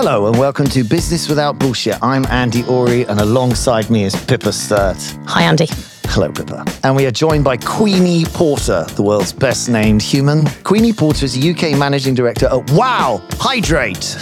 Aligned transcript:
Hello 0.00 0.28
and 0.28 0.38
welcome 0.38 0.66
to 0.68 0.84
Business 0.84 1.28
Without 1.28 1.58
Bullshit. 1.58 2.00
I'm 2.00 2.24
Andy 2.26 2.62
Ory 2.66 3.04
and 3.06 3.18
alongside 3.18 3.90
me 3.90 4.04
is 4.04 4.14
Pippa 4.26 4.52
Sturt. 4.52 4.96
Hi, 5.26 5.42
Andy. 5.42 5.66
Hello, 6.04 6.30
Pippa. 6.30 6.64
And 6.84 6.94
we 6.94 7.04
are 7.06 7.10
joined 7.10 7.42
by 7.42 7.56
Queenie 7.56 8.24
Porter, 8.26 8.84
the 8.94 9.02
world's 9.02 9.32
best 9.32 9.68
named 9.68 10.00
human. 10.00 10.46
Queenie 10.62 10.92
Porter 10.92 11.24
is 11.24 11.36
a 11.36 11.50
UK 11.50 11.76
managing 11.76 12.14
director 12.14 12.46
at 12.46 12.70
Wow 12.70 13.20
Hydrate, 13.40 14.16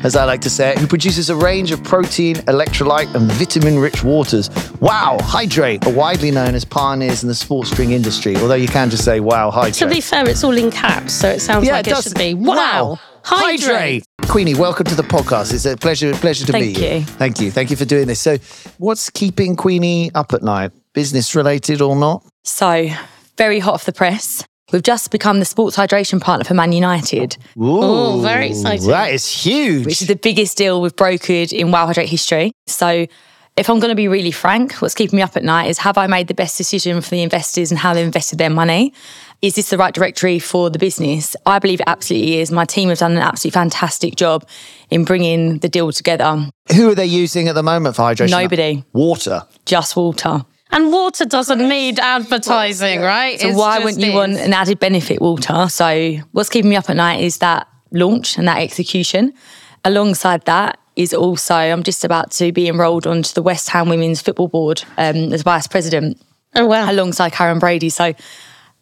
as 0.02 0.16
I 0.16 0.24
like 0.24 0.40
to 0.40 0.50
say 0.50 0.72
it, 0.72 0.78
who 0.78 0.88
produces 0.88 1.30
a 1.30 1.36
range 1.36 1.70
of 1.70 1.84
protein, 1.84 2.34
electrolyte, 2.48 3.14
and 3.14 3.30
vitamin 3.30 3.78
rich 3.78 4.02
waters. 4.02 4.50
Wow 4.80 5.18
Hydrate 5.20 5.86
are 5.86 5.92
widely 5.92 6.32
known 6.32 6.56
as 6.56 6.64
pioneers 6.64 7.22
in 7.22 7.28
the 7.28 7.34
sports 7.36 7.70
drink 7.70 7.92
industry, 7.92 8.34
although 8.38 8.54
you 8.54 8.66
can 8.66 8.90
just 8.90 9.04
say 9.04 9.20
Wow 9.20 9.52
Hydrate. 9.52 9.74
To 9.74 9.88
be 9.88 10.00
fair, 10.00 10.28
it's 10.28 10.42
all 10.42 10.58
in 10.58 10.72
caps, 10.72 11.12
so 11.12 11.28
it 11.28 11.38
sounds 11.38 11.64
Yeah, 11.64 11.74
like 11.74 11.86
it 11.86 11.96
it, 11.96 12.02
should 12.02 12.18
be. 12.18 12.34
Wow. 12.34 12.98
Hydrate. 13.24 14.04
Queenie, 14.22 14.54
welcome 14.54 14.86
to 14.86 14.94
the 14.94 15.02
podcast. 15.02 15.52
It's 15.52 15.64
a 15.66 15.76
pleasure, 15.76 16.12
pleasure 16.14 16.46
to 16.46 16.52
Thank 16.52 16.66
meet 16.66 16.78
you. 16.78 16.88
you. 16.98 17.02
Thank 17.04 17.40
you. 17.40 17.50
Thank 17.50 17.70
you 17.70 17.76
for 17.76 17.84
doing 17.84 18.06
this. 18.06 18.20
So, 18.20 18.38
what's 18.78 19.10
keeping 19.10 19.56
Queenie 19.56 20.10
up 20.14 20.32
at 20.32 20.42
night? 20.42 20.72
Business 20.94 21.34
related 21.34 21.80
or 21.80 21.96
not? 21.96 22.24
So, 22.44 22.88
very 23.36 23.58
hot 23.58 23.74
off 23.74 23.84
the 23.84 23.92
press. 23.92 24.44
We've 24.72 24.82
just 24.82 25.10
become 25.10 25.38
the 25.38 25.44
sports 25.44 25.76
hydration 25.76 26.20
partner 26.20 26.44
for 26.44 26.54
Man 26.54 26.72
United, 26.72 27.36
Oh, 27.58 28.20
very 28.22 28.48
exciting. 28.50 28.88
That 28.88 29.12
is 29.12 29.28
huge. 29.28 29.84
which 29.84 30.00
is 30.00 30.08
the 30.08 30.16
biggest 30.16 30.56
deal 30.56 30.80
we've 30.80 30.96
brokered 30.96 31.52
in 31.52 31.70
Wow 31.70 31.86
Hydrate 31.86 32.08
history. 32.08 32.52
So, 32.66 33.06
if 33.54 33.68
I'm 33.68 33.80
going 33.80 33.90
to 33.90 33.94
be 33.94 34.08
really 34.08 34.30
frank, 34.30 34.74
what's 34.76 34.94
keeping 34.94 35.18
me 35.18 35.22
up 35.22 35.36
at 35.36 35.44
night 35.44 35.68
is 35.68 35.76
have 35.78 35.98
I 35.98 36.06
made 36.06 36.26
the 36.28 36.34
best 36.34 36.56
decision 36.56 37.02
for 37.02 37.10
the 37.10 37.22
investors 37.22 37.70
and 37.70 37.78
how 37.78 37.92
they've 37.92 38.06
invested 38.06 38.38
their 38.38 38.48
money? 38.48 38.94
Is 39.42 39.56
this 39.56 39.70
the 39.70 39.76
right 39.76 39.92
directory 39.92 40.38
for 40.38 40.70
the 40.70 40.78
business? 40.78 41.34
I 41.44 41.58
believe 41.58 41.80
it 41.80 41.88
absolutely 41.88 42.38
is. 42.38 42.52
My 42.52 42.64
team 42.64 42.90
have 42.90 42.98
done 42.98 43.12
an 43.12 43.18
absolutely 43.18 43.58
fantastic 43.60 44.14
job 44.14 44.48
in 44.88 45.04
bringing 45.04 45.58
the 45.58 45.68
deal 45.68 45.90
together. 45.90 46.48
Who 46.76 46.90
are 46.90 46.94
they 46.94 47.06
using 47.06 47.48
at 47.48 47.56
the 47.56 47.62
moment 47.64 47.96
for 47.96 48.02
hydration? 48.02 48.30
Nobody. 48.30 48.84
Water. 48.92 49.42
Just 49.66 49.96
water. 49.96 50.44
And 50.70 50.92
water 50.92 51.24
doesn't 51.24 51.58
need 51.68 51.98
advertising, 51.98 53.00
right? 53.00 53.40
So 53.40 53.48
It's 53.48 53.58
why 53.58 53.74
just 53.78 53.84
wouldn't 53.84 54.02
you 54.04 54.10
is. 54.10 54.14
want 54.14 54.32
an 54.38 54.52
added 54.52 54.78
benefit, 54.78 55.20
water? 55.20 55.68
So 55.68 56.18
what's 56.30 56.48
keeping 56.48 56.70
me 56.70 56.76
up 56.76 56.88
at 56.88 56.96
night 56.96 57.20
is 57.20 57.38
that 57.38 57.66
launch 57.90 58.38
and 58.38 58.46
that 58.46 58.58
execution. 58.58 59.32
Alongside 59.84 60.44
that 60.44 60.78
is 60.94 61.12
also 61.12 61.54
I'm 61.56 61.82
just 61.82 62.04
about 62.04 62.30
to 62.32 62.52
be 62.52 62.68
enrolled 62.68 63.08
onto 63.08 63.32
the 63.34 63.42
West 63.42 63.70
Ham 63.70 63.88
Women's 63.88 64.22
Football 64.22 64.48
Board 64.48 64.84
um, 64.98 65.32
as 65.32 65.42
vice 65.42 65.66
president 65.66 66.22
Oh, 66.54 66.66
wow. 66.66 66.88
alongside 66.90 67.32
Karren 67.32 67.58
Brady. 67.58 67.88
So 67.88 68.12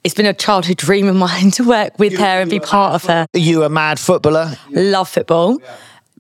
it's 0.05 0.15
been 0.15 0.27
a 0.27 0.35
childhood 0.35 0.77
dream 0.77 1.09
of 1.09 1.17
mine 1.17 1.51
to 1.53 1.65
work 1.65 1.99
with 1.99 2.19
her 2.19 2.41
and 2.41 2.51
be 2.51 2.61
part 2.61 2.95
of 2.95 3.05
her. 3.05 3.27
Are 3.33 3.39
you 3.39 3.65
a 3.65 3.69
mad 3.69 3.99
footballer? 3.99 4.57
Love 4.71 5.09
football. 5.09 5.59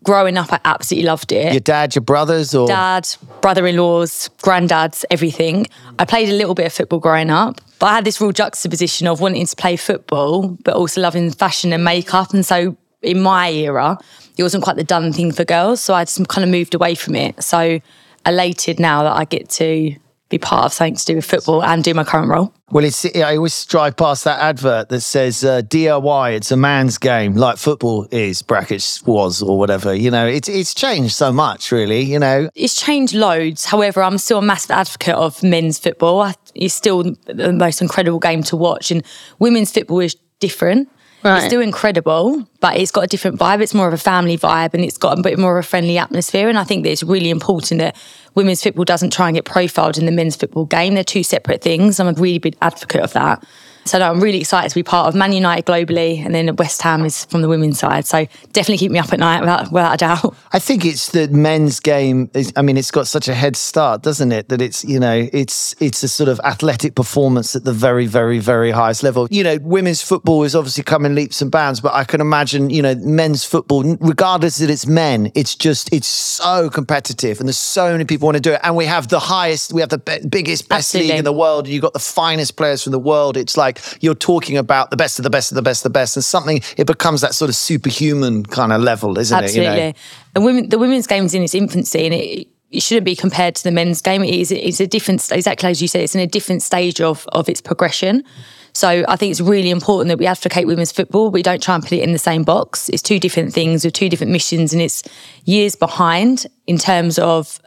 Growing 0.02 0.38
up, 0.38 0.50
I 0.50 0.60
absolutely 0.64 1.06
loved 1.06 1.30
it. 1.30 1.52
Your 1.52 1.60
dad, 1.60 1.94
your 1.94 2.00
brothers, 2.00 2.54
or 2.54 2.66
dad, 2.66 3.06
brother-in-laws, 3.42 4.30
granddads, 4.42 5.04
everything. 5.10 5.66
I 5.98 6.06
played 6.06 6.30
a 6.30 6.32
little 6.32 6.54
bit 6.54 6.64
of 6.64 6.72
football 6.72 7.00
growing 7.00 7.28
up, 7.28 7.60
but 7.78 7.86
I 7.86 7.94
had 7.96 8.06
this 8.06 8.18
real 8.18 8.32
juxtaposition 8.32 9.06
of 9.06 9.20
wanting 9.20 9.44
to 9.44 9.56
play 9.56 9.76
football, 9.76 10.56
but 10.64 10.74
also 10.74 11.02
loving 11.02 11.30
fashion 11.30 11.74
and 11.74 11.84
makeup. 11.84 12.32
And 12.32 12.46
so 12.46 12.78
in 13.02 13.20
my 13.20 13.50
era, 13.50 13.98
it 14.38 14.42
wasn't 14.42 14.64
quite 14.64 14.76
the 14.76 14.84
done 14.84 15.12
thing 15.12 15.32
for 15.32 15.44
girls. 15.44 15.82
So 15.82 15.92
I 15.92 16.04
just 16.04 16.26
kind 16.28 16.44
of 16.44 16.50
moved 16.50 16.74
away 16.74 16.94
from 16.94 17.14
it. 17.14 17.42
So 17.42 17.80
elated 18.24 18.80
now 18.80 19.02
that 19.02 19.16
I 19.16 19.26
get 19.26 19.50
to 19.50 19.94
be 20.30 20.38
part 20.38 20.66
of 20.66 20.72
something 20.72 20.94
to 20.94 21.04
do 21.04 21.16
with 21.16 21.24
football 21.24 21.62
and 21.62 21.84
do 21.84 21.92
my 21.92 22.04
current 22.04 22.28
role. 22.28 22.54
Well, 22.70 22.84
it's, 22.84 23.04
I 23.16 23.36
always 23.36 23.64
drive 23.66 23.96
past 23.96 24.22
that 24.24 24.40
advert 24.40 24.88
that 24.90 25.00
says 25.00 25.44
uh, 25.44 25.60
DIY. 25.62 26.36
It's 26.36 26.52
a 26.52 26.56
man's 26.56 26.98
game, 26.98 27.34
like 27.34 27.58
football 27.58 28.06
is 28.12 28.42
brackets 28.42 29.02
was 29.04 29.42
or 29.42 29.58
whatever. 29.58 29.92
You 29.92 30.10
know, 30.10 30.26
it's 30.26 30.48
it's 30.48 30.72
changed 30.72 31.14
so 31.14 31.32
much, 31.32 31.72
really. 31.72 32.02
You 32.02 32.20
know, 32.20 32.48
It's 32.54 32.80
changed 32.80 33.12
loads. 33.12 33.64
However, 33.64 34.02
I'm 34.02 34.18
still 34.18 34.38
a 34.38 34.42
massive 34.42 34.70
advocate 34.70 35.16
of 35.16 35.42
men's 35.42 35.80
football. 35.80 36.32
It's 36.54 36.74
still 36.74 37.02
the 37.26 37.52
most 37.52 37.82
incredible 37.82 38.20
game 38.20 38.44
to 38.44 38.56
watch. 38.56 38.92
And 38.92 39.04
women's 39.40 39.72
football 39.72 40.00
is 40.00 40.16
different. 40.38 40.88
Right. 41.22 41.38
It's 41.38 41.46
still 41.46 41.60
incredible, 41.60 42.46
but 42.60 42.76
it's 42.78 42.90
got 42.90 43.04
a 43.04 43.06
different 43.06 43.38
vibe. 43.38 43.60
It's 43.60 43.74
more 43.74 43.86
of 43.86 43.92
a 43.92 43.98
family 43.98 44.38
vibe 44.38 44.72
and 44.72 44.82
it's 44.82 44.96
got 44.96 45.18
a 45.18 45.22
bit 45.22 45.38
more 45.38 45.58
of 45.58 45.64
a 45.64 45.68
friendly 45.68 45.98
atmosphere. 45.98 46.48
And 46.48 46.58
I 46.58 46.64
think 46.64 46.84
that 46.84 46.90
it's 46.90 47.02
really 47.02 47.28
important 47.28 47.80
that 47.80 47.96
women's 48.34 48.62
football 48.62 48.84
doesn't 48.84 49.12
try 49.12 49.28
and 49.28 49.34
get 49.34 49.44
profiled 49.44 49.98
in 49.98 50.06
the 50.06 50.12
men's 50.12 50.36
football 50.36 50.64
game. 50.64 50.94
They're 50.94 51.04
two 51.04 51.22
separate 51.22 51.60
things. 51.60 52.00
I'm 52.00 52.08
a 52.08 52.12
really 52.12 52.38
big 52.38 52.56
advocate 52.62 53.02
of 53.02 53.12
that. 53.12 53.44
So 53.84 53.98
no, 53.98 54.10
I'm 54.10 54.20
really 54.20 54.40
excited 54.40 54.68
to 54.68 54.74
be 54.74 54.82
part 54.82 55.08
of 55.08 55.14
Man 55.14 55.32
United 55.32 55.64
globally, 55.64 56.24
and 56.24 56.34
then 56.34 56.54
West 56.56 56.82
Ham 56.82 57.04
is 57.04 57.24
from 57.26 57.42
the 57.42 57.48
women's 57.48 57.78
side. 57.78 58.06
So 58.06 58.26
definitely 58.52 58.78
keep 58.78 58.92
me 58.92 58.98
up 58.98 59.12
at 59.12 59.18
night 59.18 59.40
without, 59.40 59.72
without 59.72 59.94
a 59.94 59.96
doubt. 59.96 60.36
I 60.52 60.58
think 60.58 60.84
it's 60.84 61.10
the 61.10 61.28
men's 61.28 61.80
game. 61.80 62.30
Is, 62.34 62.52
I 62.56 62.62
mean, 62.62 62.76
it's 62.76 62.90
got 62.90 63.06
such 63.06 63.28
a 63.28 63.34
head 63.34 63.56
start, 63.56 64.02
doesn't 64.02 64.32
it? 64.32 64.48
That 64.48 64.60
it's 64.60 64.84
you 64.84 65.00
know, 65.00 65.28
it's 65.32 65.74
it's 65.80 66.02
a 66.02 66.08
sort 66.08 66.28
of 66.28 66.40
athletic 66.44 66.94
performance 66.94 67.56
at 67.56 67.64
the 67.64 67.72
very, 67.72 68.06
very, 68.06 68.38
very 68.38 68.70
highest 68.70 69.02
level. 69.02 69.28
You 69.30 69.44
know, 69.44 69.58
women's 69.62 70.02
football 70.02 70.42
is 70.44 70.54
obviously 70.54 70.84
coming 70.84 71.14
leaps 71.14 71.40
and 71.40 71.50
bounds, 71.50 71.80
but 71.80 71.94
I 71.94 72.04
can 72.04 72.20
imagine 72.20 72.70
you 72.70 72.82
know, 72.82 72.94
men's 72.96 73.44
football, 73.44 73.82
regardless 74.00 74.58
that 74.58 74.70
it's 74.70 74.86
men, 74.86 75.30
it's 75.34 75.54
just 75.54 75.92
it's 75.92 76.06
so 76.06 76.68
competitive, 76.70 77.40
and 77.40 77.48
there's 77.48 77.58
so 77.58 77.92
many 77.92 78.04
people 78.04 78.26
want 78.26 78.36
to 78.36 78.40
do 78.40 78.52
it, 78.52 78.60
and 78.62 78.76
we 78.76 78.86
have 78.86 79.08
the 79.08 79.20
highest, 79.20 79.72
we 79.72 79.80
have 79.80 79.90
the 79.90 79.98
biggest, 80.28 80.68
best 80.68 80.94
league 80.94 81.10
in 81.10 81.24
the 81.24 81.32
world. 81.32 81.68
You've 81.68 81.82
got 81.82 81.92
the 81.92 81.98
finest 81.98 82.56
players 82.56 82.82
from 82.82 82.92
the 82.92 82.98
world. 82.98 83.36
It's 83.36 83.56
like 83.56 83.69
you're 84.00 84.14
talking 84.14 84.56
about 84.56 84.90
the 84.90 84.96
best 84.96 85.18
of 85.18 85.22
the 85.22 85.30
best 85.30 85.52
of 85.52 85.56
the 85.56 85.62
best 85.62 85.80
of 85.80 85.92
the 85.92 85.98
best, 85.98 86.16
and 86.16 86.24
something 86.24 86.60
it 86.76 86.86
becomes 86.86 87.20
that 87.20 87.34
sort 87.34 87.48
of 87.48 87.56
superhuman 87.56 88.44
kind 88.44 88.72
of 88.72 88.80
level, 88.82 89.18
isn't 89.18 89.36
Absolutely. 89.36 89.66
it? 89.66 89.76
You 89.76 89.92
know? 89.92 89.92
And 90.34 90.44
women, 90.44 90.68
the 90.68 90.78
women's 90.78 91.06
game's 91.06 91.34
in 91.34 91.42
its 91.42 91.54
infancy, 91.54 92.06
and 92.06 92.14
it, 92.14 92.48
it 92.70 92.82
shouldn't 92.82 93.04
be 93.04 93.16
compared 93.16 93.56
to 93.56 93.64
the 93.64 93.72
men's 93.72 94.00
game. 94.00 94.22
It 94.22 94.34
is 94.34 94.52
it's 94.52 94.80
a 94.80 94.86
different, 94.86 95.30
exactly 95.32 95.70
as 95.70 95.82
you 95.82 95.88
said, 95.88 96.02
it's 96.02 96.14
in 96.14 96.20
a 96.20 96.26
different 96.26 96.62
stage 96.62 97.00
of 97.00 97.26
of 97.32 97.48
its 97.48 97.60
progression. 97.60 98.24
So 98.72 99.04
I 99.08 99.16
think 99.16 99.32
it's 99.32 99.40
really 99.40 99.70
important 99.70 100.08
that 100.08 100.18
we 100.18 100.26
advocate 100.26 100.66
women's 100.66 100.92
football. 100.92 101.30
We 101.30 101.42
don't 101.42 101.62
try 101.62 101.74
and 101.74 101.82
put 101.82 101.92
it 101.92 102.02
in 102.02 102.12
the 102.12 102.18
same 102.18 102.44
box. 102.44 102.88
It's 102.88 103.02
two 103.02 103.18
different 103.18 103.52
things 103.52 103.84
with 103.84 103.94
two 103.94 104.08
different 104.08 104.32
missions, 104.32 104.72
and 104.72 104.80
it's 104.80 105.02
years 105.44 105.74
behind 105.74 106.46
in 106.66 106.78
terms 106.78 107.18
of 107.18 107.60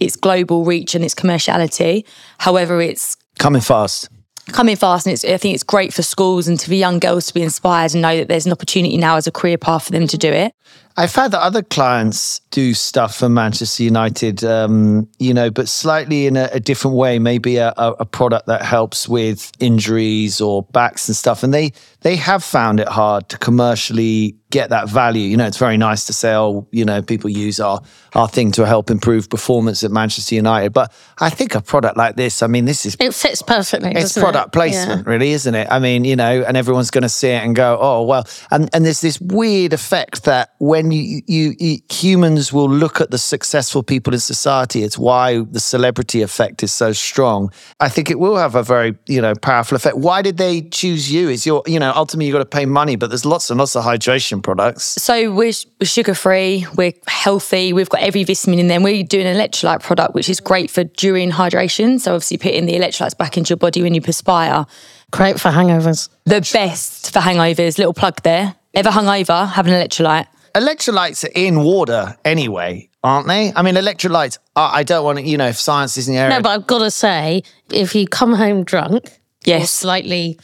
its 0.00 0.16
global 0.16 0.64
reach 0.64 0.94
and 0.94 1.04
its 1.04 1.14
commerciality. 1.14 2.04
However, 2.38 2.80
it's 2.80 3.16
Coming 3.38 3.60
fast. 3.60 4.08
Coming 4.52 4.76
fast 4.76 5.06
and 5.06 5.12
it's, 5.12 5.24
I 5.24 5.36
think 5.36 5.54
it's 5.54 5.64
great 5.64 5.92
for 5.92 6.02
schools 6.02 6.48
and 6.48 6.58
to 6.60 6.70
the 6.70 6.76
young 6.76 6.98
girls 6.98 7.26
to 7.26 7.34
be 7.34 7.42
inspired 7.42 7.92
and 7.94 8.02
know 8.02 8.16
that 8.16 8.28
there's 8.28 8.46
an 8.46 8.52
opportunity 8.52 8.96
now 8.96 9.16
as 9.16 9.26
a 9.26 9.32
career 9.32 9.58
path 9.58 9.84
for 9.84 9.92
them 9.92 10.06
to 10.06 10.18
do 10.18 10.30
it. 10.30 10.54
I've 10.98 11.14
had 11.14 11.32
that 11.32 11.42
other 11.42 11.62
clients 11.62 12.40
do 12.50 12.72
stuff 12.72 13.16
for 13.16 13.28
Manchester 13.28 13.82
United, 13.82 14.42
um, 14.42 15.08
you 15.18 15.34
know, 15.34 15.50
but 15.50 15.68
slightly 15.68 16.26
in 16.26 16.36
a, 16.36 16.48
a 16.52 16.60
different 16.60 16.96
way. 16.96 17.18
Maybe 17.18 17.58
a, 17.58 17.74
a, 17.76 18.06
product 18.06 18.46
that 18.46 18.62
helps 18.62 19.06
with 19.06 19.52
injuries 19.60 20.40
or 20.40 20.62
backs 20.62 21.06
and 21.06 21.14
stuff. 21.14 21.42
And 21.42 21.52
they 21.52 21.72
they 22.00 22.16
have 22.16 22.42
found 22.42 22.80
it 22.80 22.88
hard 22.88 23.28
to 23.28 23.38
commercially 23.38 24.36
get 24.50 24.70
that 24.70 24.88
value. 24.88 25.28
You 25.28 25.36
know, 25.36 25.46
it's 25.46 25.58
very 25.58 25.76
nice 25.76 26.06
to 26.06 26.12
say, 26.12 26.32
oh, 26.32 26.66
you 26.70 26.84
know, 26.84 27.02
people 27.02 27.28
use 27.28 27.60
our 27.60 27.80
our 28.14 28.28
thing 28.28 28.52
to 28.52 28.64
help 28.64 28.90
improve 28.90 29.28
performance 29.28 29.84
at 29.84 29.90
Manchester 29.90 30.34
United. 30.34 30.72
But 30.72 30.92
I 31.18 31.30
think 31.30 31.54
a 31.54 31.60
product 31.60 31.96
like 31.96 32.16
this, 32.16 32.42
I 32.42 32.46
mean, 32.46 32.64
this 32.64 32.86
is 32.86 32.96
It 32.98 33.12
fits 33.12 33.42
perfectly. 33.42 33.92
it's 33.94 34.16
product 34.16 34.46
it? 34.46 34.52
placement, 34.52 35.06
really, 35.06 35.32
isn't 35.32 35.54
it? 35.54 35.68
I 35.70 35.78
mean, 35.78 36.04
you 36.04 36.16
know, 36.16 36.42
and 36.42 36.56
everyone's 36.56 36.90
going 36.90 37.02
to 37.02 37.08
see 37.08 37.28
it 37.28 37.42
and 37.44 37.54
go, 37.54 37.76
"Oh, 37.80 38.02
well." 38.04 38.26
And 38.50 38.70
and 38.72 38.84
there's 38.84 39.00
this 39.00 39.20
weird 39.20 39.72
effect 39.72 40.24
that 40.24 40.54
when 40.58 40.85
you, 40.92 41.22
you 41.26 41.54
you 41.58 41.78
humans 41.90 42.52
will 42.52 42.68
look 42.68 43.00
at 43.00 43.10
the 43.10 43.18
successful 43.18 43.82
people 43.82 44.12
in 44.12 44.20
society, 44.20 44.82
it's 44.82 44.98
why 44.98 45.40
the 45.50 45.60
celebrity 45.60 46.22
effect 46.22 46.62
is 46.62 46.72
so 46.72 46.92
strong. 46.92 47.50
I 47.80 47.88
think 47.88 48.10
it 48.10 48.18
will 48.18 48.36
have 48.36 48.54
a 48.54 48.62
very 48.62 48.96
you 49.06 49.20
know 49.20 49.34
powerful 49.34 49.76
effect. 49.76 49.96
Why 49.96 50.22
did 50.22 50.36
they 50.36 50.62
choose 50.62 51.12
you? 51.12 51.28
Is 51.28 51.46
your 51.46 51.62
you 51.66 51.78
know 51.78 51.92
ultimately 51.94 52.26
you 52.26 52.32
got 52.32 52.38
to 52.38 52.44
pay 52.44 52.66
money, 52.66 52.96
but 52.96 53.08
there's 53.08 53.24
lots 53.24 53.50
and 53.50 53.58
lots 53.58 53.76
of 53.76 53.84
hydration 53.84 54.42
products. 54.42 54.84
So 54.84 55.32
we're, 55.32 55.52
we're 55.80 55.86
sugar 55.86 56.14
free, 56.14 56.66
we're 56.76 56.92
healthy, 57.06 57.72
we've 57.72 57.88
got 57.88 58.00
every 58.00 58.24
vitamin 58.24 58.58
in 58.58 58.68
there. 58.68 58.80
We're 58.80 59.02
doing 59.02 59.26
an 59.26 59.36
electrolyte 59.36 59.82
product, 59.82 60.14
which 60.14 60.28
is 60.28 60.40
great 60.40 60.70
for 60.70 60.84
during 60.84 61.30
hydration. 61.30 62.00
So 62.00 62.14
obviously 62.14 62.38
putting 62.38 62.66
the 62.66 62.74
electrolytes 62.74 63.16
back 63.16 63.36
into 63.36 63.50
your 63.50 63.56
body 63.56 63.82
when 63.82 63.94
you 63.94 64.00
perspire. 64.00 64.66
Great 65.10 65.40
for 65.40 65.50
hangovers. 65.50 66.08
The 66.24 66.40
best 66.52 67.12
for 67.12 67.20
hangovers, 67.20 67.78
little 67.78 67.94
plug 67.94 68.22
there. 68.22 68.54
Ever 68.74 68.90
hungover, 68.90 69.48
have 69.48 69.66
an 69.66 69.72
electrolyte. 69.72 70.26
Electrolytes 70.56 71.22
are 71.22 71.32
in 71.34 71.62
water 71.62 72.16
anyway, 72.24 72.88
aren't 73.04 73.28
they? 73.28 73.52
I 73.54 73.60
mean, 73.60 73.74
electrolytes. 73.74 74.38
Are, 74.56 74.70
I 74.74 74.84
don't 74.84 75.04
want 75.04 75.18
to, 75.18 75.24
you 75.24 75.36
know, 75.36 75.48
if 75.48 75.58
science 75.58 75.98
is 75.98 76.08
in 76.08 76.14
the 76.14 76.20
area. 76.20 76.34
No, 76.36 76.40
but 76.42 76.48
I've 76.48 76.66
got 76.66 76.78
to 76.78 76.90
say, 76.90 77.42
if 77.70 77.94
you 77.94 78.06
come 78.06 78.32
home 78.32 78.64
drunk, 78.64 79.04
or 79.04 79.10
Yes. 79.44 79.70
slightly 79.70 80.38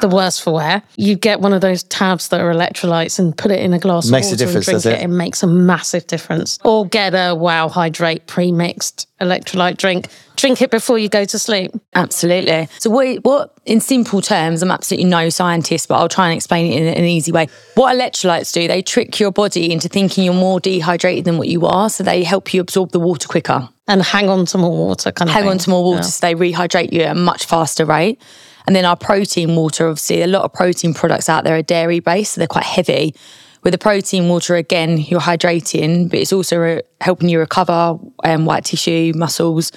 the 0.00 0.08
worst 0.08 0.42
for 0.42 0.52
wear. 0.52 0.82
You 0.96 1.16
get 1.16 1.40
one 1.40 1.52
of 1.52 1.60
those 1.60 1.82
tabs 1.84 2.28
that 2.28 2.40
are 2.40 2.52
electrolytes 2.52 3.18
and 3.18 3.36
put 3.36 3.50
it 3.50 3.60
in 3.60 3.72
a 3.72 3.78
glass 3.78 4.10
Makes 4.10 4.28
of 4.28 4.32
water 4.32 4.44
difference, 4.46 4.68
and 4.68 4.74
does 4.74 4.82
drink 4.84 4.98
it? 4.98 5.02
it. 5.02 5.04
It 5.04 5.08
makes 5.08 5.42
a 5.42 5.46
massive 5.46 6.06
difference. 6.06 6.58
Or 6.64 6.86
get 6.86 7.14
a 7.14 7.34
Wow 7.34 7.68
Hydrate 7.68 8.26
pre-mixed 8.26 9.06
electrolyte 9.20 9.76
drink. 9.76 10.08
Drink 10.36 10.62
it 10.62 10.70
before 10.70 10.98
you 10.98 11.08
go 11.08 11.24
to 11.24 11.38
sleep. 11.38 11.72
Absolutely. 11.94 12.68
So, 12.78 12.90
what, 12.90 13.24
what, 13.24 13.54
in 13.66 13.80
simple 13.80 14.20
terms, 14.20 14.62
I'm 14.62 14.70
absolutely 14.70 15.10
no 15.10 15.30
scientist, 15.30 15.88
but 15.88 15.96
I'll 15.96 16.08
try 16.08 16.28
and 16.28 16.36
explain 16.36 16.72
it 16.72 16.76
in 16.80 16.86
an 16.86 17.04
easy 17.04 17.32
way. 17.32 17.48
What 17.74 17.96
electrolytes 17.96 18.52
do, 18.52 18.68
they 18.68 18.82
trick 18.82 19.18
your 19.18 19.32
body 19.32 19.72
into 19.72 19.88
thinking 19.88 20.24
you're 20.24 20.34
more 20.34 20.60
dehydrated 20.60 21.24
than 21.24 21.38
what 21.38 21.48
you 21.48 21.66
are. 21.66 21.90
So, 21.90 22.04
they 22.04 22.22
help 22.22 22.54
you 22.54 22.60
absorb 22.60 22.92
the 22.92 23.00
water 23.00 23.26
quicker. 23.26 23.68
And 23.88 24.02
hang 24.02 24.28
on 24.28 24.44
to 24.46 24.58
more 24.58 24.76
water 24.76 25.10
kind 25.10 25.30
of 25.30 25.34
hang 25.34 25.48
on 25.48 25.56
to 25.56 25.70
more 25.70 25.82
water 25.82 26.02
so 26.02 26.26
they 26.26 26.34
rehydrate 26.34 26.92
you 26.92 27.00
at 27.00 27.16
a 27.16 27.18
much 27.18 27.46
faster 27.46 27.86
rate. 27.86 28.20
And 28.68 28.76
then 28.76 28.84
our 28.84 28.96
protein 28.96 29.56
water, 29.56 29.88
obviously, 29.88 30.20
a 30.20 30.26
lot 30.26 30.42
of 30.42 30.52
protein 30.52 30.92
products 30.92 31.30
out 31.30 31.44
there 31.44 31.56
are 31.56 31.62
dairy 31.62 32.00
based, 32.00 32.32
so 32.32 32.40
they're 32.42 32.46
quite 32.46 32.64
heavy. 32.64 33.14
With 33.62 33.72
the 33.72 33.78
protein 33.78 34.28
water, 34.28 34.56
again, 34.56 34.98
you're 34.98 35.20
hydrating, 35.20 36.10
but 36.10 36.18
it's 36.18 36.34
also 36.34 36.58
re- 36.58 36.82
helping 37.00 37.30
you 37.30 37.38
recover 37.38 37.98
um, 38.24 38.44
white 38.44 38.66
tissue, 38.66 39.14
muscles. 39.16 39.72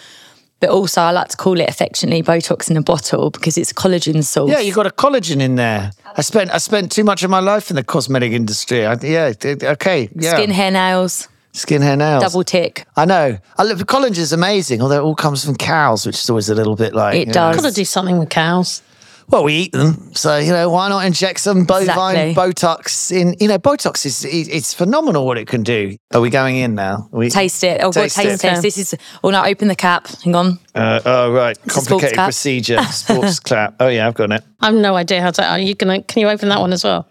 But 0.59 0.71
also, 0.71 0.99
I 0.99 1.11
like 1.11 1.29
to 1.29 1.37
call 1.37 1.61
it 1.61 1.69
affectionately 1.69 2.21
Botox 2.21 2.69
in 2.69 2.75
a 2.75 2.81
bottle 2.81 3.31
because 3.31 3.57
it's 3.57 3.71
a 3.71 3.73
collagen 3.73 4.25
source. 4.25 4.51
Yeah, 4.51 4.59
you've 4.59 4.75
got 4.75 4.87
a 4.87 4.91
collagen 4.91 5.39
in 5.39 5.55
there. 5.55 5.91
I 6.17 6.21
spent 6.21 6.51
I 6.51 6.57
spent 6.57 6.91
too 6.91 7.05
much 7.05 7.23
of 7.23 7.29
my 7.29 7.39
life 7.39 7.69
in 7.69 7.77
the 7.77 7.85
cosmetic 7.85 8.33
industry. 8.33 8.85
I, 8.85 8.97
yeah, 9.01 9.31
okay, 9.41 10.09
yeah. 10.13 10.33
Skin, 10.33 10.51
hair, 10.51 10.69
nails, 10.69 11.29
Skin, 11.53 11.81
hair, 11.81 11.97
nails. 11.97 12.23
double 12.23 12.43
tick. 12.43 12.85
I 12.95 13.05
know. 13.05 13.37
I 13.57 13.63
look, 13.63 13.77
collagen 13.79 14.17
is 14.17 14.31
amazing, 14.33 14.81
although 14.81 14.99
it 14.99 15.03
all 15.03 15.15
comes 15.15 15.43
from 15.43 15.55
cows, 15.55 16.05
which 16.05 16.15
is 16.17 16.29
always 16.29 16.49
a 16.49 16.55
little 16.55 16.75
bit 16.75 16.93
like 16.93 17.15
It 17.15 17.19
you 17.19 17.25
know. 17.27 17.33
does. 17.33 17.61
Got 17.61 17.69
to 17.69 17.75
do 17.75 17.85
something 17.85 18.17
with 18.19 18.29
cows. 18.29 18.81
Well, 19.27 19.45
we 19.45 19.53
eat 19.53 19.71
them, 19.71 20.11
so 20.13 20.37
you 20.39 20.51
know 20.51 20.69
why 20.69 20.89
not 20.89 21.05
inject 21.05 21.39
some 21.39 21.63
bovine 21.63 22.15
Exactly. 22.17 22.33
Botox 22.35 23.11
in? 23.13 23.35
You 23.39 23.47
know, 23.47 23.57
Botox 23.59 24.05
is 24.05 24.25
it's 24.25 24.73
phenomenal 24.73 25.25
what 25.25 25.37
it 25.37 25.47
can 25.47 25.63
do. 25.63 25.95
Are 26.13 26.19
we 26.19 26.29
going 26.29 26.57
in 26.57 26.75
now? 26.75 27.07
We 27.13 27.29
Taste 27.29 27.63
it. 27.63 27.79
Oh, 27.81 27.93
Taste 27.93 28.17
taste 28.17 28.43
it. 28.43 28.47
test. 28.47 28.61
This 28.61 28.77
is. 28.77 28.93
Oh, 29.23 29.29
no, 29.29 29.41
open 29.45 29.69
the 29.69 29.75
cap. 29.75 30.07
Hang 30.25 30.35
on. 30.35 30.59
Uh, 30.75 30.99
oh 31.05 31.31
right, 31.31 31.57
a 31.57 31.69
complicated 31.69 32.15
cap. 32.15 32.25
procedure. 32.25 32.81
Sports 32.91 33.39
clap. 33.39 33.75
Oh 33.79 33.87
yeah, 33.87 34.05
I've 34.05 34.15
got 34.15 34.31
it. 34.31 34.43
I 34.59 34.65
have 34.65 34.75
no 34.75 34.95
idea 34.97 35.21
how 35.21 35.31
to. 35.31 35.45
Are 35.49 35.59
you 35.59 35.75
gonna? 35.75 36.01
Can 36.03 36.19
you 36.21 36.27
open 36.27 36.49
that 36.49 36.59
one 36.59 36.73
as 36.73 36.83
well? 36.83 37.07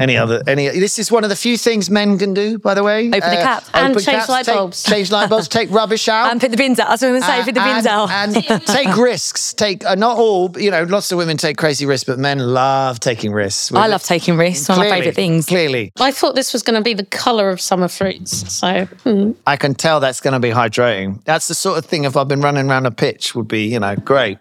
Any 0.00 0.16
other? 0.16 0.42
Any? 0.46 0.68
This 0.68 0.98
is 0.98 1.10
one 1.10 1.24
of 1.24 1.30
the 1.30 1.36
few 1.36 1.56
things 1.58 1.90
men 1.90 2.18
can 2.18 2.34
do, 2.34 2.58
by 2.58 2.74
the 2.74 2.82
way. 2.82 3.08
Open 3.08 3.20
the 3.20 3.36
cap. 3.36 3.64
And 3.74 3.92
open 3.92 4.02
change 4.04 4.18
caps, 4.18 4.28
light 4.28 4.46
take- 4.46 4.54
bulbs. 4.54 4.82
Change 4.84 5.10
light 5.10 5.28
bulbs. 5.28 5.48
Take 5.48 5.70
rubbish 5.70 6.08
out. 6.08 6.30
And 6.30 6.40
put 6.40 6.50
the 6.50 6.56
bins 6.56 6.78
out. 6.78 6.88
That's 6.88 7.02
what 7.02 7.08
I'm 7.08 7.12
going 7.14 7.22
to 7.22 7.26
say. 7.28 7.44
Put 7.44 7.54
the 7.54 7.60
bins 7.60 7.86
Uh, 7.86 7.90
out. 7.90 8.10
and, 8.10 8.36
and 8.50 8.66
take 8.66 8.96
risks. 8.96 9.52
Take 9.54 9.84
uh, 9.84 9.94
not 9.94 10.16
all. 10.16 10.58
You 10.58 10.70
know, 10.70 10.82
lots 10.84 11.10
of 11.12 11.18
women 11.18 11.36
take 11.36 11.56
crazy 11.56 11.86
risks, 11.86 12.04
but 12.04 12.18
men 12.18 12.38
love 12.38 13.00
taking 13.00 13.32
risks. 13.32 13.72
I 13.72 13.86
love 13.86 14.02
taking 14.02 14.36
risks. 14.36 14.68
One 14.68 14.78
of 14.78 14.84
my 14.84 14.90
favourite 14.90 15.14
things. 15.14 15.46
Clearly, 15.46 15.92
I 16.00 16.12
thought 16.12 16.34
this 16.34 16.52
was 16.52 16.62
going 16.62 16.76
to 16.76 16.82
be 16.82 16.94
the 16.94 17.06
color 17.06 17.50
of 17.50 17.60
summer 17.60 17.88
fruits. 17.88 18.52
So 18.52 18.84
hmm. 18.86 19.32
I 19.46 19.56
can 19.56 19.74
tell 19.74 20.00
that's 20.00 20.20
going 20.20 20.34
to 20.34 20.40
be 20.40 20.50
hydrating. 20.50 21.22
That's 21.24 21.48
the 21.48 21.54
sort 21.54 21.78
of 21.78 21.84
thing. 21.86 22.04
If 22.04 22.16
I've 22.16 22.28
been 22.28 22.40
running 22.40 22.68
around 22.70 22.86
a 22.86 22.90
pitch, 22.90 23.34
would 23.34 23.48
be 23.48 23.66
you 23.66 23.80
know 23.80 23.96
great. 23.96 24.38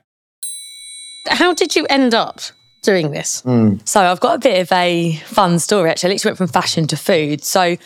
how 1.29 1.53
did 1.53 1.75
you 1.75 1.85
end 1.89 2.13
up 2.13 2.39
doing 2.87 3.11
this? 3.11 3.43
So 3.85 4.01
I've 4.01 4.19
got 4.19 4.35
a 4.35 4.39
bit 4.39 4.61
of 4.61 4.71
a 4.71 5.17
fun 5.25 5.59
story 5.59 5.89
actually. 5.89 6.09
I 6.09 6.13
literally 6.13 6.31
went 6.31 6.37
from 6.37 6.47
fashion 6.47 6.87
to 6.87 6.97
food. 6.97 7.43
So 7.43 7.77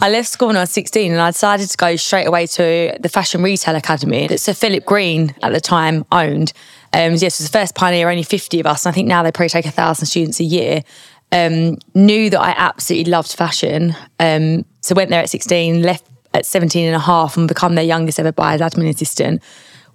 I 0.00 0.10
left 0.10 0.28
school 0.28 0.48
when 0.48 0.56
I 0.56 0.60
was 0.60 0.70
16 0.70 1.10
and 1.10 1.20
I 1.20 1.30
decided 1.30 1.68
to 1.70 1.76
go 1.76 1.96
straight 1.96 2.26
away 2.26 2.46
to 2.46 2.96
the 3.00 3.08
Fashion 3.08 3.42
Retail 3.42 3.74
Academy 3.74 4.28
that 4.28 4.38
Sir 4.38 4.54
Philip 4.54 4.84
Green 4.84 5.34
at 5.42 5.52
the 5.52 5.60
time 5.60 6.04
owned. 6.12 6.52
Um, 6.92 7.12
yes, 7.12 7.22
it 7.22 7.40
was 7.40 7.50
the 7.50 7.58
first 7.58 7.74
pioneer, 7.74 8.08
only 8.08 8.22
50 8.22 8.60
of 8.60 8.66
us. 8.66 8.86
And 8.86 8.92
I 8.92 8.94
think 8.94 9.08
now 9.08 9.24
they 9.24 9.32
probably 9.32 9.48
take 9.48 9.66
a 9.66 9.72
thousand 9.72 10.06
students 10.06 10.38
a 10.38 10.44
year. 10.44 10.84
Um, 11.32 11.78
knew 11.94 12.30
that 12.30 12.40
I 12.40 12.54
absolutely 12.56 13.10
loved 13.10 13.32
fashion. 13.32 13.96
Um, 14.20 14.64
so 14.82 14.94
went 14.94 15.10
there 15.10 15.20
at 15.20 15.30
16, 15.30 15.82
left 15.82 16.06
at 16.32 16.46
17 16.46 16.86
and 16.86 16.94
a 16.94 17.00
half 17.00 17.36
and 17.36 17.48
become 17.48 17.74
their 17.74 17.84
youngest 17.84 18.20
ever 18.20 18.32
buyer's 18.32 18.60
admin 18.60 18.88
assistant. 18.88 19.42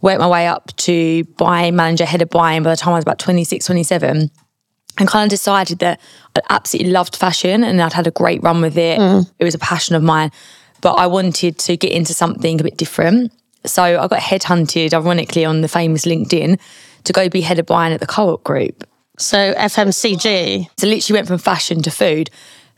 Worked 0.01 0.19
my 0.19 0.27
way 0.27 0.47
up 0.47 0.75
to 0.77 1.23
buying 1.37 1.77
manager, 1.77 2.03
head 2.03 2.21
of 2.21 2.29
buying 2.29 2.61
by 2.61 2.71
the 2.71 2.75
time 2.75 2.93
I 2.93 2.97
was 2.97 3.03
about 3.03 3.19
26, 3.19 3.65
27 3.65 4.31
and 4.97 5.07
kind 5.07 5.25
of 5.25 5.29
decided 5.29 5.79
that 5.79 5.99
I 6.35 6.41
absolutely 6.49 6.91
loved 6.91 7.15
fashion 7.15 7.63
and 7.63 7.81
I'd 7.81 7.93
had 7.93 8.07
a 8.07 8.11
great 8.11 8.43
run 8.43 8.61
with 8.61 8.77
it. 8.77 8.99
Mm. 8.99 9.29
It 9.39 9.43
was 9.43 9.55
a 9.55 9.59
passion 9.59 9.95
of 9.95 10.03
mine, 10.03 10.31
but 10.81 10.93
I 10.93 11.07
wanted 11.07 11.57
to 11.59 11.77
get 11.77 11.91
into 11.91 12.13
something 12.13 12.59
a 12.59 12.63
bit 12.63 12.77
different. 12.77 13.31
So 13.65 13.81
I 13.81 14.07
got 14.07 14.19
headhunted, 14.19 14.93
ironically, 14.93 15.45
on 15.45 15.61
the 15.61 15.67
famous 15.67 16.05
LinkedIn 16.05 16.59
to 17.05 17.13
go 17.13 17.29
be 17.29 17.41
head 17.41 17.59
of 17.59 17.65
buying 17.65 17.93
at 17.93 17.99
the 17.99 18.07
Co-op 18.07 18.43
Group. 18.43 18.87
So 19.17 19.53
FMCG. 19.53 20.69
So 20.77 20.87
literally 20.87 21.17
went 21.17 21.27
from 21.27 21.37
fashion 21.37 21.81
to 21.83 21.91
food. 21.91 22.29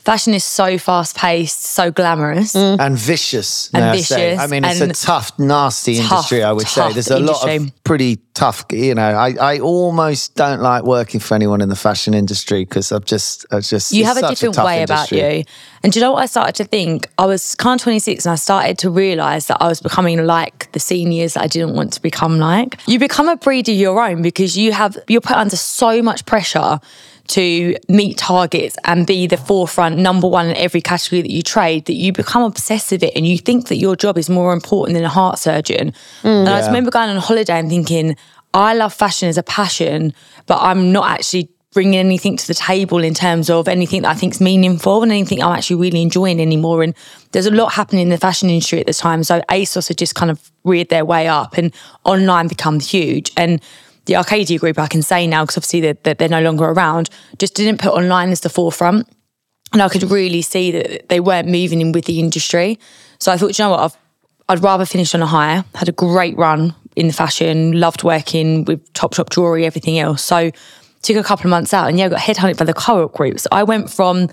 Fashion 0.06 0.34
is 0.34 0.44
so 0.44 0.78
fast 0.78 1.16
paced, 1.16 1.64
so 1.64 1.90
glamorous. 1.90 2.52
Mm. 2.52 2.78
and 2.78 2.96
vicious. 2.96 3.68
And 3.74 3.86
may 3.86 3.90
I 3.90 3.96
say. 3.96 4.30
vicious 4.30 4.38
I 4.38 4.46
mean, 4.46 4.64
it's 4.64 4.80
a 4.80 5.04
tough, 5.04 5.36
nasty 5.36 5.96
tough, 5.96 6.12
industry. 6.12 6.44
I 6.44 6.52
would 6.52 6.68
say 6.68 6.92
there's 6.92 7.10
a 7.10 7.18
lot 7.18 7.50
of 7.50 7.72
pretty 7.82 8.20
tough. 8.32 8.64
You 8.70 8.94
know, 8.94 9.02
I, 9.02 9.34
I 9.40 9.58
almost 9.58 10.36
don't 10.36 10.60
like 10.60 10.84
working 10.84 11.18
for 11.18 11.34
anyone 11.34 11.60
in 11.60 11.70
the 11.70 11.74
fashion 11.74 12.14
industry 12.14 12.64
because 12.64 12.92
I've 12.92 13.04
just, 13.04 13.46
I 13.50 13.58
just 13.58 13.90
you 13.90 14.04
have 14.04 14.16
a 14.16 14.28
different 14.28 14.54
tough 14.54 14.66
way 14.66 14.84
about 14.84 15.10
you. 15.10 15.42
And 15.82 15.92
do 15.92 15.98
you 15.98 16.04
know 16.04 16.12
what 16.12 16.22
I 16.22 16.26
started 16.26 16.54
to 16.54 16.64
think? 16.64 17.08
I 17.18 17.26
was 17.26 17.56
kind 17.56 17.80
of 17.80 17.82
26 17.82 18.26
and 18.26 18.32
I 18.32 18.36
started 18.36 18.78
to 18.78 18.90
realize 18.90 19.48
that 19.48 19.60
I 19.60 19.66
was 19.66 19.80
becoming 19.80 20.24
like 20.24 20.70
the 20.70 20.78
seniors 20.78 21.34
that 21.34 21.42
I 21.42 21.46
didn't 21.48 21.74
want 21.74 21.92
to 21.94 22.00
become 22.00 22.38
like. 22.38 22.78
You 22.86 23.00
become 23.00 23.28
a 23.28 23.36
breed 23.36 23.68
of 23.68 23.74
your 23.74 24.00
own 24.00 24.22
because 24.22 24.56
you 24.56 24.70
have 24.70 24.96
you're 25.08 25.20
put 25.20 25.36
under 25.36 25.56
so 25.56 26.00
much 26.00 26.26
pressure 26.26 26.78
to 27.28 27.76
meet 27.88 28.18
targets 28.18 28.76
and 28.84 29.06
be 29.06 29.26
the 29.26 29.36
forefront 29.36 29.98
number 29.98 30.26
one 30.26 30.46
in 30.46 30.56
every 30.56 30.80
category 30.80 31.22
that 31.22 31.30
you 31.30 31.42
trade 31.42 31.86
that 31.86 31.94
you 31.94 32.12
become 32.12 32.42
obsessed 32.42 32.92
with 32.92 33.02
it 33.02 33.12
and 33.16 33.26
you 33.26 33.38
think 33.38 33.68
that 33.68 33.76
your 33.76 33.96
job 33.96 34.18
is 34.18 34.28
more 34.30 34.52
important 34.52 34.94
than 34.94 35.04
a 35.04 35.08
heart 35.08 35.38
surgeon. 35.38 35.92
Mm. 36.22 36.40
and 36.40 36.48
I 36.48 36.58
just 36.58 36.68
remember 36.68 36.90
going 36.90 37.10
on 37.10 37.16
holiday 37.16 37.58
and 37.58 37.68
thinking, 37.68 38.16
I 38.54 38.74
love 38.74 38.94
fashion 38.94 39.28
as 39.28 39.36
a 39.36 39.42
passion, 39.42 40.14
but 40.46 40.58
I'm 40.60 40.92
not 40.92 41.10
actually 41.10 41.50
bringing 41.76 41.98
anything 41.98 42.38
to 42.38 42.46
the 42.46 42.54
table 42.54 43.04
in 43.04 43.12
terms 43.12 43.50
of 43.50 43.68
anything 43.68 44.00
that 44.00 44.08
I 44.08 44.14
think 44.14 44.32
is 44.32 44.40
meaningful 44.40 45.02
and 45.02 45.12
anything 45.12 45.42
I'm 45.42 45.54
actually 45.54 45.76
really 45.76 46.00
enjoying 46.00 46.40
anymore. 46.40 46.82
And 46.82 46.94
there's 47.32 47.44
a 47.44 47.50
lot 47.50 47.74
happening 47.74 48.04
in 48.04 48.08
the 48.08 48.16
fashion 48.16 48.48
industry 48.48 48.80
at 48.80 48.86
the 48.86 48.94
time. 48.94 49.22
So 49.22 49.42
ASOS 49.50 49.88
had 49.88 49.98
just 49.98 50.14
kind 50.14 50.30
of 50.30 50.50
reared 50.64 50.88
their 50.88 51.04
way 51.04 51.28
up 51.28 51.58
and 51.58 51.74
online 52.04 52.48
become 52.48 52.80
huge. 52.80 53.30
And 53.36 53.60
the 54.06 54.16
Arcadia 54.16 54.58
group, 54.58 54.78
I 54.78 54.86
can 54.86 55.02
say 55.02 55.26
now, 55.26 55.44
because 55.44 55.58
obviously 55.58 55.80
they're, 55.80 56.14
they're, 56.14 56.28
no 56.28 56.40
longer 56.40 56.64
around, 56.64 57.10
just 57.38 57.54
didn't 57.54 57.80
put 57.80 57.92
online 57.92 58.30
as 58.30 58.40
the 58.40 58.48
forefront. 58.48 59.08
And 59.72 59.82
I 59.82 59.88
could 59.88 60.04
really 60.04 60.42
see 60.42 60.70
that 60.70 61.08
they 61.08 61.20
weren't 61.20 61.48
moving 61.48 61.80
in 61.80 61.92
with 61.92 62.04
the 62.04 62.20
industry. 62.20 62.78
So 63.18 63.32
I 63.32 63.36
thought, 63.36 63.58
you 63.58 63.64
know 63.64 63.70
what, 63.70 63.80
I've, 63.80 63.96
I'd 64.48 64.62
rather 64.62 64.86
finish 64.86 65.14
on 65.14 65.22
a 65.22 65.26
higher. 65.26 65.64
Had 65.74 65.88
a 65.88 65.92
great 65.92 66.36
run 66.36 66.74
in 66.94 67.08
the 67.08 67.12
fashion, 67.12 67.78
loved 67.78 68.04
working 68.04 68.64
with 68.64 68.92
top 68.94 69.12
top 69.12 69.30
jewelry, 69.30 69.66
everything 69.66 69.98
else. 69.98 70.24
So 70.24 70.50
took 71.02 71.16
a 71.16 71.22
couple 71.22 71.46
of 71.46 71.50
months 71.50 71.74
out 71.74 71.88
and 71.88 71.98
yeah, 71.98 72.08
got 72.08 72.20
headhunted 72.20 72.58
by 72.58 72.64
the 72.64 72.74
co-op 72.74 73.12
group. 73.12 73.38
So 73.38 73.48
I 73.52 73.64
went 73.64 73.90
from 73.90 74.28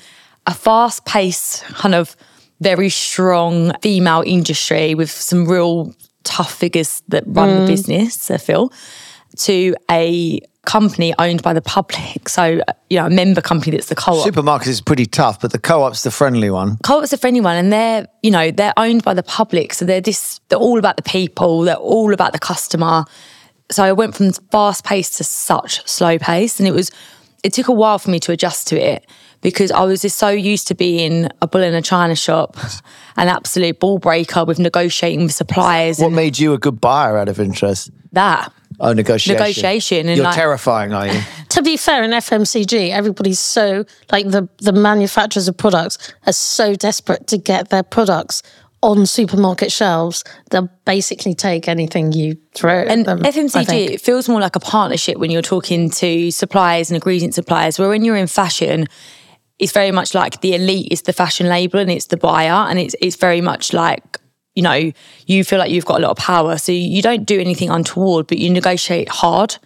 a 0.46 0.54
fast 0.54 1.06
paced, 1.06 1.64
kind 1.66 1.96
of 1.96 2.16
very 2.62 2.90
strong 2.90 3.74
female 3.82 4.24
industry 4.26 4.96
with 4.96 5.12
some 5.12 5.48
real 5.48 5.94
tough 6.24 6.54
figures 6.54 7.04
that 7.10 7.24
run 7.28 7.50
the 7.50 7.64
mm. 7.64 7.68
business, 7.68 8.32
I 8.32 8.38
feel, 8.38 8.72
to 9.38 9.76
a 9.90 10.40
company 10.66 11.14
owned 11.20 11.44
by 11.44 11.54
the 11.54 11.62
public. 11.62 12.30
So, 12.30 12.62
you 12.90 12.98
know, 12.98 13.08
a 13.08 13.10
member 13.10 13.42
company 13.42 13.76
that's 13.76 13.90
the 13.90 13.96
co-op. 13.96 14.26
Supermarkets 14.26 14.68
is 14.68 14.82
pretty 14.82 15.06
tough, 15.06 15.42
but 15.42 15.52
the 15.52 15.60
co-op's 15.60 16.04
the 16.04 16.12
friendly 16.12 16.50
one. 16.50 16.78
Co-op's 16.84 17.12
the 17.12 17.18
friendly 17.18 17.42
one, 17.42 17.58
and 17.58 17.72
they're 17.72 18.08
you 18.22 18.32
know 18.32 18.52
they're 18.52 18.74
owned 18.78 19.04
by 19.04 19.14
the 19.14 19.24
public, 19.24 19.74
so 19.74 19.86
they're 19.86 20.02
this 20.02 20.40
they're 20.50 20.60
all 20.60 20.80
about 20.80 20.96
the 20.98 21.04
people, 21.04 21.62
they're 21.62 21.76
all 21.76 22.14
about 22.14 22.34
the 22.34 22.40
customer. 22.40 23.06
So 23.72 23.84
I 23.84 23.92
went 23.94 24.16
from 24.16 24.32
fast 24.52 24.86
paced 24.86 25.18
to 25.18 25.24
such 25.24 25.86
slow 25.88 26.18
pace, 26.18 26.60
and 26.60 26.68
it 26.68 26.74
was 26.74 26.92
it 27.44 27.54
took 27.54 27.68
a 27.68 27.74
while 27.74 28.00
for 28.00 28.10
me 28.10 28.20
to 28.22 28.32
adjust 28.32 28.68
to 28.70 28.80
it 28.80 29.06
because 29.42 29.70
I 29.72 29.84
was 29.84 30.02
just 30.02 30.18
so 30.18 30.30
used 30.30 30.70
to 30.70 30.76
being 30.76 31.28
a 31.42 31.48
bull 31.48 31.62
in 31.62 31.74
a 31.74 31.82
china 31.82 32.16
shop, 32.16 32.56
an 33.18 33.28
absolute 33.28 33.80
ball 33.82 34.00
breaker 34.00 34.46
with 34.46 34.60
negotiating 34.60 35.24
with 35.24 35.34
suppliers 35.34 36.00
What 36.00 36.14
made 36.14 36.40
you 36.40 36.54
a 36.54 36.58
good 36.58 36.80
buyer 36.80 37.18
out 37.18 37.28
of 37.28 37.40
interest? 37.42 37.92
that. 38.14 38.54
Oh, 38.80 38.94
negotiation. 38.94 39.40
Negotiation 39.40 40.08
and 40.08 40.18
You're 40.18 40.26
like- 40.26 40.36
terrifying, 40.36 40.94
are 40.94 41.08
you? 41.08 41.20
To 41.54 41.62
be 41.62 41.78
fair, 41.78 42.02
in 42.02 42.10
FMCG, 42.10 42.90
everybody's 42.90 43.40
so 43.40 43.86
like 44.12 44.28
the 44.28 44.50
the 44.58 44.72
manufacturers 44.74 45.48
of 45.48 45.56
products 45.56 46.00
are 46.26 46.34
so 46.34 46.74
desperate 46.74 47.28
to 47.28 47.38
get 47.38 47.70
their 47.70 47.84
products 47.84 48.42
on 48.82 49.06
supermarket 49.06 49.72
shelves. 49.72 50.24
They'll 50.50 50.70
basically 50.86 51.36
take 51.36 51.68
anything 51.68 52.12
you 52.12 52.38
throw 52.56 52.82
at 52.82 52.88
And 52.88 53.06
them. 53.06 53.20
I 53.24 53.30
FMCG, 53.30 53.92
it 53.92 54.02
feels 54.02 54.28
more 54.28 54.42
like 54.42 54.56
a 54.56 54.60
partnership 54.60 55.18
when 55.20 55.30
you're 55.30 55.44
talking 55.44 55.92
to 55.92 56.32
suppliers 56.32 56.90
and 56.90 56.96
ingredient 56.96 57.36
suppliers, 57.36 57.78
where 57.78 57.88
when 57.88 58.04
you're 58.04 58.18
in 58.18 58.28
fashion, 58.28 58.88
it's 59.60 59.72
very 59.72 59.92
much 59.92 60.16
like 60.16 60.42
the 60.42 60.56
elite 60.56 60.88
is 60.92 61.04
the 61.04 61.14
fashion 61.14 61.48
label 61.48 61.80
and 61.80 61.92
it's 61.92 62.08
the 62.08 62.18
buyer. 62.18 62.68
And 62.70 62.80
it's 62.80 62.96
it's 63.00 63.16
very 63.16 63.42
much 63.42 63.74
like, 63.74 64.04
you 64.56 64.64
know, 64.64 64.92
you 65.26 65.44
feel 65.44 65.60
like 65.60 65.72
you've 65.72 65.86
got 65.86 66.00
a 66.00 66.04
lot 66.04 66.12
of 66.12 66.18
power. 66.18 66.58
So 66.58 66.72
you 66.72 67.02
don't 67.02 67.26
do 67.26 67.40
anything 67.40 67.70
untoward, 67.70 68.28
but 68.28 68.38
you 68.38 68.50
negotiate 68.50 69.10
hard. 69.10 69.58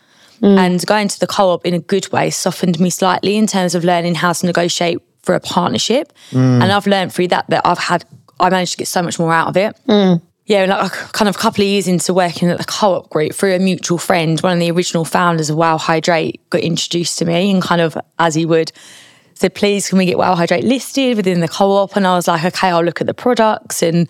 Mm. 0.41 0.57
And 0.57 0.85
going 0.85 1.07
to 1.07 1.19
the 1.19 1.27
co 1.27 1.49
op 1.49 1.65
in 1.65 1.73
a 1.73 1.79
good 1.79 2.11
way 2.11 2.29
softened 2.29 2.79
me 2.79 2.89
slightly 2.89 3.37
in 3.37 3.47
terms 3.47 3.73
of 3.75 3.83
learning 3.83 4.15
how 4.15 4.33
to 4.33 4.45
negotiate 4.45 4.99
for 5.23 5.33
a 5.35 5.39
partnership. 5.39 6.13
Mm. 6.31 6.61
And 6.61 6.71
I've 6.71 6.87
learned 6.87 7.13
through 7.13 7.29
that 7.29 7.49
that 7.49 7.65
I've 7.65 7.79
had, 7.79 8.05
I 8.39 8.49
managed 8.49 8.73
to 8.73 8.77
get 8.77 8.87
so 8.87 9.01
much 9.01 9.17
more 9.17 9.33
out 9.33 9.47
of 9.47 9.57
it. 9.57 9.75
Mm. 9.87 10.21
Yeah, 10.45 10.63
like 10.63 10.91
kind 10.91 11.27
of 11.27 11.35
a 11.35 11.39
couple 11.39 11.63
of 11.63 11.67
years 11.67 11.89
into 11.89 12.13
working 12.13 12.49
at 12.49 12.57
the 12.57 12.63
co-op 12.63 13.09
group 13.09 13.33
through 13.33 13.53
a 13.53 13.59
mutual 13.59 13.97
friend, 13.97 14.39
one 14.39 14.53
of 14.53 14.59
the 14.59 14.71
original 14.71 15.03
founders 15.03 15.49
of 15.49 15.57
Wow 15.57 15.77
Hydrate 15.77 16.39
got 16.49 16.61
introduced 16.61 17.19
to 17.19 17.25
me 17.25 17.51
and 17.51 17.61
kind 17.61 17.81
of 17.81 17.97
as 18.17 18.33
he 18.35 18.45
would 18.45 18.71
said, 19.37 19.53
please 19.53 19.89
can 19.89 19.97
we 19.97 20.05
get 20.05 20.17
Wow 20.17 20.35
Hydrate 20.35 20.63
listed 20.63 21.17
within 21.17 21.41
the 21.41 21.47
co-op? 21.47 21.95
And 21.95 22.07
I 22.07 22.15
was 22.15 22.27
like, 22.27 22.43
okay, 22.43 22.69
I'll 22.69 22.83
look 22.83 23.01
at 23.01 23.07
the 23.07 23.13
products. 23.13 23.83
And 23.83 24.07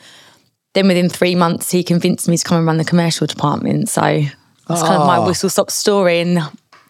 then 0.77 0.88
within 0.88 1.10
three 1.10 1.34
months, 1.34 1.72
he 1.72 1.84
convinced 1.84 2.27
me 2.27 2.38
to 2.38 2.43
come 2.43 2.60
and 2.60 2.67
run 2.67 2.77
the 2.77 2.86
commercial 2.86 3.25
department. 3.25 3.89
So 3.89 4.01
that's 4.01 4.84
kind 4.84 5.01
of 5.01 5.07
my 5.07 5.17
ah. 5.17 5.25
whistle 5.25 5.50
stop 5.50 5.72
story. 5.72 6.19
And 6.19 6.39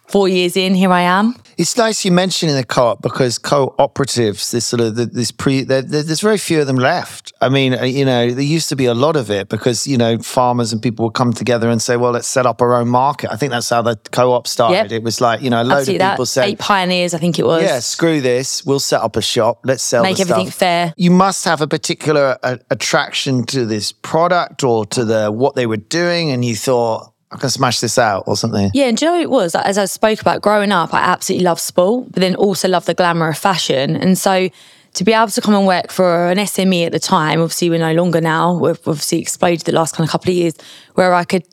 four 0.10 0.28
years 0.28 0.58
in, 0.58 0.76
here 0.76 0.92
I 0.92 1.04
am. 1.04 1.36
It's 1.58 1.76
nice 1.76 2.06
you 2.06 2.12
mentioning 2.12 2.56
the 2.56 2.64
co-op 2.64 3.02
because 3.02 3.40
cooperatives, 3.40 4.52
this 4.52 4.66
sort 4.66 4.80
of 4.80 4.96
this 4.96 5.32
pre, 5.32 5.64
there, 5.64 5.82
there- 5.82 6.04
there's 6.04 6.22
very 6.22 6.38
few 6.38 6.62
of 6.62 6.68
them 6.68 6.76
left. 6.76 7.34
I 7.42 7.50
mean, 7.50 7.74
uh, 7.74 7.84
you 7.84 8.06
know, 8.06 8.30
there 8.32 8.44
used 8.44 8.70
to 8.70 8.76
be 8.76 8.86
a 8.86 8.94
lot 8.94 9.16
of 9.16 9.32
it 9.32 9.50
because 9.50 9.88
you 9.88 9.98
know 9.98 10.18
farmers 10.20 10.72
and 10.72 10.82
people 10.82 11.06
would 11.06 11.14
come 11.16 11.34
together 11.34 11.70
and 11.70 11.82
say, 11.82 11.98
well, 11.98 12.12
let's 12.12 12.28
set 12.28 12.46
up 12.46 12.62
our 12.62 12.76
own 12.76 12.88
market. 12.90 13.32
I 13.32 13.38
think 13.38 13.52
that's 13.52 13.70
how 13.70 13.82
the 13.82 13.96
co-op 14.12 14.48
started. 14.48 14.92
Yep. 14.92 14.92
It 14.92 15.04
was 15.04 15.20
like 15.20 15.42
you 15.42 15.50
know, 15.50 15.62
a 15.62 15.64
load 15.64 15.80
Absolutely 15.80 15.96
of 15.96 16.00
that. 16.00 16.12
people 16.14 16.26
said, 16.28 16.46
Eight 16.46 16.60
pioneers, 16.60 17.14
I 17.14 17.18
think 17.18 17.40
it 17.40 17.46
was. 17.46 17.64
yeah, 17.64 17.80
screw 17.80 18.22
this. 18.22 18.64
We'll 18.66 18.80
set 18.80 19.02
up 19.02 19.16
a 19.16 19.22
shop. 19.22 19.62
Let's 19.64 19.84
sell. 19.84 20.04
Make 20.04 20.20
everything 20.20 20.48
stuff. 20.48 20.60
fair. 20.60 20.94
You 20.98 21.12
must 21.12 21.46
have 21.46 21.62
a 21.62 21.68
particular 21.68 22.38
uh, 22.44 22.58
attraction 22.70 23.46
to 23.48 23.66
this 23.66 23.92
product 23.92 24.64
or 24.64 24.86
to 24.88 25.04
the 25.04 25.32
what 25.32 25.56
they 25.56 25.66
were 25.66 25.78
doing, 25.78 26.30
and 26.32 26.46
you 26.46 26.56
thought, 26.56 27.14
I 27.32 27.38
can 27.38 27.50
smash 27.50 27.82
this 27.82 27.98
out 27.98 28.24
or 28.26 28.38
something. 28.38 28.72
Yeah, 28.74 28.86
and 28.86 29.02
you 29.02 29.08
know 29.08 29.20
it 29.20 29.30
was? 29.30 29.54
As 29.54 29.78
I 29.78 29.86
spoke 29.86 30.22
about 30.22 30.42
growing 30.42 30.72
up, 30.72 30.94
I 30.94 31.00
absolutely 31.00 31.46
love 31.46 31.60
sport, 31.60 32.12
but 32.12 32.22
then 32.22 32.36
also 32.36 32.68
love 32.70 32.86
the 32.86 32.94
glamour 32.94 33.28
of 33.30 33.38
fashion. 33.38 33.98
And 33.98 34.18
so 34.18 34.50
to 34.94 35.04
be 35.04 35.14
able 35.14 35.28
to 35.28 35.42
come 35.42 35.54
and 35.54 35.68
work 35.68 35.92
for 35.92 36.30
an 36.30 36.38
SME 36.38 36.86
at 36.86 36.92
the 36.94 37.00
time, 37.00 37.42
obviously 37.42 37.70
we're 37.70 37.80
no 37.80 37.94
longer 37.94 38.22
now, 38.22 38.58
we've 38.58 38.80
obviously 38.88 39.20
exploded 39.20 39.62
the 39.62 39.74
last 39.74 39.96
kind 39.96 40.08
of 40.08 40.12
couple 40.12 40.32
of 40.32 40.38
years, 40.38 40.54
where 40.96 41.14
I 41.14 41.26
could, 41.26 41.44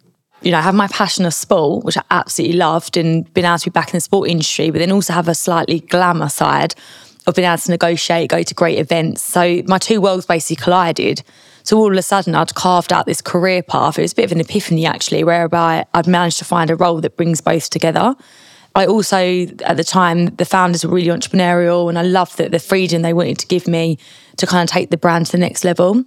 you 0.43 0.53
know, 0.53 0.61
have 0.61 0.75
my 0.75 0.87
passion 0.89 1.27
of 1.27 1.35
sport, 1.35 1.85
which 1.85 1.99
I 1.99 2.03
absolutely 2.11 2.57
loved, 2.57 2.97
and 2.97 3.33
been 3.35 3.45
able 3.45 3.59
to 3.59 3.65
be 3.65 3.71
back 3.71 3.89
in 3.89 3.97
the 3.97 4.01
sport 4.01 4.31
industry, 4.31 4.71
but 4.71 4.79
then 4.79 4.93
also 4.93 5.13
have 5.13 5.29
a 5.29 5.35
slightly 5.35 5.81
glamour 5.81 6.29
side 6.29 6.75
of 7.27 7.35
being 7.35 7.49
able 7.49 7.59
to 7.59 7.71
negotiate, 7.71 8.31
go 8.31 8.43
to 8.43 8.55
great 8.55 8.79
events. 8.79 9.23
So 9.23 9.63
my 9.67 9.79
two 9.79 10.01
worlds 10.01 10.25
basically 10.25 10.63
collided. 10.63 11.23
So 11.65 11.79
all 11.79 11.91
of 11.91 11.97
a 11.97 12.03
sudden, 12.03 12.35
I'd 12.35 12.55
carved 12.55 12.93
out 12.93 13.07
this 13.07 13.23
career 13.23 13.63
path. 13.63 13.99
It 13.99 14.03
was 14.03 14.13
a 14.13 14.17
bit 14.17 14.27
of 14.27 14.33
an 14.33 14.41
epiphany, 14.41 14.85
actually, 14.85 15.25
whereby 15.25 15.87
I'd 15.95 16.07
managed 16.07 16.39
to 16.39 16.45
find 16.45 16.71
a 16.71 16.77
role 16.77 17.01
that 17.01 17.17
brings 17.17 17.41
both 17.41 17.71
together. 17.71 18.15
I 18.75 18.87
also, 18.87 19.47
at 19.65 19.79
the 19.79 19.85
time, 19.85 20.27
the 20.27 20.45
founders 20.45 20.85
were 20.85 20.95
really 20.95 21.09
entrepreneurial, 21.09 21.89
and 21.89 21.99
I 21.99 22.03
loved 22.03 22.37
that 22.37 22.51
the 22.51 22.59
freedom 22.59 23.01
they 23.01 23.15
wanted 23.15 23.39
to 23.39 23.47
give 23.47 23.67
me 23.67 23.99
to 24.37 24.47
kind 24.47 24.69
of 24.69 24.73
take 24.73 24.91
the 24.91 24.99
brand 24.99 25.27
to 25.27 25.33
the 25.33 25.39
next 25.39 25.65
level. 25.65 26.05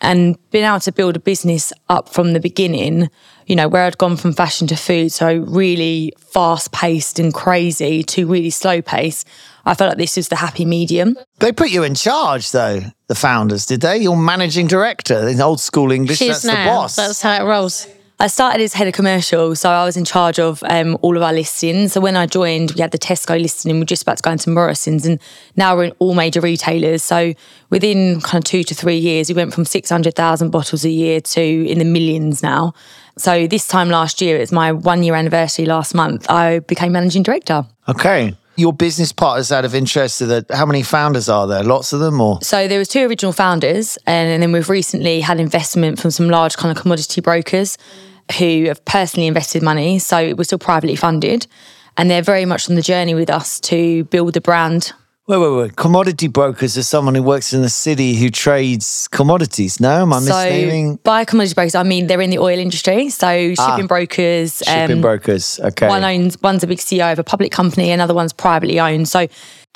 And 0.00 0.38
being 0.50 0.64
able 0.64 0.80
to 0.80 0.92
build 0.92 1.16
a 1.16 1.20
business 1.20 1.72
up 1.88 2.08
from 2.08 2.32
the 2.32 2.40
beginning, 2.40 3.10
you 3.46 3.56
know, 3.56 3.68
where 3.68 3.84
I'd 3.84 3.98
gone 3.98 4.16
from 4.16 4.32
fashion 4.32 4.68
to 4.68 4.76
food, 4.76 5.10
so 5.10 5.38
really 5.38 6.12
fast 6.18 6.70
paced 6.70 7.18
and 7.18 7.34
crazy 7.34 8.04
to 8.04 8.28
really 8.28 8.50
slow 8.50 8.80
pace, 8.80 9.24
I 9.66 9.74
felt 9.74 9.90
like 9.90 9.98
this 9.98 10.16
was 10.16 10.28
the 10.28 10.36
happy 10.36 10.64
medium. 10.64 11.16
They 11.38 11.52
put 11.52 11.70
you 11.70 11.82
in 11.82 11.94
charge, 11.94 12.50
though. 12.50 12.80
The 13.08 13.14
founders, 13.14 13.66
did 13.66 13.80
they? 13.80 13.98
You're 13.98 14.16
managing 14.16 14.68
director 14.68 15.28
in 15.28 15.40
old 15.40 15.60
school 15.60 15.90
English. 15.90 16.18
She 16.18 16.28
that's 16.28 16.38
is 16.38 16.42
the 16.44 16.52
now. 16.52 16.66
boss. 16.76 16.96
That's 16.96 17.20
how 17.20 17.42
it 17.42 17.46
rolls. 17.46 17.86
I 18.20 18.26
started 18.26 18.60
as 18.62 18.74
head 18.74 18.86
of 18.86 18.92
commercial, 18.92 19.56
so 19.56 19.70
I 19.70 19.82
was 19.86 19.96
in 19.96 20.04
charge 20.04 20.38
of 20.38 20.62
um, 20.68 20.98
all 21.00 21.16
of 21.16 21.22
our 21.22 21.32
listings. 21.32 21.94
So 21.94 22.02
when 22.02 22.18
I 22.18 22.26
joined, 22.26 22.72
we 22.72 22.82
had 22.82 22.90
the 22.90 22.98
Tesco 22.98 23.40
listing, 23.40 23.70
and 23.70 23.80
we're 23.80 23.86
just 23.86 24.02
about 24.02 24.18
to 24.18 24.22
go 24.22 24.30
into 24.30 24.50
Morrison's, 24.50 25.06
and 25.06 25.18
now 25.56 25.74
we're 25.74 25.84
in 25.84 25.92
all 26.00 26.12
major 26.12 26.42
retailers. 26.42 27.02
So 27.02 27.32
within 27.70 28.20
kind 28.20 28.44
of 28.44 28.46
two 28.46 28.62
to 28.62 28.74
three 28.74 28.98
years, 28.98 29.30
we 29.30 29.34
went 29.34 29.54
from 29.54 29.64
six 29.64 29.88
hundred 29.88 30.16
thousand 30.16 30.50
bottles 30.50 30.84
a 30.84 30.90
year 30.90 31.22
to 31.22 31.40
in 31.40 31.78
the 31.78 31.84
millions 31.86 32.42
now. 32.42 32.74
So 33.16 33.46
this 33.46 33.66
time 33.66 33.88
last 33.88 34.20
year, 34.20 34.36
it's 34.36 34.52
my 34.52 34.70
one 34.70 35.02
year 35.02 35.14
anniversary 35.14 35.64
last 35.64 35.94
month. 35.94 36.28
I 36.30 36.58
became 36.58 36.92
managing 36.92 37.22
director. 37.22 37.64
okay. 37.88 38.36
Your 38.60 38.74
business 38.74 39.10
partners, 39.10 39.50
out 39.50 39.64
of 39.64 39.74
interest, 39.74 40.18
that 40.18 40.44
how 40.50 40.66
many 40.66 40.82
founders 40.82 41.30
are 41.30 41.46
there? 41.46 41.62
Lots 41.64 41.94
of 41.94 42.00
them, 42.00 42.20
or 42.20 42.38
So 42.42 42.68
there 42.68 42.78
was 42.78 42.88
two 42.88 43.06
original 43.06 43.32
founders, 43.32 43.96
and, 44.06 44.42
then 44.42 44.52
we've 44.52 44.68
recently 44.68 45.22
had 45.22 45.40
investment 45.40 45.98
from 45.98 46.10
some 46.10 46.28
large 46.28 46.58
kind 46.58 46.70
of 46.70 46.80
commodity 46.82 47.22
brokers 47.22 47.78
who 48.38 48.66
have 48.66 48.84
personally 48.84 49.26
invested 49.26 49.62
money. 49.62 49.98
So 49.98 50.34
we're 50.34 50.44
still 50.44 50.58
privately 50.58 50.94
funded, 50.94 51.46
and 51.96 52.10
they're 52.10 52.20
very 52.20 52.44
much 52.44 52.68
on 52.68 52.76
the 52.76 52.82
journey 52.82 53.14
with 53.14 53.30
us 53.30 53.60
to 53.60 54.04
build 54.04 54.34
the 54.34 54.42
brand. 54.42 54.92
Wait, 55.30 55.38
wait, 55.38 55.56
wait. 55.62 55.76
Commodity 55.76 56.28
brokers 56.28 56.76
are 56.76 56.82
someone 56.82 57.14
who 57.14 57.22
works 57.22 57.52
in 57.52 57.62
the 57.62 57.68
city 57.68 58.14
who 58.14 58.30
trades 58.30 59.08
commodities. 59.12 59.80
No, 59.80 60.02
am 60.02 60.12
I 60.12 60.20
So 60.20 60.32
misnaming? 60.34 61.02
by 61.02 61.24
commodity 61.24 61.54
brokers, 61.54 61.74
I 61.74 61.82
mean 61.82 62.06
they're 62.06 62.20
in 62.20 62.30
the 62.30 62.38
oil 62.38 62.58
industry. 62.58 63.08
So 63.10 63.54
shipping 63.54 63.86
brokers, 63.86 64.62
Ah. 64.66 64.70
Shipping 64.72 64.96
um, 64.96 65.00
brokers. 65.02 65.60
Okay. 65.60 65.88
one 65.88 66.04
owns 66.04 66.36
one's 66.42 66.62
a 66.62 66.66
big 66.66 66.78
CEO 66.78 67.12
of 67.12 67.18
a 67.18 67.24
public 67.24 67.52
company, 67.52 67.90
another 67.90 68.14
one's 68.14 68.32
privately 68.32 68.80
owned. 68.80 69.08
So 69.08 69.26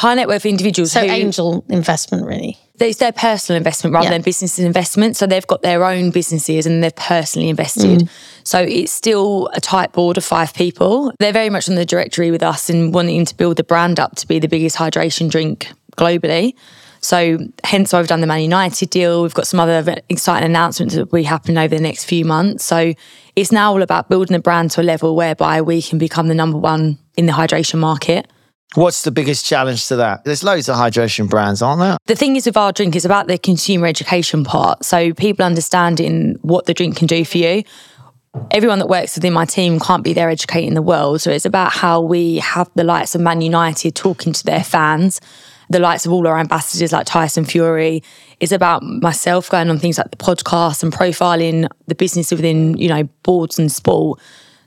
high 0.00 0.14
net 0.14 0.28
worth 0.28 0.44
individuals 0.46 0.92
So 0.92 1.00
who 1.00 1.06
angel 1.06 1.64
investment, 1.68 2.26
really. 2.26 2.58
it's 2.80 2.98
their 2.98 3.12
personal 3.12 3.56
investment 3.56 3.94
rather 3.94 4.06
Yeah. 4.06 4.10
than 4.12 4.22
business 4.22 4.58
investment. 4.58 5.16
So 5.16 5.26
they've 5.26 5.46
got 5.46 5.62
their 5.62 5.84
own 5.84 6.10
businesses 6.10 6.66
and 6.66 6.82
they've 6.82 6.94
personally 6.94 7.48
invested. 7.48 8.00
Mm. 8.00 8.08
So 8.42 8.58
it's 8.58 8.92
still 8.92 9.48
a 9.54 9.60
tight 9.60 9.92
board 9.92 10.16
of 10.18 10.24
five 10.24 10.52
people. 10.54 11.12
They're 11.20 11.32
very 11.32 11.50
much 11.50 11.68
on 11.68 11.76
the 11.76 11.86
directory 11.86 12.30
with 12.30 12.42
us 12.42 12.68
and 12.68 12.92
wanting 12.92 13.24
to 13.26 13.36
build 13.36 13.56
the 13.56 13.64
brand 13.64 14.00
up 14.00 14.16
to 14.16 14.26
be 14.26 14.38
the 14.38 14.48
biggest 14.48 14.76
hydration 14.76 15.30
drink 15.30 15.68
globally. 15.96 16.54
So 17.00 17.38
hence 17.62 17.92
why 17.92 18.00
we've 18.00 18.08
done 18.08 18.22
the 18.22 18.26
Man 18.26 18.40
United 18.40 18.88
deal. 18.90 19.22
We've 19.22 19.34
got 19.34 19.46
some 19.46 19.60
other 19.60 19.96
exciting 20.08 20.46
announcements 20.46 20.94
that 20.94 21.12
will 21.12 21.18
be 21.18 21.22
happening 21.22 21.58
over 21.58 21.74
the 21.76 21.82
next 21.82 22.04
few 22.04 22.24
months. 22.24 22.64
So 22.64 22.94
it's 23.36 23.52
now 23.52 23.72
all 23.72 23.82
about 23.82 24.08
building 24.08 24.32
the 24.34 24.40
brand 24.40 24.70
to 24.72 24.80
a 24.80 24.82
level 24.82 25.14
whereby 25.14 25.60
we 25.60 25.82
can 25.82 25.98
become 25.98 26.28
the 26.28 26.34
number 26.34 26.56
one 26.58 26.98
in 27.16 27.26
the 27.26 27.32
hydration 27.32 27.78
market. 27.78 28.26
What's 28.74 29.02
the 29.02 29.12
biggest 29.12 29.46
challenge 29.46 29.86
to 29.88 29.96
that? 29.96 30.24
There's 30.24 30.42
loads 30.42 30.68
of 30.68 30.74
hydration 30.76 31.30
brands, 31.30 31.62
aren't 31.62 31.80
there? 31.80 31.96
the 32.06 32.16
thing 32.16 32.34
is 32.34 32.46
with 32.46 32.56
our 32.56 32.72
drink 32.72 32.96
is 32.96 33.04
about 33.04 33.28
the 33.28 33.38
consumer 33.38 33.86
education 33.86 34.42
part. 34.42 34.84
So 34.84 35.12
people 35.14 35.44
understanding 35.44 36.38
what 36.42 36.66
the 36.66 36.74
drink 36.74 36.96
can 36.96 37.06
do 37.06 37.24
for 37.24 37.38
you. 37.38 37.62
Everyone 38.50 38.80
that 38.80 38.88
works 38.88 39.14
within 39.14 39.32
my 39.32 39.44
team 39.44 39.78
can't 39.78 40.02
be 40.02 40.12
there 40.12 40.28
educating 40.28 40.74
the 40.74 40.82
world. 40.82 41.20
So 41.20 41.30
it's 41.30 41.44
about 41.44 41.70
how 41.72 42.00
we 42.00 42.38
have 42.38 42.68
the 42.74 42.82
likes 42.82 43.14
of 43.14 43.20
Man 43.20 43.40
United 43.40 43.94
talking 43.94 44.32
to 44.32 44.44
their 44.44 44.64
fans, 44.64 45.20
the 45.70 45.78
likes 45.78 46.04
of 46.04 46.10
all 46.12 46.26
our 46.26 46.38
ambassadors 46.40 46.90
like 46.92 47.06
Tyson 47.06 47.44
Fury. 47.44 48.02
It's 48.40 48.50
about 48.50 48.82
myself 48.82 49.48
going 49.50 49.70
on 49.70 49.78
things 49.78 49.98
like 49.98 50.10
the 50.10 50.16
podcast 50.16 50.82
and 50.82 50.92
profiling 50.92 51.68
the 51.86 51.94
business 51.94 52.32
within, 52.32 52.76
you 52.76 52.88
know, 52.88 53.04
boards 53.22 53.56
and 53.56 53.70
sport. 53.70 54.20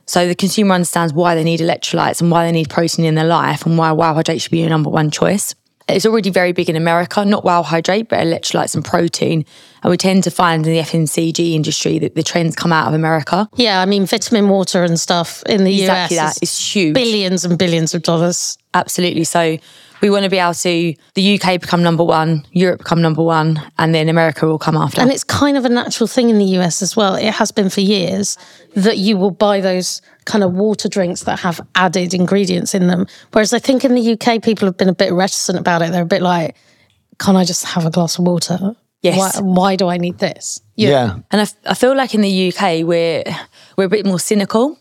So 0.08 0.26
the 0.26 0.34
consumer 0.34 0.74
understands 0.74 1.12
why 1.12 1.34
they 1.34 1.44
need 1.44 1.60
electrolytes 1.60 2.22
and 2.22 2.30
why 2.30 2.46
they 2.46 2.52
need 2.52 2.70
protein 2.70 3.04
in 3.04 3.14
their 3.14 3.26
life 3.26 3.66
and 3.66 3.76
why 3.76 3.92
Wow 3.92 4.14
Hydrate 4.14 4.40
should 4.40 4.50
be 4.50 4.60
your 4.60 4.70
number 4.70 4.88
one 4.88 5.10
choice. 5.10 5.54
It's 5.86 6.04
already 6.04 6.30
very 6.30 6.52
big 6.52 6.68
in 6.68 6.76
America, 6.76 7.24
not 7.24 7.44
Wow 7.44 7.62
Hydrate, 7.62 8.08
but 8.08 8.18
electrolytes 8.18 8.74
and 8.74 8.84
protein. 8.84 9.44
And 9.82 9.90
we 9.90 9.96
tend 9.96 10.24
to 10.24 10.30
find 10.30 10.66
in 10.66 10.72
the 10.72 10.80
FMCG 10.80 11.54
industry 11.54 11.98
that 11.98 12.14
the 12.14 12.22
trends 12.22 12.56
come 12.56 12.72
out 12.72 12.88
of 12.88 12.94
America. 12.94 13.48
Yeah, 13.56 13.80
I 13.80 13.86
mean, 13.86 14.06
vitamin 14.06 14.48
water 14.48 14.82
and 14.82 14.98
stuff 14.98 15.42
in 15.44 15.64
the 15.64 15.80
Exactly 15.80 16.18
US 16.18 16.34
that. 16.36 16.42
It's 16.42 16.74
huge. 16.74 16.94
billions 16.94 17.44
and 17.44 17.58
billions 17.58 17.94
of 17.94 18.02
dollars. 18.02 18.58
Absolutely. 18.74 19.24
So 19.24 19.58
we 20.00 20.10
want 20.10 20.24
to 20.24 20.30
be 20.30 20.38
able 20.38 20.54
to 20.54 20.94
the 21.14 21.40
UK 21.40 21.60
become 21.60 21.82
number 21.82 22.04
one, 22.04 22.46
Europe 22.52 22.78
become 22.78 23.02
number 23.02 23.22
one, 23.22 23.60
and 23.78 23.94
then 23.94 24.08
America 24.08 24.46
will 24.46 24.58
come 24.58 24.76
after. 24.76 25.00
And 25.00 25.10
it's 25.10 25.24
kind 25.24 25.56
of 25.56 25.64
a 25.64 25.68
natural 25.68 26.06
thing 26.06 26.30
in 26.30 26.38
the 26.38 26.58
US 26.58 26.82
as 26.82 26.96
well. 26.96 27.14
It 27.14 27.32
has 27.34 27.50
been 27.52 27.70
for 27.70 27.80
years 27.80 28.36
that 28.74 28.98
you 28.98 29.16
will 29.16 29.30
buy 29.30 29.60
those 29.60 30.00
kind 30.24 30.44
of 30.44 30.52
water 30.52 30.88
drinks 30.88 31.24
that 31.24 31.40
have 31.40 31.60
added 31.74 32.14
ingredients 32.14 32.74
in 32.74 32.86
them. 32.86 33.06
Whereas 33.32 33.52
I 33.52 33.58
think 33.58 33.84
in 33.84 33.94
the 33.94 34.12
UK, 34.12 34.42
people 34.42 34.66
have 34.66 34.76
been 34.76 34.88
a 34.88 34.94
bit 34.94 35.12
reticent 35.12 35.58
about 35.58 35.82
it. 35.82 35.92
They're 35.92 36.02
a 36.02 36.06
bit 36.06 36.22
like, 36.22 36.54
can't 37.18 37.36
I 37.36 37.44
just 37.44 37.64
have 37.64 37.86
a 37.86 37.90
glass 37.90 38.18
of 38.18 38.26
water? 38.26 38.76
Yes. 39.02 39.40
Why, 39.40 39.42
why 39.42 39.76
do 39.76 39.88
I 39.88 39.96
need 39.96 40.18
this? 40.18 40.60
Yeah. 40.74 41.18
And 41.30 41.40
I, 41.40 41.42
f- 41.42 41.54
I 41.66 41.74
feel 41.74 41.96
like 41.96 42.14
in 42.14 42.20
the 42.20 42.48
UK 42.52 42.84
we're 42.84 43.24
we're 43.76 43.84
a 43.84 43.88
bit 43.88 44.04
more 44.04 44.18
cynical. 44.18 44.78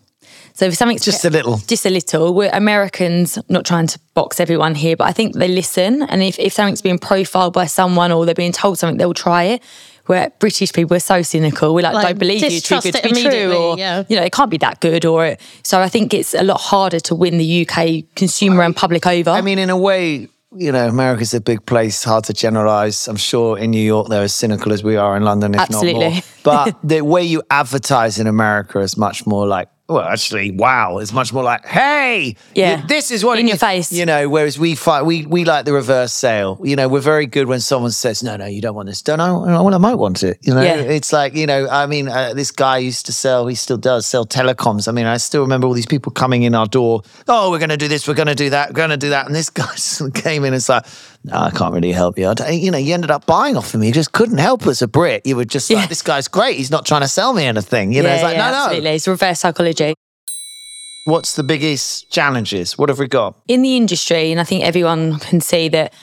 So 0.58 0.66
if 0.66 0.74
something's 0.74 1.06
Just 1.06 1.24
a 1.24 1.30
little. 1.30 1.58
just 1.68 1.86
a 1.86 1.92
little, 1.92 2.34
we're 2.34 2.50
Americans. 2.52 3.38
Not 3.48 3.64
trying 3.64 3.86
to 3.86 4.00
box 4.16 4.40
everyone 4.40 4.74
here, 4.74 4.96
but 4.96 5.08
I 5.08 5.12
think 5.12 5.36
they 5.36 5.48
listen. 5.48 6.02
And 6.02 6.24
if, 6.24 6.40
if 6.40 6.52
something's 6.52 6.82
being 6.82 6.98
profiled 6.98 7.54
by 7.54 7.68
someone 7.68 8.12
or 8.12 8.26
they're 8.26 8.34
being 8.34 8.54
told 8.54 8.80
something, 8.80 8.98
they'll 8.98 9.14
try 9.14 9.44
it. 9.44 9.64
Where 10.08 10.32
British 10.40 10.74
people 10.74 10.98
are 10.98 11.00
so 11.00 11.22
cynical, 11.22 11.76
we're 11.76 11.84
like, 11.84 11.94
Like, 11.94 12.08
don't 12.08 12.18
believe 12.18 12.42
you, 12.42 12.60
too 12.60 12.80
good 12.82 12.94
to 12.94 12.98
it 12.98 13.04
be 13.04 13.10
true, 13.10 13.30
immediately, 13.30 13.56
or 13.56 13.78
yeah. 13.78 14.04
you 14.10 14.16
know, 14.16 14.24
it 14.24 14.32
can't 14.32 14.50
be 14.50 14.58
that 14.58 14.80
good. 14.80 15.06
Or 15.06 15.38
so 15.62 15.80
I 15.80 15.90
think 15.90 16.16
it's 16.16 16.34
a 16.34 16.44
lot 16.44 16.60
harder 16.60 17.00
to 17.02 17.14
win 17.14 17.38
the 17.38 17.68
UK 17.68 18.16
consumer 18.16 18.64
and 18.64 18.76
public 18.76 19.06
over. 19.06 19.30
I 19.30 19.42
mean, 19.42 19.60
in 19.60 19.70
a 19.70 19.78
way, 19.78 20.28
you 20.56 20.72
know, 20.72 20.88
America's 20.88 21.36
a 21.36 21.42
big 21.42 21.68
place, 21.68 22.04
hard 22.04 22.24
to 22.24 22.34
generalize. 22.34 23.08
I'm 23.08 23.16
sure 23.16 23.60
in 23.60 23.70
New 23.70 23.86
York 23.86 24.08
they're 24.08 24.24
as 24.24 24.34
cynical 24.34 24.74
as 24.74 24.84
we 24.84 24.96
are 24.96 25.16
in 25.16 25.24
London, 25.24 25.54
if 25.54 25.70
not 25.70 25.86
more. 25.86 26.14
But 26.42 26.78
the 26.84 27.02
way 27.02 27.22
you 27.22 27.44
advertise 27.52 28.18
in 28.18 28.26
America 28.26 28.80
is 28.80 28.98
much 28.98 29.28
more 29.28 29.46
like 29.46 29.70
well, 29.90 30.04
actually, 30.04 30.52
wow. 30.52 30.98
It's 30.98 31.14
much 31.14 31.32
more 31.32 31.44
like, 31.44 31.66
hey, 31.66 32.36
Yeah. 32.54 32.86
this 32.88 33.10
is 33.10 33.24
what 33.24 33.40
In 33.40 33.48
your 33.48 33.56
is," 33.56 33.62
face. 33.62 33.92
You 33.92 34.06
know, 34.06 34.28
whereas 34.28 34.60
we 34.60 34.76
fight, 34.76 35.04
we 35.04 35.26
we 35.26 35.46
like 35.46 35.64
the 35.66 35.74
reverse 35.74 36.12
sale. 36.14 36.60
You 36.64 36.76
know, 36.76 36.88
we're 36.90 37.00
very 37.00 37.26
good 37.26 37.48
when 37.48 37.60
someone 37.62 37.92
says, 37.92 38.22
no, 38.22 38.36
no, 38.36 38.46
you 38.46 38.62
don't 38.62 38.76
want 38.76 38.90
this. 38.90 39.02
Don't 39.02 39.20
I? 39.22 39.32
Well, 39.32 39.74
I 39.74 39.78
might 39.78 39.96
want 39.96 40.24
it. 40.24 40.40
You 40.42 40.54
know, 40.54 40.62
Yeah. 40.62 40.76
it's 40.76 41.14
like, 41.14 41.36
you 41.36 41.46
know, 41.48 41.68
I 41.70 41.86
mean, 41.86 42.10
uh, 42.10 42.34
this 42.34 42.52
guy 42.52 42.80
used 42.80 43.06
to 43.06 43.14
sell, 43.14 43.48
he 43.48 43.56
still 43.56 43.78
does 43.78 44.06
sell 44.06 44.26
telecoms. 44.26 44.88
I 44.88 44.92
mean, 44.92 45.06
I 45.06 45.18
still 45.18 45.42
remember 45.42 45.68
all 45.68 45.74
these 45.74 45.86
people 45.86 46.12
coming 46.12 46.44
in 46.44 46.54
our 46.54 46.68
door. 46.68 47.02
Oh, 47.28 47.50
we're 47.52 47.60
going 47.60 47.70
to 47.70 47.78
do 47.78 47.88
this. 47.88 48.08
We're 48.08 48.14
going 48.14 48.28
to 48.28 48.36
do 48.36 48.50
that. 48.50 48.70
We're 48.70 48.74
going 48.76 48.90
to 48.90 48.98
do 48.98 49.10
that. 49.10 49.26
And 49.28 49.34
this 49.36 49.50
guy 49.50 49.74
came 50.14 50.44
in 50.44 50.48
and 50.48 50.56
it's 50.56 50.70
like, 50.70 50.86
no, 51.28 51.38
I 51.38 51.52
can't 51.52 51.74
really 51.74 51.92
help 51.92 52.18
you. 52.18 52.28
I 52.28 52.50
you 52.52 52.72
know, 52.72 52.78
you 52.78 52.94
ended 52.94 53.12
up 53.12 53.26
buying 53.26 53.56
off 53.58 53.74
of 53.74 53.80
me. 53.80 53.88
You 53.88 53.94
just 53.94 54.12
couldn't 54.12 54.38
help 54.40 54.66
as 54.68 54.82
a 54.82 54.88
Brit. 54.88 55.26
You 55.26 55.36
were 55.36 55.46
just 55.46 55.70
Yeah. 55.70 55.78
like, 55.80 55.90
this 55.90 56.02
guy's 56.02 56.28
great. 56.28 56.58
He's 56.58 56.72
not 56.72 56.86
trying 56.86 57.02
to 57.02 57.08
sell 57.08 57.34
me 57.34 57.46
anything. 57.46 57.92
You 57.94 58.04
know, 58.04 58.10
it's 58.10 58.24
like, 58.24 58.38
no, 58.38 58.50
no. 58.50 58.58
absolutely. 58.66 58.90
It's 58.92 59.08
reverse 59.08 59.40
psychology. 59.40 59.94
What's 61.06 61.36
the 61.36 61.44
biggest 61.44 62.10
challenges? 62.12 62.78
What 62.78 62.90
have 62.90 63.00
we 63.00 63.08
got? 63.08 63.36
in 63.48 63.62
the 63.62 63.78
industry, 63.78 64.32
and 64.32 64.42
I 64.42 64.44
think 64.44 64.64
everyone 64.64 65.20
can 65.20 65.40
see 65.40 65.70
that 65.70 65.94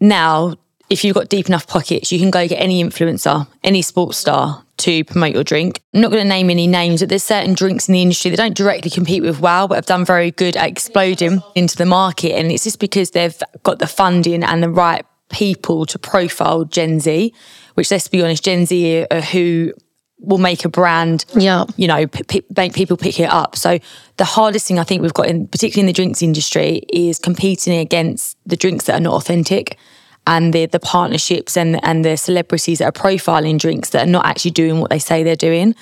now, 0.00 0.54
if 0.90 1.04
you've 1.04 1.14
got 1.14 1.28
deep 1.30 1.46
enough 1.48 1.66
pockets, 1.66 2.12
you 2.12 2.18
can 2.18 2.30
go 2.30 2.46
get 2.46 2.56
any 2.56 2.82
influencer, 2.84 3.46
any 3.64 3.80
sports 3.82 4.18
star 4.18 4.64
to 4.82 5.04
promote 5.04 5.34
your 5.34 5.44
drink. 5.44 5.82
I'm 5.94 6.00
not 6.00 6.10
going 6.10 6.22
to 6.22 6.28
name 6.28 6.50
any 6.50 6.66
names, 6.66 7.00
but 7.00 7.08
there's 7.08 7.22
certain 7.24 7.54
drinks 7.54 7.88
in 7.88 7.92
the 7.94 8.02
industry 8.02 8.30
that 8.30 8.36
don't 8.36 8.56
directly 8.56 8.90
compete 8.90 9.22
with 9.22 9.40
WOW, 9.40 9.66
but 9.66 9.74
have 9.76 9.86
done 9.86 10.04
very 10.04 10.30
good 10.30 10.56
at 10.56 10.68
exploding 10.68 11.42
into 11.54 11.76
the 11.76 11.86
market. 11.86 12.32
And 12.32 12.50
it's 12.52 12.64
just 12.64 12.78
because 12.78 13.10
they've 13.12 13.36
got 13.62 13.78
the 13.78 13.86
funding 13.86 14.42
and 14.44 14.62
the 14.62 14.68
right 14.70 15.04
people 15.30 15.86
to 15.86 15.98
profile 15.98 16.64
Gen 16.64 17.00
Z, 17.00 17.32
which 17.74 17.90
let's 17.90 18.08
be 18.08 18.22
honest, 18.22 18.44
Gen 18.44 18.66
Z 18.66 19.06
are 19.10 19.20
who 19.20 19.72
will 20.18 20.38
make 20.38 20.64
a 20.64 20.68
brand 20.68 21.24
Yeah. 21.34 21.64
you 21.76 21.88
know, 21.88 22.06
p- 22.06 22.22
p- 22.22 22.44
make 22.56 22.74
people 22.74 22.96
pick 22.96 23.18
it 23.18 23.28
up. 23.28 23.56
So 23.56 23.80
the 24.18 24.24
hardest 24.24 24.68
thing 24.68 24.78
I 24.78 24.84
think 24.84 25.02
we've 25.02 25.12
got, 25.12 25.26
in, 25.26 25.48
particularly 25.48 25.80
in 25.80 25.86
the 25.86 25.92
drinks 25.92 26.22
industry, 26.22 26.82
is 26.92 27.18
competing 27.18 27.76
against 27.78 28.36
the 28.46 28.56
drinks 28.56 28.84
that 28.84 28.94
are 28.94 29.00
not 29.00 29.14
authentic, 29.14 29.76
and 30.26 30.52
the 30.52 30.66
the 30.66 30.80
partnerships 30.80 31.56
and 31.56 31.82
and 31.84 32.04
the 32.04 32.16
celebrities 32.16 32.78
that 32.78 32.86
are 32.86 32.92
profiling 32.92 33.58
drinks 33.58 33.90
that 33.90 34.06
are 34.06 34.10
not 34.10 34.26
actually 34.26 34.52
doing 34.52 34.80
what 34.80 34.90
they 34.90 34.98
say 34.98 35.22
they're 35.22 35.36
doing. 35.36 35.74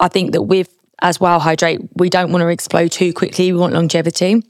I 0.00 0.08
think 0.08 0.32
that 0.32 0.42
with 0.42 0.68
as 1.02 1.18
Wow 1.20 1.38
Hydrate, 1.40 1.80
we 1.96 2.08
don't 2.08 2.30
want 2.32 2.42
to 2.42 2.48
explode 2.48 2.92
too 2.92 3.12
quickly. 3.12 3.52
We 3.52 3.58
want 3.58 3.74
longevity. 3.74 4.42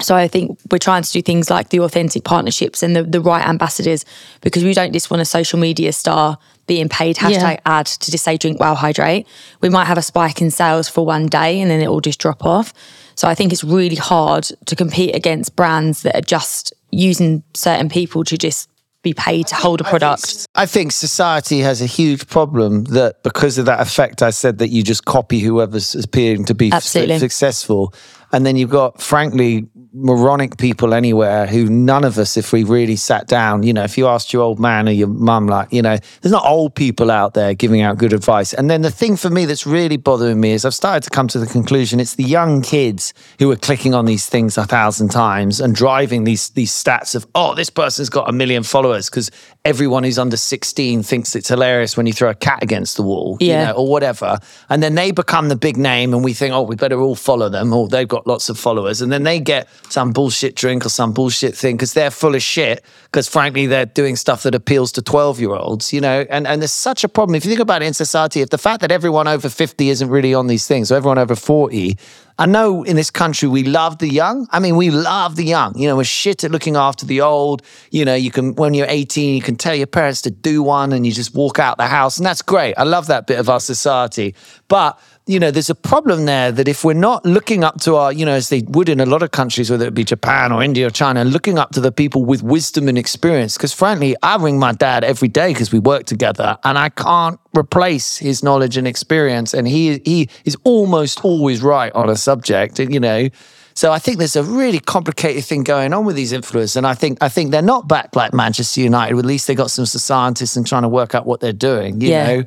So 0.00 0.16
I 0.16 0.26
think 0.26 0.58
we're 0.70 0.78
trying 0.78 1.02
to 1.02 1.12
do 1.12 1.22
things 1.22 1.50
like 1.50 1.68
the 1.68 1.80
authentic 1.80 2.24
partnerships 2.24 2.82
and 2.82 2.96
the, 2.96 3.02
the 3.04 3.20
right 3.20 3.46
ambassadors 3.46 4.04
because 4.40 4.64
we 4.64 4.74
don't 4.74 4.92
just 4.92 5.10
want 5.10 5.20
a 5.20 5.24
social 5.24 5.58
media 5.60 5.92
star 5.92 6.38
being 6.66 6.88
paid 6.88 7.16
hashtag 7.16 7.54
Yeah. 7.54 7.60
ad 7.78 7.86
to 7.86 8.10
just 8.10 8.24
say 8.24 8.36
drink 8.36 8.58
Wow 8.58 8.74
Hydrate. 8.74 9.26
We 9.60 9.68
might 9.68 9.84
have 9.84 9.98
a 9.98 10.02
spike 10.02 10.40
in 10.40 10.50
sales 10.50 10.88
for 10.88 11.04
one 11.06 11.26
day 11.26 11.60
and 11.60 11.70
then 11.70 11.80
it 11.80 11.88
will 11.88 12.00
just 12.00 12.18
drop 12.18 12.44
off. 12.44 12.72
So 13.14 13.28
I 13.28 13.34
think 13.34 13.52
it's 13.52 13.62
really 13.62 13.96
hard 13.96 14.44
to 14.66 14.74
compete 14.74 15.14
against 15.14 15.54
brands 15.54 16.02
that 16.02 16.16
are 16.16 16.22
just 16.22 16.72
using 16.92 17.42
certain 17.54 17.88
people 17.88 18.22
to 18.24 18.38
just 18.38 18.68
be 19.02 19.12
paid 19.12 19.48
to 19.48 19.54
hold 19.56 19.80
a 19.80 19.84
product. 19.84 20.46
I 20.54 20.66
think 20.66 20.92
society 20.92 21.58
has 21.60 21.82
a 21.82 21.86
huge 21.86 22.28
problem 22.28 22.84
that 22.84 23.22
because 23.24 23.58
of 23.58 23.66
that 23.66 23.80
effect, 23.80 24.22
I 24.22 24.30
said 24.30 24.58
that 24.58 24.68
you 24.68 24.84
just 24.84 25.04
copy 25.04 25.40
whoever's 25.40 25.94
appearing 25.96 26.44
to 26.44 26.54
be 26.54 26.70
Absolutely. 26.70 27.18
successful. 27.18 27.92
And 28.30 28.46
then 28.46 28.56
you've 28.56 28.70
got, 28.70 29.02
frankly, 29.02 29.66
moronic 29.94 30.56
people 30.56 30.94
anywhere 30.94 31.46
who 31.46 31.68
none 31.68 32.02
of 32.04 32.18
us, 32.18 32.36
if 32.36 32.52
we 32.52 32.64
really 32.64 32.96
sat 32.96 33.26
down, 33.28 33.62
you 33.62 33.72
know, 33.72 33.84
if 33.84 33.98
you 33.98 34.06
asked 34.08 34.32
your 34.32 34.42
old 34.42 34.58
man 34.58 34.88
or 34.88 34.92
your 34.92 35.08
mum, 35.08 35.46
like, 35.46 35.72
you 35.72 35.82
know, 35.82 35.96
there's 36.20 36.32
not 36.32 36.44
old 36.46 36.74
people 36.74 37.10
out 37.10 37.34
there 37.34 37.52
giving 37.54 37.82
out 37.82 37.98
good 37.98 38.12
advice. 38.12 38.54
And 38.54 38.70
then 38.70 38.82
the 38.82 38.90
thing 38.90 39.16
for 39.16 39.28
me 39.28 39.44
that's 39.44 39.66
really 39.66 39.96
bothering 39.98 40.40
me 40.40 40.52
is 40.52 40.64
I've 40.64 40.74
started 40.74 41.02
to 41.04 41.10
come 41.10 41.28
to 41.28 41.38
the 41.38 41.46
conclusion 41.46 42.00
it's 42.00 42.14
the 42.14 42.24
young 42.24 42.62
kids 42.62 43.12
who 43.38 43.50
are 43.50 43.56
clicking 43.56 43.92
on 43.94 44.06
these 44.06 44.26
things 44.26 44.56
a 44.56 44.64
thousand 44.64 45.10
times 45.10 45.60
and 45.60 45.74
driving 45.74 46.24
these 46.24 46.50
these 46.50 46.72
stats 46.72 47.14
of, 47.14 47.26
oh, 47.34 47.54
this 47.54 47.70
person's 47.70 48.08
got 48.08 48.28
a 48.28 48.32
million 48.32 48.62
followers 48.62 49.10
because 49.10 49.30
everyone 49.64 50.04
who's 50.04 50.18
under 50.18 50.36
16 50.36 51.02
thinks 51.02 51.36
it's 51.36 51.48
hilarious 51.48 51.96
when 51.96 52.06
you 52.06 52.12
throw 52.12 52.30
a 52.30 52.34
cat 52.34 52.62
against 52.62 52.96
the 52.96 53.02
wall, 53.02 53.36
you 53.40 53.48
Yeah. 53.48 53.66
know, 53.66 53.72
or 53.72 53.88
whatever. 53.88 54.38
And 54.70 54.82
then 54.82 54.94
they 54.94 55.10
become 55.10 55.48
the 55.48 55.56
big 55.56 55.76
name 55.76 56.14
and 56.14 56.24
we 56.24 56.32
think, 56.32 56.54
oh, 56.54 56.62
we 56.62 56.76
better 56.76 56.98
all 57.00 57.14
follow 57.14 57.48
them 57.48 57.72
or 57.72 57.88
they've 57.88 58.08
got 58.08 58.26
lots 58.26 58.48
of 58.48 58.58
followers. 58.58 59.00
And 59.02 59.12
then 59.12 59.22
they 59.24 59.38
get 59.38 59.68
some 59.92 60.12
bullshit 60.12 60.56
drink 60.56 60.86
or 60.86 60.88
some 60.88 61.12
bullshit 61.12 61.54
thing 61.54 61.76
because 61.76 61.92
they're 61.92 62.10
full 62.10 62.34
of 62.34 62.42
shit 62.42 62.82
because 63.04 63.28
frankly, 63.28 63.66
they're 63.66 63.86
doing 63.86 64.16
stuff 64.16 64.42
that 64.42 64.54
appeals 64.54 64.92
to 64.92 65.02
12 65.02 65.38
year 65.38 65.54
olds, 65.54 65.92
you 65.92 66.00
know, 66.00 66.24
and, 66.30 66.46
and 66.46 66.62
there's 66.62 66.72
such 66.72 67.04
a 67.04 67.08
problem. 67.08 67.34
If 67.34 67.44
you 67.44 67.50
think 67.50 67.60
about 67.60 67.82
it 67.82 67.86
in 67.86 67.94
society, 67.94 68.40
if 68.40 68.50
the 68.50 68.58
fact 68.58 68.80
that 68.80 68.90
everyone 68.90 69.28
over 69.28 69.48
50 69.48 69.88
isn't 69.90 70.08
really 70.08 70.34
on 70.34 70.46
these 70.46 70.66
things, 70.66 70.90
or 70.90 70.96
everyone 70.96 71.18
over 71.18 71.36
40, 71.36 71.96
I 72.38 72.46
know 72.46 72.82
in 72.82 72.96
this 72.96 73.10
country 73.10 73.48
we 73.48 73.64
love 73.64 73.98
the 73.98 74.08
young. 74.08 74.48
I 74.50 74.58
mean, 74.58 74.76
we 74.76 74.90
love 74.90 75.36
the 75.36 75.44
young. 75.44 75.76
You 75.78 75.88
know, 75.88 75.96
we're 75.96 76.04
shit 76.04 76.42
at 76.44 76.50
looking 76.50 76.76
after 76.76 77.04
the 77.04 77.20
old. 77.20 77.62
You 77.90 78.04
know, 78.04 78.14
you 78.14 78.30
can 78.30 78.54
when 78.54 78.74
you're 78.74 78.86
18, 78.88 79.34
you 79.34 79.42
can 79.42 79.56
tell 79.56 79.74
your 79.74 79.86
parents 79.86 80.22
to 80.22 80.30
do 80.30 80.62
one 80.62 80.92
and 80.92 81.06
you 81.06 81.12
just 81.12 81.34
walk 81.34 81.58
out 81.58 81.76
the 81.76 81.86
house. 81.86 82.16
And 82.16 82.26
that's 82.26 82.42
great. 82.42 82.74
I 82.78 82.84
love 82.84 83.08
that 83.08 83.26
bit 83.26 83.38
of 83.38 83.48
our 83.48 83.60
society. 83.60 84.34
But 84.68 84.98
you 85.26 85.38
know, 85.38 85.52
there's 85.52 85.70
a 85.70 85.74
problem 85.74 86.24
there 86.24 86.50
that 86.50 86.66
if 86.66 86.84
we're 86.84 86.94
not 86.94 87.24
looking 87.24 87.62
up 87.62 87.80
to 87.82 87.94
our, 87.94 88.12
you 88.12 88.26
know, 88.26 88.32
as 88.32 88.48
they 88.48 88.62
would 88.68 88.88
in 88.88 88.98
a 88.98 89.06
lot 89.06 89.22
of 89.22 89.30
countries, 89.30 89.70
whether 89.70 89.86
it 89.86 89.94
be 89.94 90.02
Japan 90.02 90.50
or 90.50 90.62
India 90.64 90.88
or 90.88 90.90
China, 90.90 91.24
looking 91.24 91.58
up 91.58 91.70
to 91.72 91.80
the 91.80 91.92
people 91.92 92.24
with 92.24 92.42
wisdom 92.42 92.88
and 92.88 92.98
experience. 92.98 93.56
Because 93.56 93.72
frankly, 93.72 94.16
I 94.22 94.36
ring 94.36 94.58
my 94.58 94.72
dad 94.72 95.04
every 95.04 95.28
day 95.28 95.52
because 95.52 95.70
we 95.70 95.78
work 95.78 96.06
together 96.06 96.58
and 96.64 96.76
I 96.76 96.88
can't 96.88 97.38
replace 97.56 98.16
his 98.18 98.42
knowledge 98.42 98.76
and 98.76 98.86
experience. 98.88 99.54
And 99.54 99.68
he 99.68 100.00
he 100.04 100.28
is 100.44 100.56
almost 100.64 101.24
always 101.24 101.62
right 101.62 101.92
on 101.94 102.10
a 102.10 102.16
subject, 102.16 102.80
you 102.80 102.98
know. 102.98 103.28
So 103.74 103.90
I 103.92 103.98
think 104.00 104.18
there's 104.18 104.36
a 104.36 104.42
really 104.42 104.80
complicated 104.80 105.44
thing 105.44 105.62
going 105.62 105.94
on 105.94 106.04
with 106.04 106.16
these 106.16 106.32
influencers, 106.32 106.76
and 106.76 106.86
I 106.86 106.94
think 106.94 107.18
I 107.22 107.28
think 107.28 107.52
they're 107.52 107.62
not 107.62 107.86
backed 107.88 108.16
like 108.16 108.34
Manchester 108.34 108.80
United. 108.82 109.16
At 109.16 109.24
least 109.24 109.46
they 109.46 109.54
got 109.54 109.70
some 109.70 109.86
scientists 109.86 110.56
and 110.56 110.66
trying 110.66 110.82
to 110.82 110.88
work 110.88 111.14
out 111.14 111.26
what 111.26 111.40
they're 111.40 111.52
doing. 111.54 112.00
You 112.00 112.08
Yeah. 112.10 112.26
know, 112.26 112.44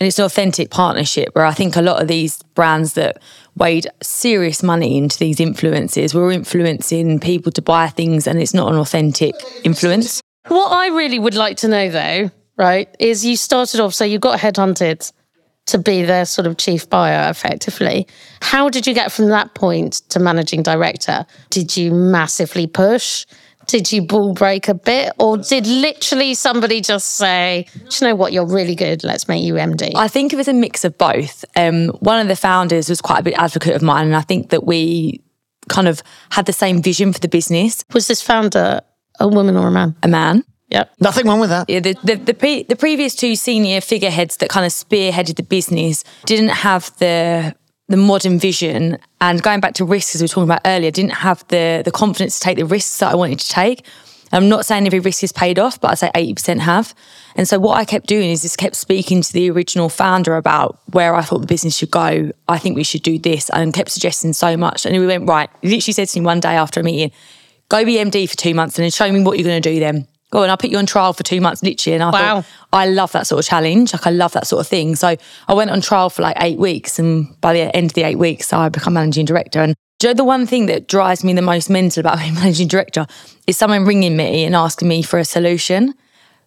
And 0.00 0.08
it's 0.08 0.18
an 0.18 0.24
authentic 0.24 0.70
partnership 0.70 1.30
where 1.34 1.44
I 1.44 1.52
think 1.52 1.76
a 1.76 1.82
lot 1.82 2.02
of 2.02 2.08
these 2.08 2.42
brands 2.54 2.94
that 2.94 3.22
weighed 3.56 3.86
serious 4.02 4.62
money 4.62 4.98
into 4.98 5.18
these 5.18 5.38
influences 5.38 6.12
were 6.12 6.32
influencing 6.32 7.20
people 7.20 7.52
to 7.52 7.62
buy 7.62 7.88
things 7.88 8.26
and 8.26 8.40
it's 8.40 8.54
not 8.54 8.72
an 8.72 8.78
authentic 8.78 9.34
influence. 9.62 10.20
What 10.48 10.72
I 10.72 10.88
really 10.88 11.18
would 11.18 11.34
like 11.34 11.58
to 11.58 11.68
know, 11.68 11.88
though, 11.90 12.30
right, 12.58 12.94
is 12.98 13.24
you 13.24 13.36
started 13.36 13.80
off, 13.80 13.94
so 13.94 14.04
you 14.04 14.18
got 14.18 14.40
headhunted 14.40 15.12
to 15.66 15.78
be 15.78 16.02
their 16.02 16.26
sort 16.26 16.46
of 16.46 16.58
chief 16.58 16.90
buyer 16.90 17.30
effectively. 17.30 18.06
How 18.42 18.68
did 18.68 18.86
you 18.86 18.94
get 18.94 19.12
from 19.12 19.28
that 19.28 19.54
point 19.54 20.02
to 20.10 20.18
managing 20.18 20.62
director? 20.62 21.24
Did 21.50 21.76
you 21.76 21.92
massively 21.92 22.66
push? 22.66 23.24
Did 23.66 23.92
you 23.92 24.02
ball 24.02 24.34
break 24.34 24.68
a 24.68 24.74
bit? 24.74 25.12
Or 25.18 25.38
did 25.38 25.66
literally 25.66 26.34
somebody 26.34 26.80
just 26.80 27.16
say, 27.16 27.66
Do 27.74 27.80
you 27.80 28.08
know 28.08 28.14
what, 28.14 28.32
you're 28.32 28.46
really 28.46 28.74
good, 28.74 29.04
let's 29.04 29.28
make 29.28 29.42
you 29.42 29.54
MD? 29.54 29.92
I 29.94 30.08
think 30.08 30.32
it 30.32 30.36
was 30.36 30.48
a 30.48 30.52
mix 30.52 30.84
of 30.84 30.96
both. 30.98 31.44
Um, 31.56 31.88
one 32.00 32.20
of 32.20 32.28
the 32.28 32.36
founders 32.36 32.88
was 32.88 33.00
quite 33.00 33.20
a 33.20 33.22
big 33.22 33.34
advocate 33.34 33.74
of 33.74 33.82
mine, 33.82 34.06
and 34.06 34.16
I 34.16 34.22
think 34.22 34.50
that 34.50 34.64
we 34.64 35.22
kind 35.68 35.88
of 35.88 36.02
had 36.30 36.46
the 36.46 36.52
same 36.52 36.82
vision 36.82 37.12
for 37.12 37.20
the 37.20 37.28
business. 37.28 37.84
Was 37.92 38.06
this 38.06 38.22
founder 38.22 38.80
a 39.20 39.28
woman 39.28 39.56
or 39.56 39.68
a 39.68 39.70
man? 39.70 39.96
A 40.02 40.08
man. 40.08 40.44
Yep. 40.68 40.92
nothing 40.98 41.26
wrong 41.26 41.40
with 41.40 41.50
that. 41.50 41.68
Yeah, 41.68 41.80
the 41.80 41.94
the 42.02 42.16
the, 42.16 42.34
pre, 42.34 42.62
the 42.64 42.74
previous 42.74 43.14
two 43.14 43.36
senior 43.36 43.80
figureheads 43.80 44.38
that 44.38 44.48
kind 44.48 44.66
of 44.66 44.72
spearheaded 44.72 45.36
the 45.36 45.42
business 45.42 46.02
didn't 46.24 46.48
have 46.48 46.90
the 46.98 47.54
the 47.88 47.96
modern 47.96 48.38
vision 48.38 48.98
and 49.20 49.42
going 49.42 49.60
back 49.60 49.74
to 49.74 49.84
risks 49.84 50.14
as 50.14 50.22
we 50.22 50.24
were 50.24 50.28
talking 50.28 50.44
about 50.44 50.62
earlier, 50.64 50.90
didn't 50.90 51.12
have 51.12 51.46
the 51.48 51.82
the 51.84 51.90
confidence 51.92 52.38
to 52.38 52.44
take 52.44 52.56
the 52.56 52.66
risks 52.66 52.98
that 52.98 53.12
I 53.12 53.14
wanted 53.14 53.40
to 53.40 53.48
take. 53.48 53.84
I'm 54.32 54.48
not 54.48 54.66
saying 54.66 54.86
every 54.86 54.98
risk 54.98 55.22
is 55.22 55.30
paid 55.30 55.60
off, 55.60 55.80
but 55.80 55.92
I 55.92 55.94
say 55.94 56.10
80% 56.12 56.58
have. 56.60 56.92
And 57.36 57.46
so 57.46 57.60
what 57.60 57.78
I 57.78 57.84
kept 57.84 58.06
doing 58.06 58.30
is 58.30 58.42
just 58.42 58.58
kept 58.58 58.74
speaking 58.74 59.22
to 59.22 59.32
the 59.32 59.48
original 59.50 59.88
founder 59.88 60.36
about 60.36 60.80
where 60.90 61.14
I 61.14 61.22
thought 61.22 61.40
the 61.40 61.46
business 61.46 61.76
should 61.76 61.92
go. 61.92 62.32
I 62.48 62.58
think 62.58 62.74
we 62.74 62.82
should 62.82 63.02
do 63.02 63.16
this 63.16 63.48
and 63.50 63.72
kept 63.72 63.92
suggesting 63.92 64.32
so 64.32 64.56
much. 64.56 64.86
And 64.86 64.98
we 64.98 65.06
went, 65.06 65.28
right, 65.28 65.48
he 65.62 65.68
literally 65.68 65.92
said 65.92 66.08
to 66.08 66.20
me 66.20 66.26
one 66.26 66.40
day 66.40 66.56
after 66.56 66.80
a 66.80 66.82
meeting, 66.82 67.12
go 67.68 67.84
be 67.84 67.94
MD 67.94 68.28
for 68.28 68.36
two 68.36 68.54
months 68.54 68.76
and 68.76 68.82
then 68.82 68.90
show 68.90 69.10
me 69.12 69.22
what 69.22 69.38
you're 69.38 69.46
going 69.46 69.62
to 69.62 69.70
do 69.70 69.78
then. 69.78 70.08
Go 70.34 70.42
on, 70.42 70.50
I'll 70.50 70.56
put 70.56 70.70
you 70.70 70.78
on 70.78 70.86
trial 70.86 71.12
for 71.12 71.22
two 71.22 71.40
months, 71.40 71.62
literally. 71.62 71.94
And 71.94 72.02
I 72.02 72.10
Wow. 72.10 72.40
thought, 72.40 72.44
I 72.72 72.86
love 72.86 73.12
that 73.12 73.24
sort 73.28 73.38
of 73.38 73.48
challenge. 73.48 73.92
Like, 73.92 74.04
I 74.04 74.10
love 74.10 74.32
that 74.32 74.48
sort 74.48 74.58
of 74.60 74.66
thing. 74.66 74.96
So 74.96 75.14
I 75.46 75.54
went 75.54 75.70
on 75.70 75.80
trial 75.80 76.10
for 76.10 76.22
like 76.22 76.36
eight 76.40 76.58
weeks. 76.58 76.98
And 76.98 77.40
by 77.40 77.52
the 77.52 77.74
end 77.76 77.92
of 77.92 77.94
the 77.94 78.02
eight 78.02 78.18
weeks, 78.18 78.52
I 78.52 78.68
become 78.68 78.94
managing 78.94 79.26
director. 79.26 79.60
And 79.60 79.76
do 80.00 80.08
you 80.08 80.12
know, 80.12 80.16
the 80.16 80.24
one 80.24 80.44
thing 80.44 80.66
that 80.66 80.88
drives 80.88 81.22
me 81.22 81.34
the 81.34 81.40
most 81.40 81.70
mental 81.70 82.00
about 82.00 82.18
being 82.22 82.34
managing 82.34 82.66
director 82.66 83.06
is 83.46 83.56
someone 83.56 83.84
ringing 83.84 84.16
me 84.16 84.42
and 84.44 84.56
asking 84.56 84.88
me 84.88 85.02
for 85.02 85.20
a 85.20 85.24
solution. 85.24 85.94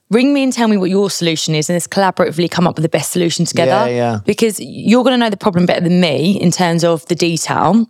Ring 0.10 0.34
me 0.34 0.44
and 0.44 0.52
tell 0.52 0.68
me 0.68 0.76
what 0.76 0.90
your 0.90 1.10
solution 1.10 1.56
is, 1.56 1.70
and 1.70 1.76
let's 1.76 1.88
collaboratively 1.88 2.52
come 2.52 2.68
up 2.68 2.76
with 2.76 2.84
the 2.84 2.90
best 2.90 3.12
solution 3.14 3.46
together. 3.46 3.90
Yeah, 3.90 3.96
yeah. 3.96 4.20
Because 4.26 4.60
you're 4.60 5.04
going 5.04 5.14
to 5.14 5.18
know 5.18 5.30
the 5.30 5.38
problem 5.38 5.66
better 5.66 5.82
than 5.82 6.02
me 6.02 6.38
in 6.42 6.52
terms 6.52 6.84
of 6.84 7.06
the 7.08 7.16
detail 7.16 7.88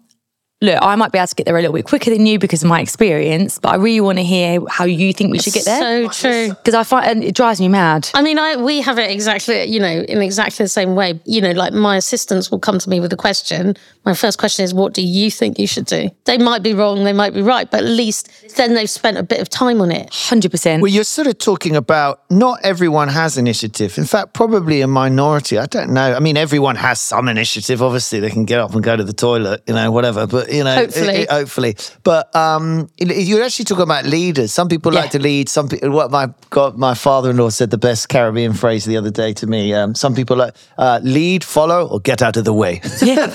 look, 0.61 0.79
I 0.81 0.95
might 0.95 1.11
be 1.11 1.19
able 1.19 1.27
to 1.27 1.35
get 1.35 1.45
there 1.45 1.57
a 1.57 1.61
little 1.61 1.75
bit 1.75 1.85
quicker 1.85 2.09
than 2.09 2.25
you 2.25 2.39
because 2.39 2.63
of 2.63 2.69
my 2.69 2.81
experience, 2.81 3.59
but 3.59 3.69
I 3.69 3.75
really 3.75 4.01
want 4.01 4.17
to 4.17 4.23
hear 4.23 4.59
how 4.69 4.85
you 4.85 5.13
think 5.13 5.31
we 5.31 5.39
should 5.39 5.53
get 5.53 5.65
there. 5.65 6.11
So 6.11 6.29
true. 6.29 6.49
Because 6.49 6.73
I 6.73 6.83
find 6.83 7.05
and 7.07 7.23
it 7.23 7.35
drives 7.35 7.59
me 7.59 7.67
mad. 7.67 8.09
I 8.13 8.21
mean, 8.21 8.39
I 8.39 8.55
we 8.55 8.81
have 8.81 8.97
it 8.97 9.11
exactly, 9.11 9.65
you 9.65 9.79
know, 9.79 9.87
in 9.87 10.21
exactly 10.21 10.63
the 10.63 10.69
same 10.69 10.95
way. 10.95 11.19
You 11.25 11.41
know, 11.41 11.51
like 11.51 11.73
my 11.73 11.97
assistants 11.97 12.49
will 12.49 12.59
come 12.59 12.79
to 12.79 12.89
me 12.89 12.99
with 12.99 13.13
a 13.13 13.17
question. 13.17 13.75
My 14.05 14.13
first 14.13 14.39
question 14.39 14.63
is, 14.63 14.73
"What 14.73 14.93
do 14.93 15.01
you 15.01 15.29
think 15.29 15.59
you 15.59 15.67
should 15.67 15.85
do?" 15.85 16.09
They 16.25 16.37
might 16.37 16.63
be 16.63 16.73
wrong, 16.73 17.03
they 17.03 17.13
might 17.13 17.33
be 17.33 17.41
right, 17.41 17.69
but 17.69 17.83
at 17.83 17.89
least 17.89 18.29
then 18.55 18.73
they've 18.73 18.89
spent 18.89 19.17
a 19.17 19.23
bit 19.23 19.39
of 19.39 19.49
time 19.49 19.81
on 19.81 19.91
it. 19.91 20.09
100%. 20.11 20.81
Well, 20.81 20.91
you're 20.91 21.03
sort 21.03 21.27
of 21.27 21.37
talking 21.37 21.75
about 21.75 22.21
not 22.29 22.59
everyone 22.63 23.09
has 23.09 23.37
initiative. 23.37 23.97
In 23.97 24.05
fact, 24.05 24.33
probably 24.33 24.81
a 24.81 24.87
minority. 24.87 25.57
I 25.57 25.65
don't 25.65 25.91
know. 25.91 26.13
I 26.13 26.19
mean, 26.19 26.37
everyone 26.37 26.75
has 26.77 26.99
some 26.99 27.27
initiative. 27.27 27.81
Obviously, 27.81 28.19
they 28.19 28.29
can 28.29 28.45
get 28.45 28.59
up 28.59 28.73
and 28.73 28.83
go 28.83 28.95
to 28.95 29.03
the 29.03 29.13
toilet, 29.13 29.61
you 29.67 29.73
know, 29.73 29.91
whatever. 29.91 30.25
But 30.25 30.46
you 30.49 30.63
know, 30.63 30.75
Hopefully. 30.75 31.07
it- 31.15 31.19
it- 31.21 31.31
hopefully. 31.31 31.75
But 32.03 32.35
um, 32.35 32.89
you're 32.97 33.43
actually 33.43 33.65
talking 33.65 33.83
about 33.83 34.05
leaders. 34.05 34.53
Some 34.53 34.67
people 34.69 34.91
like 34.91 35.11
to 35.11 35.19
lead. 35.19 35.49
Some 35.49 35.67
people. 35.69 35.91
What 35.91 36.11
my 36.11 36.29
God, 36.49 36.77
my 36.77 36.93
father-in-law 36.93 37.49
said 37.49 37.69
the 37.69 37.77
best 37.77 38.09
Caribbean 38.09 38.53
phrase 38.53 38.85
the 38.85 38.97
other 38.97 39.11
day 39.11 39.33
to 39.33 39.47
me. 39.47 39.73
Um, 39.73 39.95
some 39.95 40.15
people 40.15 40.37
like 40.37 40.53
uh, 40.77 40.99
lead, 41.03 41.43
follow, 41.43 41.87
or 41.87 41.99
get 41.99 42.21
out 42.21 42.37
of 42.37 42.45
the 42.45 42.53
way. 42.53 42.81
yeah, 43.01 43.27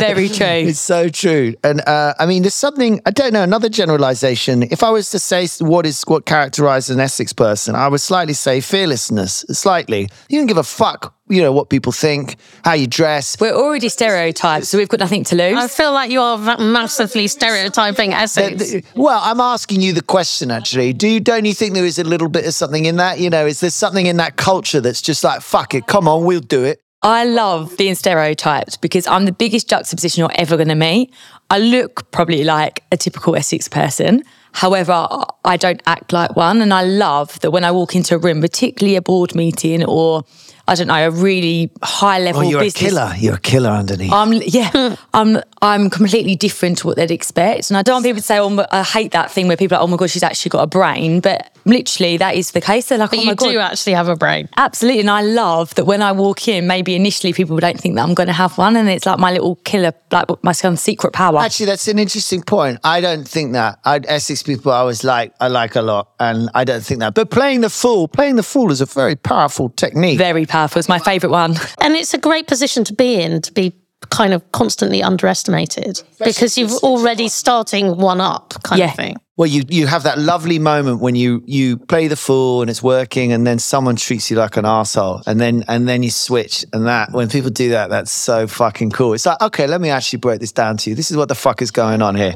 very 0.00 0.28
true. 0.28 0.46
It's 0.46 0.78
so 0.80 1.08
true. 1.08 1.54
And 1.64 1.80
uh, 1.88 2.14
I 2.18 2.26
mean, 2.26 2.42
there's 2.42 2.54
something, 2.54 3.00
I 3.06 3.10
don't 3.10 3.32
know, 3.32 3.42
another 3.42 3.68
generalization. 3.68 4.62
If 4.64 4.82
I 4.82 4.90
was 4.90 5.10
to 5.10 5.18
say 5.18 5.46
what 5.60 5.86
is 5.86 6.02
what 6.06 6.26
characterizes 6.26 6.90
an 6.94 7.00
Essex 7.00 7.32
person, 7.32 7.74
I 7.74 7.88
would 7.88 8.00
slightly 8.00 8.34
say 8.34 8.60
fearlessness. 8.60 9.44
Slightly. 9.50 10.08
You 10.28 10.38
don't 10.38 10.46
give 10.46 10.56
a 10.58 10.62
fuck, 10.62 11.14
you 11.28 11.42
know, 11.42 11.52
what 11.52 11.68
people 11.68 11.92
think, 11.92 12.36
how 12.64 12.74
you 12.74 12.86
dress. 12.86 13.36
We're 13.40 13.52
already 13.52 13.88
stereotyped, 13.88 14.66
so 14.66 14.78
we've 14.78 14.88
got 14.88 15.00
nothing 15.00 15.24
to 15.24 15.36
lose. 15.36 15.56
I 15.56 15.68
feel 15.68 15.92
like 15.92 16.10
you 16.10 16.20
are 16.20 16.58
massively 16.58 17.26
stereotyping 17.26 18.12
Essex. 18.12 18.76
Well, 18.94 19.20
I'm 19.22 19.40
asking 19.40 19.80
you 19.80 19.92
the 19.92 20.02
question 20.02 20.50
actually. 20.50 20.92
Do 20.92 21.08
you 21.08 21.20
don't 21.20 21.44
you 21.44 21.54
think 21.54 21.74
there 21.74 21.84
is 21.84 21.98
a 21.98 22.04
little 22.04 22.28
bit 22.28 22.46
of 22.46 22.54
something 22.54 22.84
in 22.84 22.96
that? 22.96 23.18
You 23.18 23.30
know, 23.30 23.46
is 23.46 23.60
there 23.60 23.70
something 23.70 24.06
in 24.06 24.18
that 24.18 24.36
culture 24.36 24.80
that's 24.80 25.02
just 25.02 25.24
like, 25.24 25.40
fuck 25.40 25.74
it, 25.74 25.86
come 25.86 26.06
on, 26.06 26.24
we'll 26.24 26.40
do 26.40 26.64
it. 26.64 26.80
I 27.02 27.24
love 27.24 27.76
being 27.76 27.94
stereotyped 27.94 28.80
because 28.80 29.06
I'm 29.06 29.26
the 29.26 29.32
biggest 29.32 29.68
juxtaposition 29.68 30.20
you're 30.20 30.30
ever 30.34 30.56
going 30.56 30.68
to 30.68 30.74
meet. 30.74 31.12
I 31.50 31.58
look 31.58 32.10
probably 32.10 32.42
like 32.42 32.82
a 32.90 32.96
typical 32.96 33.36
Essex 33.36 33.68
person. 33.68 34.22
However, 34.52 35.06
I 35.44 35.56
don't 35.56 35.82
act 35.86 36.12
like 36.12 36.34
one. 36.34 36.62
And 36.62 36.72
I 36.72 36.82
love 36.82 37.38
that 37.40 37.50
when 37.50 37.62
I 37.62 37.70
walk 37.70 37.94
into 37.94 38.14
a 38.14 38.18
room, 38.18 38.40
particularly 38.40 38.96
a 38.96 39.02
board 39.02 39.34
meeting 39.34 39.84
or 39.84 40.24
I 40.68 40.74
don't 40.74 40.88
know, 40.88 41.06
a 41.06 41.10
really 41.10 41.70
high 41.82 42.18
level 42.18 42.42
Oh, 42.42 42.48
you're 42.50 42.60
business. 42.60 42.82
a 42.82 42.94
killer. 42.94 43.12
You're 43.18 43.34
a 43.34 43.40
killer 43.40 43.70
underneath. 43.70 44.12
I'm 44.12 44.32
yeah, 44.32 44.96
I'm 45.14 45.38
I'm 45.62 45.88
completely 45.90 46.34
different 46.34 46.78
to 46.78 46.86
what 46.88 46.96
they'd 46.96 47.10
expect, 47.10 47.70
and 47.70 47.76
I 47.76 47.82
don't 47.82 47.94
want 47.94 48.04
people 48.04 48.20
to 48.20 48.26
say, 48.26 48.38
"Oh, 48.38 48.50
my- 48.50 48.66
I 48.72 48.82
hate 48.82 49.12
that 49.12 49.30
thing 49.30 49.46
where 49.48 49.56
people 49.56 49.76
are 49.76 49.80
like, 49.80 49.88
oh 49.88 49.90
my 49.90 49.96
god, 49.96 50.10
she's 50.10 50.22
actually 50.24 50.50
got 50.50 50.62
a 50.62 50.66
brain," 50.66 51.20
but 51.20 51.50
literally 51.64 52.16
that 52.16 52.34
is 52.34 52.50
the 52.50 52.60
case. 52.60 52.88
They're 52.88 52.98
like, 52.98 53.10
but 53.10 53.20
"Oh 53.20 53.24
my 53.24 53.30
you 53.30 53.36
god." 53.36 53.50
do 53.50 53.58
actually 53.60 53.92
have 53.92 54.08
a 54.08 54.16
brain. 54.16 54.48
Absolutely. 54.56 55.00
And 55.00 55.10
I 55.10 55.22
love 55.22 55.74
that 55.76 55.84
when 55.84 56.02
I 56.02 56.12
walk 56.12 56.48
in, 56.48 56.66
maybe 56.66 56.94
initially 56.96 57.32
people 57.32 57.56
don't 57.58 57.78
think 57.80 57.94
that 57.94 58.02
I'm 58.02 58.14
going 58.14 58.26
to 58.26 58.32
have 58.32 58.58
one. 58.58 58.74
And 58.76 58.88
it's 58.88 59.06
like 59.06 59.18
my 59.18 59.30
little 59.32 59.56
killer, 59.56 59.92
like 60.10 60.26
my 60.42 60.52
some 60.52 60.70
um, 60.70 60.76
secret 60.76 61.12
power. 61.12 61.38
Actually, 61.38 61.66
that's 61.66 61.86
an 61.86 61.98
interesting 61.98 62.42
point. 62.42 62.80
I 62.82 63.00
don't 63.00 63.26
think 63.26 63.52
that. 63.52 63.78
I, 63.84 64.00
Essex 64.06 64.42
people, 64.42 64.72
I 64.72 64.82
was 64.82 65.04
like, 65.04 65.32
I 65.40 65.46
like 65.48 65.76
a 65.76 65.82
lot, 65.82 66.08
and 66.18 66.50
I 66.54 66.64
don't 66.64 66.82
think 66.82 67.00
that. 67.00 67.14
But 67.14 67.30
playing 67.30 67.60
the 67.60 67.70
fool, 67.70 68.08
playing 68.08 68.34
the 68.36 68.42
fool 68.42 68.72
is 68.72 68.80
a 68.80 68.86
very 68.86 69.14
powerful 69.14 69.68
technique. 69.70 70.18
Very 70.18 70.44
powerful. 70.44 70.55
It's 70.76 70.88
my 70.88 70.98
favourite 70.98 71.30
one. 71.32 71.56
And 71.80 71.94
it's 71.96 72.14
a 72.14 72.18
great 72.18 72.46
position 72.46 72.84
to 72.84 72.94
be 72.94 73.20
in, 73.20 73.42
to 73.42 73.52
be 73.52 73.72
kind 74.10 74.32
of 74.34 74.40
constantly 74.52 75.02
underestimated 75.02 76.02
because 76.24 76.56
you've 76.58 76.72
already 76.82 77.28
starting 77.28 77.96
one 77.96 78.20
up 78.20 78.54
kind 78.62 78.78
Yeah. 78.78 78.90
of 78.90 78.96
thing. 78.96 79.16
well, 79.38 79.48
you 79.48 79.62
you 79.68 79.86
have 79.86 80.02
that 80.04 80.18
lovely 80.18 80.58
moment 80.58 81.00
when 81.00 81.14
you 81.14 81.42
you 81.46 81.76
play 81.78 82.08
the 82.08 82.16
fool 82.16 82.60
and 82.62 82.70
it's 82.70 82.82
working, 82.82 83.32
and 83.32 83.46
then 83.46 83.58
someone 83.58 83.96
treats 83.96 84.30
you 84.30 84.36
like 84.36 84.56
an 84.56 84.64
asshole, 84.64 85.20
and 85.26 85.38
then 85.40 85.64
and 85.68 85.86
then 85.88 86.02
you 86.02 86.10
switch, 86.10 86.64
and 86.72 86.86
that 86.86 87.12
when 87.12 87.28
people 87.28 87.50
do 87.50 87.70
that, 87.70 87.90
that's 87.90 88.12
so 88.12 88.46
fucking 88.46 88.90
cool. 88.92 89.12
It's 89.14 89.26
like, 89.26 89.40
okay, 89.42 89.66
let 89.66 89.80
me 89.80 89.90
actually 89.90 90.20
break 90.20 90.40
this 90.40 90.52
down 90.52 90.76
to 90.78 90.90
you. 90.90 90.96
This 90.96 91.10
is 91.10 91.16
what 91.16 91.28
the 91.28 91.34
fuck 91.34 91.60
is 91.62 91.70
going 91.70 92.00
on 92.02 92.14
here. 92.16 92.34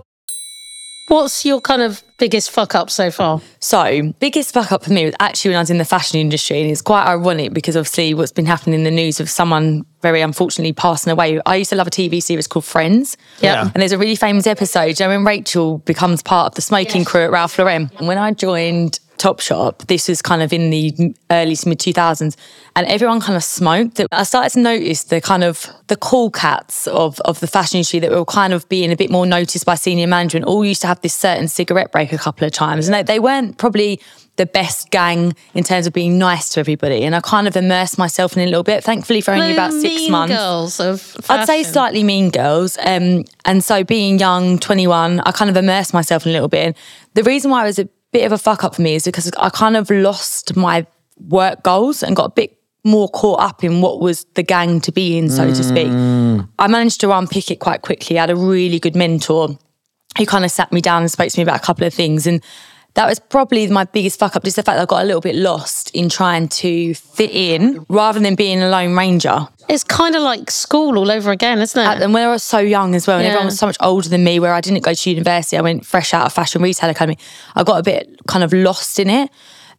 What's 1.11 1.45
your 1.45 1.61
kind 1.61 1.83
of 1.83 2.05
biggest 2.19 2.53
fuck 2.53 2.77
up 2.77 2.89
so 2.89 3.11
far? 3.11 3.41
So, 3.59 4.13
biggest 4.21 4.55
fuck 4.55 4.71
up 4.71 4.85
for 4.85 4.93
me 4.93 5.07
was 5.07 5.15
actually 5.19 5.49
when 5.49 5.57
I 5.57 5.63
was 5.63 5.71
in 5.71 5.79
the 5.79 5.85
fashion 5.85 6.21
industry. 6.21 6.61
And 6.61 6.71
it's 6.71 6.83
quite 6.83 7.05
ironic 7.05 7.53
because 7.53 7.77
obviously 7.77 8.15
what's 8.15 8.31
been 8.31 8.47
happening 8.47 8.77
in 8.77 8.85
the 8.85 8.93
news 8.93 9.19
of 9.19 9.29
someone 9.29 9.85
very 10.03 10.21
unfortunately 10.21 10.73
passing 10.73 11.11
away. 11.11 11.41
I 11.45 11.57
used 11.57 11.71
to 11.71 11.77
love 11.77 11.89
a 11.89 11.91
TV 11.91 12.23
series 12.23 12.47
called 12.47 12.65
Friends. 12.65 13.17
Yeah. 13.41 13.65
And 13.75 13.83
there's 13.83 13.91
a 13.91 13.99
really 13.99 14.15
famous 14.15 14.47
episode, 14.47 15.01
you 15.01 15.05
know, 15.05 15.09
when 15.09 15.25
Rachel 15.25 15.79
becomes 15.79 16.23
part 16.23 16.53
of 16.53 16.55
the 16.55 16.63
smoking 16.63 17.05
crew 17.05 17.23
at 17.23 17.33
Ralph 17.33 17.59
Lauren. 17.59 17.91
And 17.99 18.07
when 18.07 18.17
I 18.17 18.31
joined 18.31 19.01
Topshop, 19.21 19.87
this 19.87 20.09
was 20.09 20.23
kind 20.23 20.41
of 20.41 20.51
in 20.51 20.71
the 20.71 21.15
early 21.31 21.55
to 21.55 21.69
mid 21.69 21.79
2000s, 21.79 22.37
and 22.75 22.87
everyone 22.87 23.21
kind 23.21 23.37
of 23.37 23.45
smoked. 23.45 24.01
I 24.11 24.23
started 24.23 24.51
to 24.55 24.61
notice 24.61 25.05
the 25.05 25.21
kind 25.21 25.45
of 25.45 25.67
the 25.89 25.97
cool 25.97 26.31
cats 26.31 26.87
of, 26.87 27.21
of 27.21 27.39
the 27.41 27.47
fashion 27.47 27.77
industry 27.77 27.99
that 28.01 28.11
were 28.11 28.25
kind 28.25 28.55
of 28.55 28.67
being 28.71 28.91
a 28.91 28.97
bit 28.97 29.11
more 29.11 29.27
noticed 29.27 29.67
by 29.67 29.75
senior 29.75 30.07
management 30.07 30.47
all 30.47 30.65
used 30.65 30.81
to 30.81 30.87
have 30.87 31.03
this 31.03 31.15
certain 31.15 31.49
cigarette 31.49 31.93
break 31.93 32.15
a 32.15 32.19
couple 32.19 32.47
of 32.47 32.53
times. 32.53 32.89
And 32.89 32.95
they, 32.95 33.03
they 33.03 33.19
weren't 33.19 33.59
probably 33.59 34.01
the 34.37 34.47
best 34.47 34.91
gang 34.91 35.35
in 35.53 35.65
terms 35.65 35.87
of 35.87 35.93
being 35.93 36.17
nice 36.17 36.49
to 36.51 36.61
everybody. 36.61 37.03
And 37.05 37.15
I 37.15 37.21
kind 37.21 37.47
of 37.47 37.57
immersed 37.57 37.99
myself 37.99 38.35
in 38.35 38.43
it 38.43 38.47
a 38.47 38.49
little 38.49 38.63
bit, 38.63 38.83
thankfully 38.83 39.21
for 39.21 39.33
only 39.33 39.53
about 39.53 39.73
six 39.73 39.85
mean 39.85 40.11
months. 40.11 40.35
girls 40.35 40.81
of 40.81 41.17
I'd 41.29 41.47
say 41.47 41.63
slightly 41.63 42.03
mean 42.03 42.31
girls. 42.31 42.79
Um, 42.79 43.25
and 43.45 43.63
so 43.63 43.85
being 43.85 44.19
young, 44.19 44.59
21, 44.59 45.21
I 45.21 45.33
kind 45.33 45.51
of 45.51 45.59
immersed 45.59 45.93
myself 45.93 46.25
in 46.25 46.31
a 46.31 46.33
little 46.33 46.49
bit. 46.49 46.69
And 46.69 46.77
the 47.13 47.23
reason 47.23 47.51
why 47.51 47.65
it 47.65 47.67
was 47.67 47.79
a 47.81 47.89
bit 48.13 48.25
of 48.25 48.33
a 48.33 48.39
fuck 48.39 48.65
up 48.65 48.77
for 48.77 48.83
me 48.83 48.95
is 48.95 49.05
because 49.05 49.31
I 49.39 49.51
kind 49.51 49.77
of 49.77 49.91
lost 49.91 50.57
my 50.57 50.87
work 51.29 51.63
goals 51.63 52.03
and 52.03 52.17
got 52.17 52.25
a 52.25 52.31
bit 52.31 52.57
more 52.85 53.09
caught 53.09 53.41
up 53.41 53.63
in 53.63 53.81
what 53.83 54.01
was 54.01 54.25
the 54.35 54.43
gang 54.43 54.81
to 54.81 54.93
be 54.93 55.19
in, 55.19 55.29
so 55.29 55.47
to 55.47 55.63
speak. 55.63 55.89
Mm. 55.89 56.49
I 56.59 56.67
managed 56.67 57.01
to 57.03 57.13
unpick 57.13 57.51
it 57.51 57.61
quite 57.61 57.83
quickly. 57.83 58.19
I 58.19 58.23
had 58.23 58.31
a 58.31 58.37
really 58.37 58.79
good 58.79 58.97
mentor 58.97 59.59
who 60.17 60.27
kind 60.27 60.45
of 60.45 60.51
sat 60.51 60.73
me 60.73 60.81
down 60.81 61.03
and 61.03 61.11
spoke 61.11 61.29
to 61.29 61.39
me 61.39 61.43
about 61.43 61.57
a 61.57 61.63
couple 61.63 61.87
of 61.87 61.93
things. 61.93 62.27
And 62.27 62.43
that 62.95 63.07
was 63.09 63.19
probably 63.19 63.67
my 63.69 63.85
biggest 63.85 64.19
fuck 64.19 64.35
up, 64.37 64.45
just 64.45 64.57
the 64.57 64.63
fact 64.63 64.77
that 64.77 64.83
I 64.83 64.87
got 64.87 65.03
a 65.03 65.07
little 65.07 65.21
bit 65.21 65.37
lost 65.37 65.91
in 65.95 66.09
trying 66.09 66.49
to 66.49 66.95
fit 66.95 67.31
in 67.31 67.85
rather 67.89 68.19
than 68.21 68.35
being 68.35 68.61
a 68.63 68.69
lone 68.69 68.97
ranger. 68.97 69.47
It's 69.69 69.85
kind 69.85 70.17
of 70.17 70.23
like 70.23 70.51
school 70.51 70.99
all 70.99 71.11
over 71.11 71.31
again, 71.31 71.61
isn't 71.61 71.81
it? 71.81 72.03
And 72.03 72.13
when 72.13 72.25
I 72.27 72.31
was 72.31 72.43
so 72.43 72.59
young 72.59 72.97
as 72.97 73.07
well, 73.07 73.19
and 73.19 73.25
Yeah. 73.25 73.31
everyone 73.31 73.47
was 73.47 73.59
so 73.59 73.67
much 73.67 73.77
older 73.81 74.09
than 74.09 74.25
me, 74.25 74.41
where 74.41 74.53
I 74.53 74.61
didn't 74.61 74.83
go 74.83 74.93
to 74.93 75.11
university, 75.11 75.57
I 75.57 75.61
went 75.61 75.87
fresh 75.87 76.13
out 76.13 76.27
of 76.27 76.33
Fashion 76.33 76.61
Retail 76.63 76.91
Academy. 76.91 77.17
I 77.55 77.63
got 77.63 77.79
a 77.79 77.83
bit 77.85 78.09
kind 78.27 78.43
of 78.43 78.53
lost 78.53 78.99
in 78.99 79.09
it. 79.09 79.31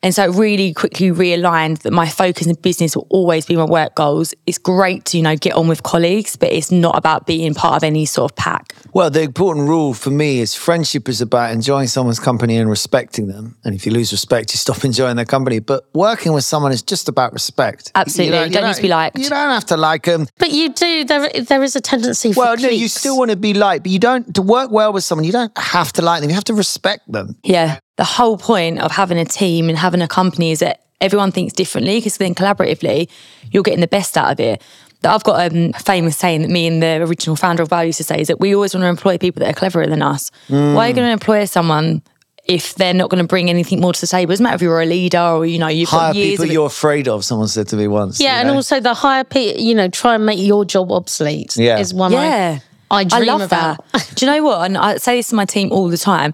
And 0.03 0.15
so 0.15 0.23
it 0.23 0.35
really 0.35 0.73
quickly 0.73 1.11
realigned 1.11 1.79
that 1.79 1.93
my 1.93 2.09
focus 2.09 2.47
in 2.47 2.55
business 2.55 2.95
will 2.95 3.05
always 3.09 3.45
be 3.45 3.55
my 3.55 3.65
work 3.65 3.93
goals. 3.95 4.33
It's 4.47 4.57
great 4.57 5.05
to, 5.05 5.17
you 5.17 5.23
know, 5.23 5.35
get 5.35 5.53
on 5.53 5.67
with 5.67 5.83
colleagues, 5.83 6.35
but 6.35 6.51
it's 6.51 6.71
not 6.71 6.97
about 6.97 7.27
being 7.27 7.53
part 7.53 7.75
of 7.75 7.83
any 7.83 8.05
sort 8.05 8.31
of 8.31 8.35
pack. 8.35 8.73
Well, 8.93 9.11
the 9.11 9.21
important 9.21 9.69
rule 9.69 9.93
for 9.93 10.09
me 10.09 10.39
is 10.39 10.55
friendship 10.55 11.07
is 11.07 11.21
about 11.21 11.51
enjoying 11.51 11.87
someone's 11.87 12.19
company 12.19 12.57
and 12.57 12.67
respecting 12.69 13.27
them. 13.27 13.57
And 13.63 13.75
if 13.75 13.85
you 13.85 13.91
lose 13.91 14.11
respect, 14.11 14.53
you 14.53 14.57
stop 14.57 14.83
enjoying 14.91 15.17
their 15.17 15.25
company. 15.25 15.59
But 15.59 15.83
working 15.93 16.33
with 16.33 16.45
someone 16.45 16.71
is 16.71 16.81
just 16.81 17.07
about 17.07 17.31
respect. 17.33 17.91
Absolutely. 17.93 18.45
You 18.45 18.49
don't 18.49 18.65
need 18.65 18.75
to 18.75 18.81
be 18.81 18.87
liked. 18.87 19.19
You 19.19 19.29
don't 19.29 19.49
have 19.49 19.65
to 19.67 19.77
like 19.77 20.05
them. 20.05 20.27
but 20.39 20.51
you 20.51 20.73
do. 20.73 21.03
There, 21.03 21.29
there 21.29 21.63
is 21.63 21.75
a 21.75 21.81
tendency 21.81 22.33
for 22.33 22.39
Well, 22.39 22.57
no, 22.57 22.69
you 22.69 22.87
still 22.87 23.17
want 23.17 23.31
to 23.31 23.37
be 23.37 23.53
liked, 23.53 23.83
but 23.83 23.91
you 23.91 23.99
don't 23.99 24.33
to 24.35 24.41
work 24.41 24.71
well 24.71 24.93
with 24.93 25.03
someone. 25.03 25.25
You 25.25 25.31
don't 25.31 25.55
have 25.57 25.93
to 25.93 26.01
like 26.01 26.21
them. 26.21 26.29
You 26.29 26.35
have 26.35 26.43
to 26.45 26.53
respect 26.55 27.11
them. 27.11 27.37
Yeah. 27.43 27.79
The 28.01 28.05
whole 28.05 28.35
point 28.35 28.79
of 28.79 28.91
having 28.91 29.19
a 29.19 29.25
team 29.25 29.69
and 29.69 29.77
having 29.77 30.01
a 30.01 30.07
company 30.07 30.49
is 30.49 30.57
that 30.57 30.81
everyone 30.99 31.31
thinks 31.31 31.53
differently 31.53 31.99
because 31.99 32.17
then 32.17 32.33
collaboratively 32.33 33.07
you're 33.51 33.61
getting 33.61 33.79
the 33.79 33.87
best 33.87 34.17
out 34.17 34.31
of 34.31 34.39
it. 34.39 34.59
That 35.01 35.13
I've 35.13 35.23
got 35.23 35.51
um, 35.51 35.69
a 35.75 35.79
famous 35.79 36.17
saying 36.17 36.41
that 36.41 36.49
me 36.49 36.65
and 36.65 36.81
the 36.81 37.03
original 37.03 37.35
founder 37.35 37.61
of 37.61 37.69
Value 37.69 37.89
used 37.89 37.97
to 37.97 38.03
say 38.03 38.19
is 38.19 38.27
that 38.27 38.39
we 38.39 38.55
always 38.55 38.73
want 38.73 38.85
to 38.85 38.87
employ 38.87 39.19
people 39.19 39.41
that 39.41 39.51
are 39.51 39.53
cleverer 39.53 39.85
than 39.85 40.01
us. 40.01 40.31
Why 40.47 40.57
are 40.57 40.87
you 40.89 40.95
going 40.95 41.05
to 41.09 41.11
employ 41.11 41.45
someone 41.45 42.01
if 42.45 42.73
they're 42.73 42.95
not 42.95 43.11
going 43.11 43.21
to 43.23 43.27
bring 43.27 43.51
anything 43.51 43.81
more 43.81 43.93
to 43.93 44.01
the 44.01 44.07
table? 44.07 44.31
It 44.31 44.33
doesn't 44.33 44.45
matter 44.45 44.55
if 44.55 44.63
you're 44.63 44.81
a 44.81 44.85
leader 44.87 45.21
or 45.21 45.45
you 45.45 45.59
know 45.59 45.67
you've 45.67 45.89
Hire 45.89 46.09
got 46.09 46.15
years. 46.15 46.31
people 46.31 46.45
of 46.45 46.51
you're 46.51 46.65
afraid 46.65 47.07
of. 47.07 47.23
Someone 47.23 47.49
said 47.49 47.67
to 47.67 47.75
me 47.75 47.87
once. 47.87 48.19
Yeah, 48.19 48.33
you 48.33 48.39
and 48.39 48.47
know? 48.47 48.55
also 48.55 48.79
the 48.79 48.95
higher, 48.95 49.23
pe- 49.23 49.59
you 49.59 49.75
know, 49.75 49.89
try 49.89 50.15
and 50.15 50.25
make 50.25 50.39
your 50.39 50.65
job 50.65 50.91
obsolete. 50.91 51.55
Yeah. 51.55 51.77
is 51.77 51.93
one. 51.93 52.13
Yeah. 52.13 52.59
I, 52.89 53.01
I 53.01 53.03
dream 53.03 53.25
love 53.27 53.41
about. 53.41 53.85
that. 53.91 54.11
Do 54.15 54.25
you 54.25 54.31
know 54.31 54.43
what? 54.43 54.65
And 54.65 54.77
I 54.77 54.97
say 54.97 55.17
this 55.17 55.29
to 55.29 55.35
my 55.35 55.45
team 55.45 55.71
all 55.71 55.87
the 55.87 55.97
time. 55.97 56.33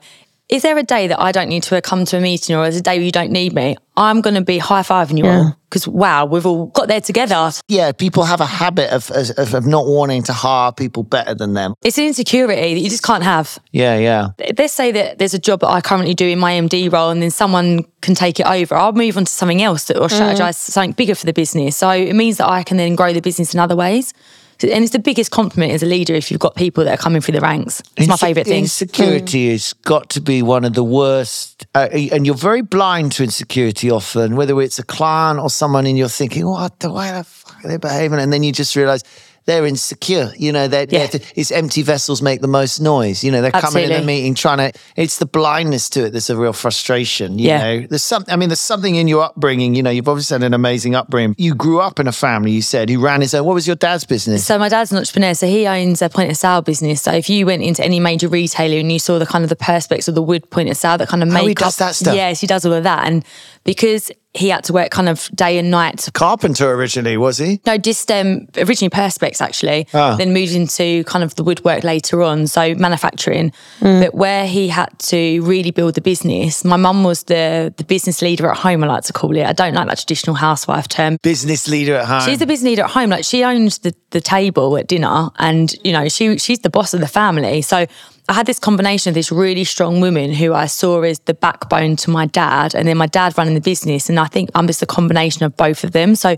Is 0.50 0.62
there 0.62 0.78
a 0.78 0.84
day 0.84 1.08
that 1.08 1.20
I 1.20 1.34
don't 1.34 1.50
need 1.50 1.64
to 1.64 1.82
come 1.82 2.06
to 2.06 2.18
a 2.18 2.22
meeting 2.22 2.56
or 2.56 2.66
is 2.66 2.78
a 2.78 2.82
day 2.82 2.98
where 2.98 3.06
you 3.06 3.12
don't 3.12 3.32
need 3.32 3.54
me? 3.54 3.76
I'm 3.98 4.22
going 4.22 4.36
to 4.36 4.42
be 4.42 4.60
high 4.60 4.82
fiving 4.82 5.18
you 5.18 5.26
Yeah. 5.26 5.38
all 5.38 5.58
because 5.70 5.86
wow, 5.86 6.26
we've 6.26 6.46
all 6.46 6.68
got 6.68 6.88
there 6.88 7.02
together. 7.02 7.52
yeah, 7.68 7.92
people 7.92 8.24
have 8.24 8.40
a 8.40 8.46
habit 8.46 8.90
of, 8.92 9.12
of 9.12 9.54
of 9.54 9.66
not 9.66 9.86
wanting 9.86 10.24
to 10.24 10.32
hire 10.32 10.72
people 10.72 11.04
better 11.04 11.36
than 11.36 11.54
them. 11.54 11.74
It's 11.84 11.98
an 11.98 12.06
insecurity 12.06 12.76
that 12.76 12.80
you 12.80 12.90
just 12.90 13.04
can't 13.04 13.24
have. 13.24 13.60
Yeah, 13.72 13.98
yeah. 13.98 14.30
Let's 14.58 14.74
say 14.74 14.94
that 14.94 15.18
there's 15.18 15.34
a 15.34 15.40
job 15.40 15.60
that 15.60 15.68
I 15.68 15.82
currently 15.82 16.14
do 16.14 16.26
in 16.26 16.40
my 16.40 16.54
MD 16.54 16.90
role 16.90 17.10
and 17.10 17.22
then 17.22 17.32
someone 17.32 17.84
can 18.00 18.16
take 18.16 18.40
it 18.40 18.46
over. 18.46 18.76
I'll 18.76 18.94
move 18.94 19.18
on 19.18 19.26
to 19.26 19.32
something 19.32 19.62
else 19.62 19.84
that 19.86 20.00
will 20.00 20.08
mm. 20.08 20.18
strategize 20.18 20.56
something 20.56 20.94
bigger 20.94 21.16
for 21.16 21.26
the 21.26 21.34
business. 21.34 21.76
So 21.76 21.90
it 21.90 22.14
means 22.14 22.38
that 22.38 22.48
I 22.48 22.64
can 22.64 22.78
then 22.78 22.96
grow 22.96 23.12
the 23.12 23.22
business 23.22 23.54
in 23.54 23.60
other 23.60 23.76
ways. 23.76 24.14
And 24.63 24.84
it's 24.84 24.93
the 24.93 25.00
biggest 25.00 25.32
compliment 25.32 25.72
as 25.72 25.84
a 25.84 25.86
leader 25.86 26.15
if 26.15 26.32
you've 26.32 26.39
got 26.39 26.56
people 26.56 26.84
that 26.84 26.93
are 26.93 27.02
coming 27.02 27.22
through 27.22 27.34
the 27.34 27.41
ranks. 27.41 27.82
It's 27.96 28.08
my 28.08 28.17
favourite 28.17 28.48
thing. 28.48 28.63
Insecurity 28.63 29.52
has 29.52 29.74
got 29.74 30.10
to 30.12 30.22
be 30.22 30.41
one 30.41 30.65
of 30.65 30.74
the 30.74 30.84
worst, 30.84 31.67
uh, 31.76 31.88
and 31.91 32.26
you're 32.26 32.36
very 32.36 32.62
blind 32.62 33.12
to 33.13 33.24
insecurity 33.24 33.91
often. 33.91 34.36
Whether 34.36 34.60
it's 34.62 34.80
a 34.80 34.84
client 34.84 35.39
or 35.39 35.50
someone, 35.50 35.86
and 35.86 35.98
you're 35.98 36.10
thinking, 36.10 36.48
"What 36.48 36.80
the 36.80 36.91
way 36.91 37.12
the 37.12 37.24
fuck 37.24 37.63
are 37.63 37.67
they 37.67 37.78
behaving?" 37.78 38.20
And 38.20 38.34
then 38.34 38.43
you 38.43 38.52
just 38.52 38.76
realise 38.76 39.04
they're 39.48 39.66
insecure. 39.66 40.32
You 40.38 40.52
know, 40.52 40.68
they're, 40.68 40.86
Yeah. 40.90 41.08
they're- 41.08 41.22
it's 41.36 41.52
empty 41.52 41.82
vessels 41.82 42.22
make 42.22 42.42
the 42.42 42.48
most 42.48 42.80
noise. 42.80 43.24
You 43.24 43.32
know, 43.32 43.42
they're 43.42 43.50
coming 43.52 43.86
in 43.86 43.92
a 43.92 44.04
meeting 44.04 44.36
trying 44.36 44.58
to. 44.60 44.72
It's 44.96 45.18
the 45.18 45.26
blindness 45.26 45.90
to 45.92 46.06
it 46.06 46.14
that's 46.14 46.30
a 46.30 46.36
real 46.38 46.54
frustration. 46.54 47.40
You 47.40 47.48
Yeah. 47.48 47.58
know, 47.62 47.88
there's 47.90 48.04
some. 48.04 48.26
I 48.28 48.36
mean, 48.36 48.50
there's 48.50 48.60
something 48.60 48.96
in 48.96 49.08
your 49.08 49.24
upbringing. 49.24 49.74
You 49.74 49.82
know, 49.84 49.90
you've 49.90 50.08
obviously 50.08 50.36
had 50.36 50.44
an 50.44 50.54
amazing 50.54 50.94
upbringing. 50.96 51.34
You 51.38 51.56
grew 51.56 51.80
up 51.80 52.00
in 52.00 52.08
a 52.08 52.12
family. 52.12 52.52
You 52.52 52.62
said 52.62 52.90
who 52.90 53.00
ran 53.00 53.22
his 53.22 53.34
own. 53.34 53.46
What 53.46 53.54
was 53.56 53.66
your 53.66 53.76
dad's 53.78 54.04
business? 54.04 54.46
So 54.46 54.60
my 54.60 54.70
dad's 54.70 54.92
an 54.92 54.98
entrepreneur, 55.00 55.34
so 55.34 55.48
he 55.48 55.66
owns 55.66 56.02
a 56.02 56.10
point 56.10 56.30
of 56.30 56.38
sale 56.38 56.62
business. 56.62 57.02
So 57.02 57.14
if 57.14 57.30
you 57.30 57.46
went 57.46 57.64
into 57.64 57.84
any 57.84 58.00
major 58.00 58.28
retailer 58.28 58.78
and 58.78 58.92
you 58.92 59.00
saw 59.00 59.18
the 59.18 59.26
kind 59.26 59.44
of 59.44 59.50
the 59.50 59.56
perspex 59.56 60.08
of 60.08 60.16
the 60.16 60.22
wood 60.22 60.50
point 60.52 60.70
of 60.70 60.78
sale 60.78 60.98
that 60.98 61.08
kind 61.08 61.24
of 61.24 61.30
Oh, 61.30 61.34
make 61.34 61.48
he 61.48 61.54
does 61.54 61.78
that 61.78 61.96
stuff? 61.96 62.16
Yes, 62.16 62.42
he 62.42 62.48
does 62.48 62.66
all 62.66 62.74
of 62.74 62.84
that. 62.84 63.08
And 63.08 63.24
because 63.64 64.12
he 64.38 64.50
had 64.50 64.63
to 64.65 64.73
work 64.73 64.91
kind 64.91 65.10
of 65.10 65.30
day 65.36 65.58
and 65.58 65.69
night 65.71 66.08
Carpenter 66.13 66.71
originally, 66.71 67.17
was 67.17 67.38
he? 67.38 67.60
No, 67.65 67.78
just 67.78 68.12
um, 68.12 68.47
originally 68.58 68.89
Perspex 68.89 69.41
actually, 69.41 69.88
Ah. 69.93 70.15
then 70.15 70.34
moved 70.34 70.54
into 70.54 71.04
kind 71.06 71.23
of 71.23 71.36
the 71.36 71.43
woodwork 71.43 71.84
later 71.84 72.21
on, 72.23 72.47
so 72.47 72.73
manufacturing. 72.76 73.52
But 73.82 74.13
where 74.13 74.45
he 74.47 74.67
had 74.69 74.97
to 75.00 75.41
really 75.41 75.71
build 75.71 75.95
the 75.95 76.02
business, 76.02 76.63
my 76.63 76.78
mum 76.78 77.04
was 77.04 77.23
the 77.23 77.73
the 77.78 77.84
business 77.84 78.21
leader 78.21 78.47
at 78.50 78.58
home. 78.58 78.84
I 78.84 78.88
like 78.88 79.04
to 79.06 79.13
call 79.13 79.36
it. 79.36 79.43
I 79.45 79.54
don't 79.54 79.73
like 79.73 79.88
that 79.88 79.97
traditional 79.97 80.36
housewife 80.36 80.88
term. 80.88 81.17
Business 81.23 81.67
leader 81.67 81.95
at 81.95 82.06
home. 82.06 82.21
She's 82.21 82.39
the 82.39 82.45
business 82.45 82.69
leader 82.69 82.84
at 82.84 82.91
home. 82.91 83.10
Like 83.10 83.26
she 83.26 83.43
owns 83.43 83.80
the, 83.80 83.93
the 84.12 84.21
table 84.21 84.78
at 84.78 84.88
dinner, 84.88 85.30
and 85.39 85.73
you 85.84 85.91
know 85.91 86.08
she 86.10 86.38
she's 86.38 86.60
the 86.60 86.69
boss 86.69 86.93
of 86.93 87.00
the 87.02 87.08
family. 87.08 87.62
So 87.62 87.86
I 88.30 88.34
had 88.34 88.46
this 88.46 88.60
combination 88.60 89.10
of 89.10 89.16
this 89.16 89.32
really 89.32 89.63
strong 89.63 90.02
woman 90.02 90.34
who 90.34 90.54
I 90.54 90.66
saw 90.66 91.02
as 91.02 91.20
the 91.20 91.34
backbone 91.34 91.96
to 91.98 92.10
my 92.10 92.26
dad, 92.26 92.76
and 92.76 92.88
then 92.88 92.98
my 92.98 93.08
dad 93.08 93.38
running 93.38 93.54
the 93.54 93.62
business. 93.62 94.10
And 94.10 94.20
I 94.20 94.26
think 94.26 94.50
I'm 94.54 94.68
just 94.68 94.82
a 94.82 94.86
combination 94.86 95.46
of 95.46 95.56
both 95.56 95.86
of 95.86 95.94
them. 95.94 96.13
So 96.16 96.36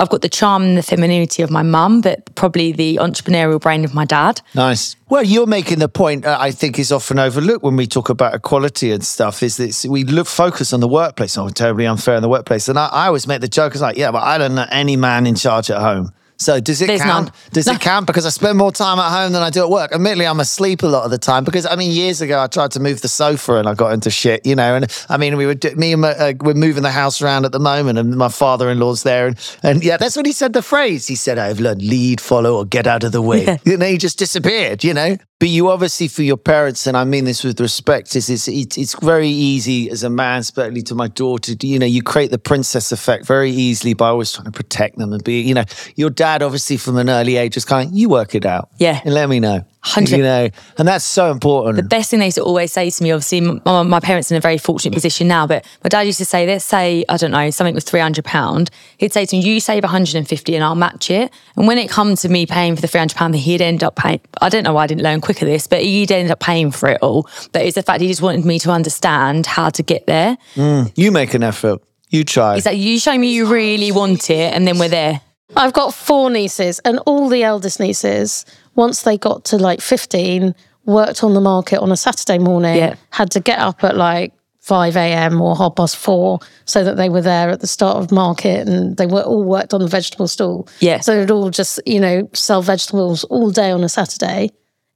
I've 0.00 0.08
got 0.08 0.22
the 0.22 0.28
charm 0.28 0.62
and 0.62 0.78
the 0.78 0.82
femininity 0.82 1.42
of 1.42 1.50
my 1.50 1.62
mum, 1.62 2.00
but 2.00 2.34
probably 2.34 2.72
the 2.72 2.96
entrepreneurial 2.96 3.60
brain 3.60 3.84
of 3.84 3.94
my 3.94 4.04
dad. 4.04 4.40
Nice. 4.54 4.96
Well, 5.08 5.24
you're 5.24 5.46
making 5.46 5.78
the 5.78 5.88
point 5.88 6.24
uh, 6.24 6.36
I 6.40 6.50
think 6.50 6.78
is 6.78 6.92
often 6.92 7.18
overlooked 7.18 7.64
when 7.64 7.76
we 7.76 7.86
talk 7.86 8.08
about 8.08 8.34
equality 8.34 8.90
and 8.90 9.04
stuff. 9.04 9.42
Is 9.42 9.56
that 9.56 9.88
we 9.88 10.04
look 10.04 10.26
focus 10.26 10.72
on 10.72 10.80
the 10.80 10.88
workplace. 10.88 11.38
Oh, 11.38 11.48
terribly 11.48 11.86
unfair 11.86 12.16
in 12.16 12.22
the 12.22 12.28
workplace. 12.28 12.68
And 12.68 12.78
I, 12.78 12.86
I 12.86 13.06
always 13.06 13.26
make 13.26 13.40
the 13.40 13.48
joke. 13.48 13.74
It's 13.74 13.82
like, 13.82 13.96
yeah, 13.96 14.10
but 14.10 14.22
I 14.22 14.38
don't 14.38 14.54
know 14.56 14.66
any 14.70 14.96
man 14.96 15.26
in 15.26 15.34
charge 15.34 15.70
at 15.70 15.80
home. 15.80 16.12
So 16.38 16.60
does 16.60 16.80
it 16.80 16.86
There's 16.86 17.02
count? 17.02 17.26
none. 17.26 17.34
Does 17.52 17.66
No. 17.66 17.72
it 17.72 17.80
count? 17.80 18.06
Because 18.06 18.24
I 18.24 18.28
spend 18.30 18.58
more 18.58 18.70
time 18.70 18.98
at 19.00 19.10
home 19.10 19.32
than 19.32 19.42
I 19.42 19.50
do 19.50 19.60
at 19.62 19.70
work. 19.70 19.92
Admittedly, 19.92 20.24
I'm 20.26 20.38
asleep 20.38 20.84
a 20.84 20.86
lot 20.86 21.04
of 21.04 21.10
the 21.10 21.18
time. 21.18 21.42
Because 21.42 21.66
I 21.66 21.74
mean, 21.74 21.90
years 21.90 22.20
ago, 22.20 22.40
I 22.40 22.46
tried 22.46 22.70
to 22.72 22.80
move 22.80 23.00
the 23.00 23.08
sofa 23.08 23.54
and 23.56 23.68
I 23.68 23.74
got 23.74 23.92
into 23.92 24.08
shit, 24.08 24.46
you 24.46 24.54
know. 24.54 24.76
And 24.76 24.86
I 25.08 25.16
mean, 25.16 25.36
we 25.36 25.46
were 25.46 25.56
me 25.76 25.92
and 25.92 26.02
my, 26.02 26.10
uh, 26.12 26.32
we're 26.40 26.54
moving 26.54 26.84
the 26.84 26.92
house 26.92 27.20
around 27.20 27.44
at 27.44 27.50
the 27.52 27.58
moment, 27.58 27.98
and 27.98 28.16
my 28.16 28.28
father-in-law's 28.28 29.02
there, 29.02 29.26
and 29.26 29.36
and 29.64 29.82
yeah, 29.84 29.96
that's 29.96 30.14
when 30.16 30.26
he 30.26 30.32
said 30.32 30.52
the 30.52 30.62
phrase. 30.62 31.08
He 31.08 31.16
said, 31.16 31.38
"I've 31.38 31.58
learned 31.58 31.82
lead, 31.82 32.20
follow, 32.20 32.56
or 32.56 32.64
get 32.64 32.86
out 32.86 33.02
of 33.02 33.10
the 33.12 33.22
way." 33.22 33.58
And 33.66 33.78
know, 33.80 33.86
he 33.86 33.98
just 33.98 34.18
disappeared. 34.18 34.84
You 34.84 34.94
know. 34.94 35.16
But 35.40 35.50
you 35.50 35.70
obviously, 35.70 36.08
for 36.08 36.22
your 36.24 36.36
parents, 36.36 36.84
and 36.88 36.96
I 36.96 37.04
mean 37.04 37.24
this 37.24 37.44
with 37.44 37.60
respect, 37.60 38.16
is 38.16 38.28
it's, 38.28 38.48
it's 38.48 38.76
it's 38.76 38.94
very 39.00 39.28
easy 39.28 39.88
as 39.88 40.02
a 40.02 40.10
man, 40.10 40.40
especially 40.40 40.82
to 40.82 40.96
my 40.96 41.06
daughter. 41.06 41.52
You 41.62 41.78
know, 41.78 41.86
you 41.86 42.02
create 42.02 42.32
the 42.32 42.40
princess 42.40 42.90
effect 42.90 43.24
very 43.24 43.52
easily 43.52 43.94
by 43.94 44.08
always 44.08 44.32
trying 44.32 44.46
to 44.46 44.50
protect 44.50 44.98
them 44.98 45.12
and 45.12 45.22
be. 45.22 45.40
You 45.40 45.54
know, 45.54 45.64
your 45.94 46.10
dad 46.10 46.27
obviously 46.42 46.76
from 46.76 46.96
an 46.98 47.08
early 47.10 47.36
age 47.36 47.54
was 47.54 47.64
kind 47.64 47.88
of, 47.88 47.96
you 47.96 48.08
work 48.08 48.34
it 48.34 48.44
out, 48.46 48.68
Yeah. 48.78 49.00
and 49.04 49.14
let 49.14 49.28
me 49.28 49.40
know, 49.40 49.64
100. 49.84 50.16
you 50.16 50.22
know, 50.22 50.48
and 50.78 50.86
that's 50.88 51.04
so 51.04 51.30
important. 51.30 51.76
The 51.76 51.82
best 51.82 52.10
thing 52.10 52.18
they 52.20 52.26
used 52.26 52.36
to 52.36 52.42
always 52.44 52.72
say 52.72 52.90
to 52.90 53.02
me, 53.02 53.10
obviously, 53.12 53.40
my, 53.40 53.82
my 53.82 54.00
parents 54.00 54.30
are 54.30 54.34
in 54.34 54.38
a 54.38 54.40
very 54.40 54.58
fortunate 54.58 54.92
position 54.94 55.28
now, 55.28 55.46
but 55.46 55.64
my 55.82 55.88
dad 55.88 56.02
used 56.02 56.18
to 56.18 56.24
say, 56.24 56.46
let's 56.46 56.64
say, 56.64 57.04
I 57.08 57.16
don't 57.16 57.30
know, 57.30 57.50
something 57.50 57.74
was 57.74 57.84
£300. 57.84 58.68
He'd 58.98 59.12
say 59.12 59.24
to 59.26 59.36
me, 59.36 59.42
you 59.42 59.60
save 59.60 59.82
150 59.84 60.54
and 60.54 60.64
I'll 60.64 60.74
match 60.74 61.10
it. 61.10 61.32
And 61.56 61.66
when 61.66 61.78
it 61.78 61.88
comes 61.88 62.20
to 62.22 62.28
me 62.28 62.46
paying 62.46 62.74
for 62.76 62.82
the 62.82 62.88
£300, 62.88 63.34
he'd 63.36 63.60
end 63.62 63.82
up 63.82 63.96
paying, 63.96 64.20
I 64.40 64.48
don't 64.48 64.64
know 64.64 64.72
why 64.72 64.84
I 64.84 64.86
didn't 64.86 65.02
learn 65.04 65.20
quicker 65.20 65.44
this, 65.46 65.66
but 65.66 65.82
he'd 65.82 66.12
end 66.12 66.30
up 66.30 66.40
paying 66.40 66.70
for 66.70 66.88
it 66.88 66.98
all. 67.02 67.28
But 67.52 67.62
it's 67.62 67.74
the 67.76 67.82
fact 67.82 68.00
he 68.00 68.08
just 68.08 68.22
wanted 68.22 68.44
me 68.44 68.58
to 68.60 68.70
understand 68.70 69.46
how 69.46 69.70
to 69.70 69.82
get 69.82 70.06
there. 70.06 70.36
Mm. 70.56 70.92
you 70.96 71.10
make 71.12 71.34
an 71.34 71.42
effort, 71.42 71.80
you 72.10 72.24
try. 72.24 72.54
He's 72.56 72.66
like, 72.66 72.78
you 72.78 72.98
show 72.98 73.16
me 73.16 73.32
you 73.32 73.46
really 73.46 73.92
want 73.92 74.30
it 74.30 74.52
and 74.54 74.66
then 74.66 74.78
we're 74.78 74.88
there. 74.88 75.20
I've 75.56 75.72
got 75.72 75.94
four 75.94 76.30
nieces, 76.30 76.78
and 76.84 76.98
all 77.06 77.28
the 77.28 77.42
eldest 77.42 77.80
nieces, 77.80 78.44
once 78.74 79.02
they 79.02 79.16
got 79.18 79.44
to 79.46 79.56
like 79.56 79.80
15, 79.80 80.54
worked 80.84 81.24
on 81.24 81.34
the 81.34 81.40
market 81.40 81.80
on 81.80 81.90
a 81.92 81.96
Saturday 81.96 82.38
morning, 82.38 82.76
Yeah. 82.76 82.94
had 83.10 83.30
to 83.32 83.40
get 83.40 83.58
up 83.58 83.82
at 83.84 83.96
like 83.96 84.32
5 84.60 84.96
a.m. 84.96 85.40
or 85.40 85.56
half 85.56 85.74
past 85.76 85.96
four 85.96 86.38
so 86.66 86.84
that 86.84 86.96
they 86.96 87.08
were 87.08 87.22
there 87.22 87.48
at 87.50 87.60
the 87.60 87.66
start 87.66 87.96
of 87.96 88.12
market 88.12 88.68
and 88.68 88.96
they 88.98 89.06
were 89.06 89.22
all 89.22 89.42
worked 89.42 89.72
on 89.72 89.80
the 89.80 89.86
vegetable 89.86 90.28
stall. 90.28 90.68
Yeah. 90.80 91.00
So 91.00 91.14
they'd 91.18 91.30
all 91.30 91.48
just, 91.50 91.80
you 91.86 92.00
know, 92.00 92.28
sell 92.34 92.60
vegetables 92.62 93.24
all 93.24 93.50
day 93.50 93.70
on 93.70 93.82
a 93.82 93.88
Saturday, 93.88 94.50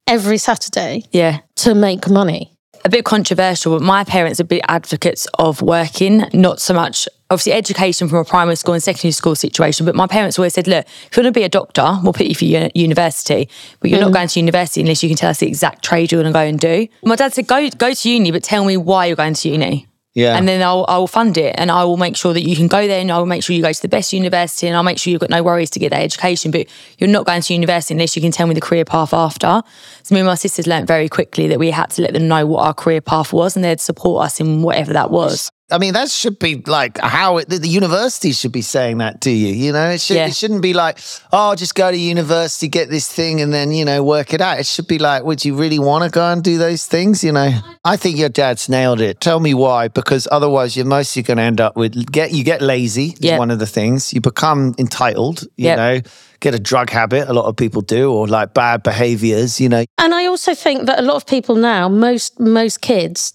every 0.06 0.36
Saturday 0.38 1.04
Yeah. 1.12 1.38
to 1.56 1.74
make 1.74 2.08
money. 2.08 2.50
a 2.84 2.88
bit 2.88 3.04
controversial, 3.04 3.78
but 3.78 3.82
my 3.82 4.02
parents 4.02 4.40
are 4.40 4.44
big 4.44 4.60
advocates 4.68 5.28
of 5.38 5.62
working, 5.62 6.26
not 6.32 6.60
so 6.60 6.74
much 6.74 7.08
obviously 7.32 7.52
education 7.52 8.08
from 8.08 8.18
a 8.18 8.24
primary 8.24 8.56
school 8.56 8.74
and 8.74 8.82
secondary 8.82 9.12
school 9.12 9.34
situation. 9.34 9.86
But 9.86 9.94
my 9.94 10.06
parents 10.06 10.38
always 10.38 10.54
said, 10.54 10.66
look, 10.66 10.86
if 10.86 11.16
you 11.16 11.22
want 11.22 11.34
to 11.34 11.38
be 11.38 11.44
a 11.44 11.48
doctor, 11.48 11.98
we'll 12.02 12.12
put 12.12 12.26
you 12.26 12.34
for 12.34 12.44
uni- 12.44 12.70
university, 12.74 13.48
but 13.80 13.90
you're 13.90 14.00
not 14.00 14.10
mm. 14.10 14.14
going 14.14 14.28
to 14.28 14.40
university 14.40 14.82
unless 14.82 15.02
you 15.02 15.08
can 15.08 15.16
tell 15.16 15.30
us 15.30 15.38
the 15.38 15.48
exact 15.48 15.82
trade 15.82 16.12
you're 16.12 16.22
going 16.22 16.32
to 16.32 16.36
go 16.36 16.44
and 16.44 16.60
do. 16.60 16.88
My 17.04 17.16
dad 17.16 17.32
said, 17.32 17.46
go 17.46 17.68
go 17.70 17.94
to 17.94 18.10
uni, 18.10 18.30
but 18.30 18.42
tell 18.42 18.64
me 18.64 18.76
why 18.76 19.06
you're 19.06 19.16
going 19.16 19.34
to 19.34 19.48
uni. 19.48 19.88
Yeah. 20.14 20.36
And 20.36 20.46
then 20.46 20.62
I'll, 20.62 20.84
I 20.88 20.98
will 20.98 21.06
fund 21.06 21.38
it 21.38 21.54
and 21.56 21.70
I 21.70 21.84
will 21.84 21.96
make 21.96 22.16
sure 22.16 22.34
that 22.34 22.42
you 22.42 22.54
can 22.54 22.68
go 22.68 22.86
there 22.86 23.00
and 23.00 23.10
I 23.10 23.18
will 23.18 23.26
make 23.26 23.42
sure 23.42 23.56
you 23.56 23.62
go 23.62 23.72
to 23.72 23.82
the 23.82 23.88
best 23.88 24.12
university 24.12 24.66
and 24.66 24.76
I'll 24.76 24.82
make 24.82 24.98
sure 24.98 25.10
you've 25.10 25.20
got 25.20 25.30
no 25.30 25.42
worries 25.42 25.70
to 25.70 25.78
get 25.78 25.88
that 25.90 26.02
education. 26.02 26.50
But 26.50 26.66
you're 26.98 27.08
not 27.08 27.24
going 27.24 27.40
to 27.40 27.54
university 27.54 27.94
unless 27.94 28.14
you 28.14 28.20
can 28.20 28.30
tell 28.30 28.46
me 28.46 28.54
the 28.54 28.60
career 28.60 28.84
path 28.84 29.14
after. 29.14 29.62
So 30.02 30.14
me 30.14 30.20
and 30.20 30.26
my 30.26 30.34
sisters 30.34 30.66
learnt 30.66 30.86
very 30.86 31.08
quickly 31.08 31.48
that 31.48 31.58
we 31.58 31.70
had 31.70 31.88
to 31.92 32.02
let 32.02 32.12
them 32.12 32.28
know 32.28 32.44
what 32.44 32.62
our 32.62 32.74
career 32.74 33.00
path 33.00 33.32
was 33.32 33.56
and 33.56 33.64
they'd 33.64 33.80
support 33.80 34.26
us 34.26 34.38
in 34.38 34.60
whatever 34.60 34.92
that 34.92 35.10
was. 35.10 35.50
I 35.72 35.78
mean, 35.78 35.94
that 35.94 36.10
should 36.10 36.38
be 36.38 36.62
like 36.66 36.98
how 36.98 37.38
it, 37.38 37.48
the, 37.48 37.58
the 37.58 37.68
university 37.68 38.32
should 38.32 38.52
be 38.52 38.62
saying 38.62 38.98
that 38.98 39.20
to 39.22 39.30
you. 39.30 39.52
You 39.54 39.72
know, 39.72 39.90
it 39.90 40.00
should 40.00 40.16
Yeah. 40.16 40.26
it 40.26 40.36
shouldn't 40.36 40.62
be 40.62 40.74
like, 40.74 40.98
oh, 41.32 41.54
just 41.54 41.74
go 41.74 41.90
to 41.90 41.96
university, 41.96 42.68
get 42.68 42.90
this 42.90 43.08
thing, 43.08 43.40
and 43.40 43.52
then 43.52 43.72
you 43.72 43.84
know 43.84 44.02
work 44.04 44.32
it 44.34 44.40
out. 44.40 44.58
It 44.60 44.66
should 44.66 44.86
be 44.86 44.98
like, 44.98 45.24
would 45.24 45.44
you 45.44 45.56
really 45.56 45.78
want 45.78 46.04
to 46.04 46.10
go 46.10 46.24
and 46.32 46.42
do 46.44 46.58
those 46.58 46.86
things? 46.86 47.24
You 47.24 47.32
know, 47.32 47.50
I 47.84 47.96
think 47.96 48.16
your 48.18 48.28
dad's 48.28 48.68
nailed 48.68 49.00
it. 49.00 49.20
Tell 49.20 49.40
me 49.40 49.54
why, 49.54 49.88
because 49.88 50.28
otherwise 50.30 50.76
you're 50.76 50.86
mostly 50.86 51.22
going 51.22 51.38
to 51.38 51.42
end 51.42 51.60
up 51.60 51.76
with 51.76 51.94
get 52.12 52.32
you 52.32 52.44
get 52.44 52.60
lazy. 52.62 53.06
Is 53.12 53.20
Yeah. 53.20 53.38
one 53.38 53.50
of 53.50 53.58
the 53.58 53.66
things 53.66 54.12
you 54.12 54.20
become 54.20 54.74
entitled. 54.78 55.42
You 55.56 55.68
Yeah. 55.68 55.76
know, 55.76 56.00
get 56.40 56.54
a 56.54 56.58
drug 56.58 56.90
habit. 56.90 57.28
A 57.28 57.32
lot 57.32 57.46
of 57.46 57.56
people 57.56 57.82
do, 57.82 58.12
or 58.12 58.26
like 58.28 58.52
bad 58.54 58.82
behaviors. 58.82 59.60
You 59.60 59.68
know, 59.68 59.84
And 59.98 60.12
I 60.14 60.26
also 60.26 60.54
think 60.54 60.86
that 60.86 60.98
a 60.98 61.02
lot 61.02 61.16
of 61.16 61.24
people 61.26 61.54
now, 61.56 61.88
most 61.88 62.38
most 62.40 62.80
kids, 62.80 63.34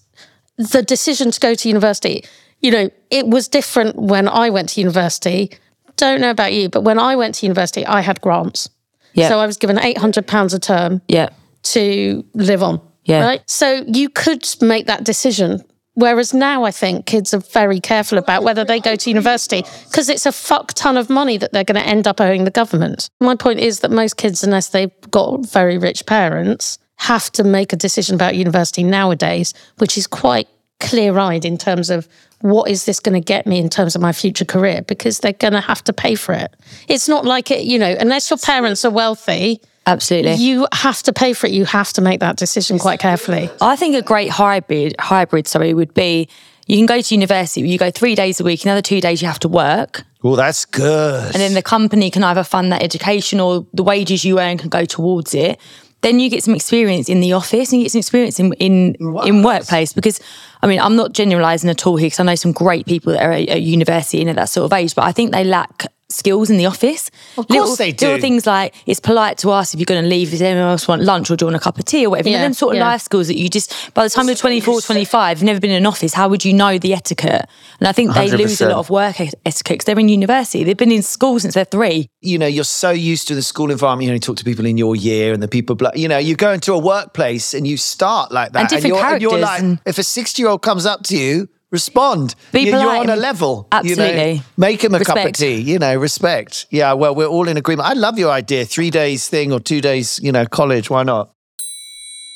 the 0.58 0.82
decision 0.82 1.30
to 1.30 1.40
go 1.40 1.54
to 1.54 1.68
university, 1.68 2.24
you 2.60 2.70
know, 2.70 2.90
it 3.10 3.26
was 3.26 3.48
different 3.48 3.96
when 3.96 4.28
I 4.28 4.50
went 4.50 4.70
to 4.70 4.80
university. 4.80 5.50
Don't 5.96 6.20
know 6.20 6.30
about 6.30 6.52
you, 6.52 6.68
but 6.68 6.82
when 6.82 6.98
I 6.98 7.16
went 7.16 7.36
to 7.36 7.46
university, 7.46 7.86
I 7.86 8.00
had 8.02 8.20
grants. 8.20 8.68
Yeah. 9.14 9.28
So 9.28 9.38
I 9.38 9.46
was 9.46 9.56
given 9.56 9.78
eight 9.78 9.98
hundred 9.98 10.26
pounds 10.26 10.54
a 10.54 10.58
term 10.58 11.00
Yeah. 11.08 11.30
to 11.64 12.24
live 12.34 12.62
on. 12.62 12.80
Yeah. 13.04 13.24
Right. 13.24 13.42
So 13.50 13.84
you 13.86 14.08
could 14.08 14.46
make 14.60 14.86
that 14.86 15.04
decision. 15.04 15.64
Whereas 15.94 16.32
now 16.32 16.62
I 16.62 16.70
think 16.70 17.06
kids 17.06 17.34
are 17.34 17.40
very 17.40 17.80
careful 17.80 18.18
about 18.18 18.44
whether 18.44 18.64
they 18.64 18.78
go 18.78 18.94
to 18.94 19.10
university 19.10 19.64
because 19.88 20.08
it's 20.08 20.26
a 20.26 20.30
fuck 20.32 20.72
ton 20.74 20.96
of 20.96 21.10
money 21.10 21.38
that 21.38 21.52
they're 21.52 21.64
going 21.64 21.82
to 21.82 21.88
end 21.88 22.06
up 22.06 22.20
owing 22.20 22.44
the 22.44 22.52
government. 22.52 23.10
My 23.20 23.34
point 23.34 23.58
is 23.58 23.80
that 23.80 23.90
most 23.90 24.16
kids, 24.16 24.44
unless 24.44 24.68
they've 24.68 24.92
got 25.10 25.44
very 25.46 25.76
rich 25.76 26.06
parents, 26.06 26.78
have 26.98 27.30
to 27.32 27.44
make 27.44 27.72
a 27.72 27.76
decision 27.76 28.14
about 28.14 28.36
university 28.36 28.82
nowadays, 28.82 29.54
which 29.78 29.96
is 29.96 30.06
quite 30.06 30.48
clear 30.80 31.18
eyed 31.18 31.44
in 31.44 31.58
terms 31.58 31.90
of 31.90 32.08
what 32.40 32.70
is 32.70 32.84
this 32.84 33.00
going 33.00 33.20
to 33.20 33.24
get 33.24 33.46
me 33.46 33.58
in 33.58 33.68
terms 33.68 33.96
of 33.96 34.02
my 34.02 34.12
future 34.12 34.44
career 34.44 34.82
because 34.82 35.18
they're 35.18 35.32
going 35.32 35.52
to 35.52 35.60
have 35.60 35.82
to 35.84 35.92
pay 35.92 36.14
for 36.14 36.32
it. 36.32 36.54
It's 36.86 37.08
not 37.08 37.24
like 37.24 37.50
it, 37.50 37.64
you 37.64 37.78
know, 37.78 37.96
unless 37.98 38.30
your 38.30 38.38
parents 38.38 38.84
are 38.84 38.90
wealthy, 38.90 39.60
Absolutely. 39.86 40.34
you 40.34 40.66
have 40.72 41.02
to 41.04 41.12
pay 41.12 41.32
for 41.32 41.46
it. 41.46 41.52
You 41.52 41.64
have 41.64 41.92
to 41.94 42.00
make 42.00 42.20
that 42.20 42.36
decision 42.36 42.78
quite 42.78 43.00
carefully. 43.00 43.50
I 43.60 43.74
think 43.74 43.96
a 43.96 44.02
great 44.02 44.30
hybrid 44.30 44.94
hybrid 45.00 45.48
sorry 45.48 45.74
would 45.74 45.94
be 45.94 46.28
you 46.66 46.76
can 46.76 46.86
go 46.86 47.00
to 47.00 47.14
university, 47.14 47.66
you 47.66 47.78
go 47.78 47.90
three 47.90 48.14
days 48.14 48.38
a 48.40 48.44
week, 48.44 48.64
another 48.64 48.82
two 48.82 49.00
days 49.00 49.22
you 49.22 49.26
have 49.26 49.38
to 49.40 49.48
work. 49.48 50.04
well, 50.22 50.36
that's 50.36 50.66
good. 50.66 51.24
And 51.32 51.40
then 51.40 51.54
the 51.54 51.62
company 51.62 52.10
can 52.10 52.22
either 52.22 52.44
fund 52.44 52.70
that 52.72 52.82
education 52.82 53.40
or 53.40 53.66
the 53.72 53.82
wages 53.82 54.24
you 54.24 54.38
earn 54.38 54.58
can 54.58 54.68
go 54.68 54.84
towards 54.84 55.34
it. 55.34 55.58
Then 56.00 56.20
you 56.20 56.30
get 56.30 56.44
some 56.44 56.54
experience 56.54 57.08
in 57.08 57.20
the 57.20 57.32
office 57.32 57.72
and 57.72 57.80
you 57.80 57.86
get 57.86 57.92
some 57.92 57.98
experience 57.98 58.38
in 58.38 58.52
in, 58.54 58.94
in 59.26 59.42
workplace. 59.42 59.92
Because 59.92 60.20
I 60.62 60.66
mean, 60.66 60.80
I'm 60.80 60.96
not 60.96 61.12
generalising 61.12 61.70
at 61.70 61.86
all 61.86 61.96
here 61.96 62.06
because 62.06 62.20
I 62.20 62.24
know 62.24 62.34
some 62.34 62.52
great 62.52 62.86
people 62.86 63.12
that 63.12 63.22
are 63.22 63.32
at, 63.32 63.48
at 63.48 63.62
university 63.62 64.20
and 64.20 64.30
at 64.30 64.36
that 64.36 64.48
sort 64.48 64.64
of 64.64 64.72
age, 64.72 64.94
but 64.94 65.04
I 65.04 65.12
think 65.12 65.32
they 65.32 65.44
lack 65.44 65.86
skills 66.10 66.48
in 66.50 66.56
the 66.56 66.66
office. 66.66 67.10
Of 67.36 67.48
little, 67.50 67.66
course 67.66 67.78
they 67.78 67.92
do. 67.92 68.06
Little 68.06 68.20
things 68.20 68.46
like 68.46 68.74
it's 68.86 68.98
polite 69.00 69.38
to 69.38 69.52
ask 69.52 69.74
if 69.74 69.80
you're 69.80 69.84
going 69.84 70.02
to 70.02 70.08
leave. 70.08 70.30
Does 70.30 70.40
anyone 70.42 70.70
else 70.70 70.88
want 70.88 71.02
lunch 71.02 71.30
or 71.30 71.36
do 71.36 71.44
you 71.44 71.46
want 71.48 71.56
a 71.56 71.60
cup 71.60 71.78
of 71.78 71.84
tea 71.84 72.06
or 72.06 72.10
whatever? 72.10 72.28
You 72.30 72.34
know, 72.36 72.40
Yeah, 72.40 72.44
them 72.46 72.54
sort 72.54 72.74
of 72.74 72.78
yeah. 72.78 72.88
life 72.88 73.02
skills 73.02 73.26
that 73.28 73.36
you 73.36 73.48
just, 73.48 73.92
by 73.94 74.04
the 74.04 74.10
time 74.10 74.26
you're 74.26 74.34
24, 74.36 74.80
25, 74.80 75.38
you've 75.38 75.44
never 75.44 75.60
been 75.60 75.70
in 75.70 75.76
an 75.76 75.86
office, 75.86 76.14
how 76.14 76.28
would 76.28 76.44
you 76.44 76.52
know 76.54 76.78
the 76.78 76.94
etiquette? 76.94 77.46
And 77.78 77.88
I 77.88 77.92
think 77.92 78.14
they 78.14 78.30
lose 78.30 78.60
a 78.60 78.68
lot 78.70 78.78
of 78.78 78.90
work 78.90 79.20
etiquette 79.20 79.64
because 79.68 79.84
they're 79.84 79.98
in 79.98 80.08
university. 80.08 80.64
They've 80.64 80.76
been 80.76 80.92
in 80.92 81.02
school 81.02 81.38
since 81.40 81.54
they're 81.54 81.64
three. 81.64 82.08
you 82.20 82.38
know, 82.38 82.46
you're 82.46 82.64
so 82.64 82.90
used 82.90 83.28
to 83.28 83.34
the 83.34 83.42
school 83.42 83.70
environment. 83.70 84.04
You 84.04 84.10
only 84.10 84.20
talk 84.20 84.36
to 84.38 84.44
people 84.44 84.66
in 84.66 84.78
your 84.78 84.96
year 84.96 85.32
and 85.32 85.42
the 85.42 85.48
people, 85.48 85.76
you 85.94 86.08
know, 86.08 86.18
you 86.18 86.34
go 86.36 86.52
into 86.52 86.72
a 86.72 86.78
workplace 86.78 87.54
and 87.54 87.66
you 87.66 87.76
start 87.76 88.32
like 88.32 88.52
that. 88.52 88.60
And 88.60 88.68
different 88.68 88.96
you're, 88.96 89.04
and 89.04 89.22
you're 89.22 89.30
characters 89.32 89.42
like, 89.48 89.60
and- 89.62 89.80
if 89.86 89.98
a 89.98 90.02
60 90.02 90.42
year 90.42 90.48
old 90.50 90.62
comes 90.62 90.86
up 90.86 91.02
to 91.04 91.16
you, 91.16 91.48
respond. 91.70 92.34
Be 92.52 92.60
You- 92.60 92.66
you're 92.72 92.80
polite 92.80 93.00
on 93.00 93.08
a 93.08 93.12
and- 93.12 93.20
level. 93.22 93.68
you 93.82 93.96
know. 93.96 94.02
Absolutely. 94.04 94.42
Make 94.56 94.82
him 94.84 94.94
a 94.94 95.00
cup 95.04 95.18
of 95.18 95.32
tea, 95.32 95.56
you 95.56 95.78
know, 95.78 95.94
respect. 95.96 96.66
Yeah, 96.70 96.92
well, 96.94 97.14
we're 97.14 97.26
all 97.26 97.48
in 97.48 97.56
agreement. 97.56 97.88
I 97.88 97.92
love 97.94 98.18
your 98.18 98.30
idea. 98.30 98.64
Three 98.64 98.90
days 98.90 99.28
thing 99.28 99.52
or 99.52 99.60
two 99.60 99.80
days, 99.80 100.18
you 100.22 100.32
know, 100.32 100.46
college. 100.46 100.88
Why 100.90 101.02
not? 101.02 101.30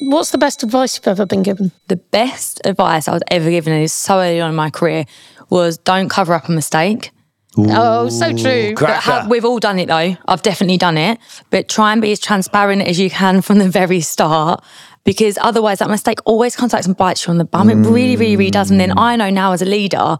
What's 0.06 0.30
the 0.30 0.38
best 0.38 0.62
advice 0.64 0.96
you've 0.96 1.06
ever 1.06 1.26
been 1.26 1.42
given? 1.44 1.70
The 1.88 1.96
best 1.96 2.60
advice 2.64 3.06
I 3.06 3.12
was 3.12 3.22
ever 3.28 3.50
given, 3.50 3.72
and 3.72 3.84
it's 3.84 3.92
so 3.92 4.18
early 4.18 4.40
on 4.40 4.50
in 4.50 4.56
my 4.56 4.68
career, 4.68 5.04
was 5.48 5.78
don't 5.78 6.08
cover 6.08 6.34
up 6.34 6.48
a 6.48 6.52
mistake. 6.52 7.10
Oh, 7.56 8.08
so 8.08 8.34
true. 8.34 8.74
But 8.78 9.02
have, 9.02 9.28
we've 9.28 9.44
all 9.44 9.58
done 9.60 9.78
it 9.78 9.86
though. 9.86 10.16
I've 10.26 10.42
definitely 10.42 10.78
done 10.78 10.96
it. 10.96 11.18
But 11.50 11.68
try 11.68 11.92
and 11.92 12.00
be 12.00 12.10
as 12.10 12.18
transparent 12.18 12.82
as 12.82 12.98
you 12.98 13.10
can 13.10 13.42
from 13.42 13.58
the 13.58 13.68
very 13.68 14.00
start. 14.00 14.64
Because 15.04 15.36
otherwise, 15.40 15.80
that 15.80 15.90
mistake 15.90 16.20
always 16.24 16.54
comes 16.54 16.72
back 16.72 16.84
and 16.84 16.96
bites 16.96 17.26
you 17.26 17.32
on 17.32 17.38
the 17.38 17.44
bum. 17.44 17.70
It 17.70 17.74
really, 17.74 18.16
really, 18.16 18.36
really 18.36 18.50
does. 18.50 18.70
And 18.70 18.78
then 18.78 18.96
I 18.96 19.16
know 19.16 19.30
now 19.30 19.52
as 19.52 19.60
a 19.60 19.64
leader, 19.64 20.16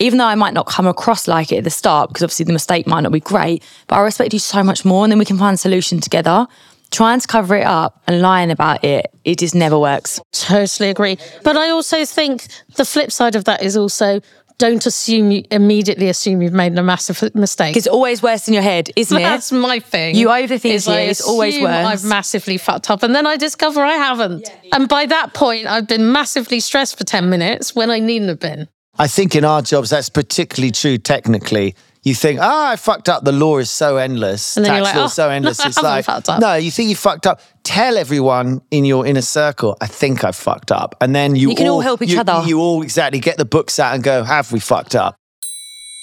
even 0.00 0.18
though 0.18 0.26
I 0.26 0.34
might 0.34 0.54
not 0.54 0.66
come 0.66 0.86
across 0.86 1.28
like 1.28 1.52
it 1.52 1.58
at 1.58 1.64
the 1.64 1.70
start, 1.70 2.10
because 2.10 2.24
obviously 2.24 2.44
the 2.44 2.52
mistake 2.52 2.86
might 2.86 3.02
not 3.02 3.12
be 3.12 3.20
great, 3.20 3.62
but 3.86 3.96
I 3.96 4.00
respect 4.00 4.32
you 4.32 4.40
so 4.40 4.64
much 4.64 4.84
more. 4.84 5.04
And 5.04 5.12
then 5.12 5.18
we 5.18 5.24
can 5.24 5.38
find 5.38 5.54
a 5.54 5.58
solution 5.58 6.00
together. 6.00 6.46
Trying 6.90 7.20
to 7.20 7.26
cover 7.26 7.56
it 7.56 7.64
up 7.64 8.02
and 8.06 8.20
lying 8.20 8.50
about 8.50 8.84
it, 8.84 9.06
it 9.24 9.38
just 9.38 9.54
never 9.54 9.78
works. 9.78 10.20
Totally 10.32 10.90
agree. 10.90 11.18
But 11.42 11.56
I 11.56 11.70
also 11.70 12.04
think 12.04 12.46
the 12.76 12.84
flip 12.84 13.10
side 13.10 13.34
of 13.34 13.44
that 13.44 13.62
is 13.62 13.76
also 13.76 14.20
don't 14.58 14.86
assume 14.86 15.30
you 15.30 15.44
immediately 15.50 16.08
assume 16.08 16.42
you've 16.42 16.52
made 16.52 16.78
a 16.78 16.82
massive 16.82 17.34
mistake. 17.34 17.76
It's 17.76 17.86
always 17.86 18.22
worse 18.22 18.46
in 18.48 18.54
your 18.54 18.62
head, 18.62 18.90
isn't 18.96 19.16
it? 19.16 19.22
That's 19.22 19.52
my 19.52 19.80
thing. 19.80 20.14
You 20.14 20.28
overthink 20.28 20.70
is 20.70 20.86
it, 20.86 20.92
I 20.92 21.00
it's 21.00 21.20
always 21.20 21.60
worse. 21.60 21.86
I've 21.86 22.04
massively 22.04 22.56
fucked 22.56 22.90
up, 22.90 23.02
and 23.02 23.14
then 23.14 23.26
I 23.26 23.36
discover 23.36 23.82
I 23.82 23.94
haven't. 23.94 24.48
And 24.72 24.88
by 24.88 25.06
that 25.06 25.34
point, 25.34 25.66
I've 25.66 25.88
been 25.88 26.12
massively 26.12 26.60
stressed 26.60 26.96
for 26.96 27.04
ten 27.04 27.28
minutes 27.28 27.74
when 27.74 27.90
I 27.90 27.98
needn't 27.98 28.28
have 28.28 28.40
been. 28.40 28.68
I 28.96 29.08
think 29.08 29.34
in 29.34 29.44
our 29.44 29.60
jobs, 29.60 29.90
that's 29.90 30.08
particularly 30.08 30.70
true 30.70 30.98
technically. 30.98 31.74
You 32.04 32.14
think, 32.14 32.38
ah, 32.40 32.70
I 32.72 32.76
fucked 32.76 33.08
up. 33.08 33.24
The 33.24 33.32
law 33.32 33.56
is 33.56 33.70
so 33.70 33.96
endless. 33.96 34.56
And 34.58 34.66
then 34.66 34.74
you're 34.74 34.84
Tax 34.84 34.88
like, 34.90 34.96
law 34.96 35.02
oh, 35.02 35.06
is 35.06 35.12
so 35.14 35.30
endless. 35.30 35.58
I 35.60 35.66
it's 35.68 35.76
haven't 35.76 35.90
like, 35.90 36.04
fucked 36.04 36.28
up. 36.28 36.40
no, 36.40 36.54
you 36.54 36.70
think 36.70 36.90
you 36.90 36.96
fucked 36.96 37.26
up. 37.26 37.40
Tell 37.62 37.96
everyone 37.96 38.60
in 38.70 38.84
your 38.84 39.06
inner 39.06 39.22
circle, 39.22 39.76
I 39.80 39.86
think 39.86 40.22
I 40.22 40.32
fucked 40.32 40.70
up. 40.70 40.94
And 41.00 41.14
then 41.14 41.34
you, 41.34 41.48
You 41.50 41.56
can 41.56 41.66
all 41.66 41.80
help 41.80 42.02
each 42.02 42.10
you- 42.10 42.20
other. 42.20 42.42
You 42.46 42.60
all 42.60 42.82
exactly 42.82 43.20
get 43.20 43.38
the 43.38 43.46
books 43.46 43.78
out 43.78 43.94
and 43.94 44.04
go, 44.04 44.22
have 44.22 44.52
we 44.52 44.60
fucked 44.60 44.94
up? 44.94 45.16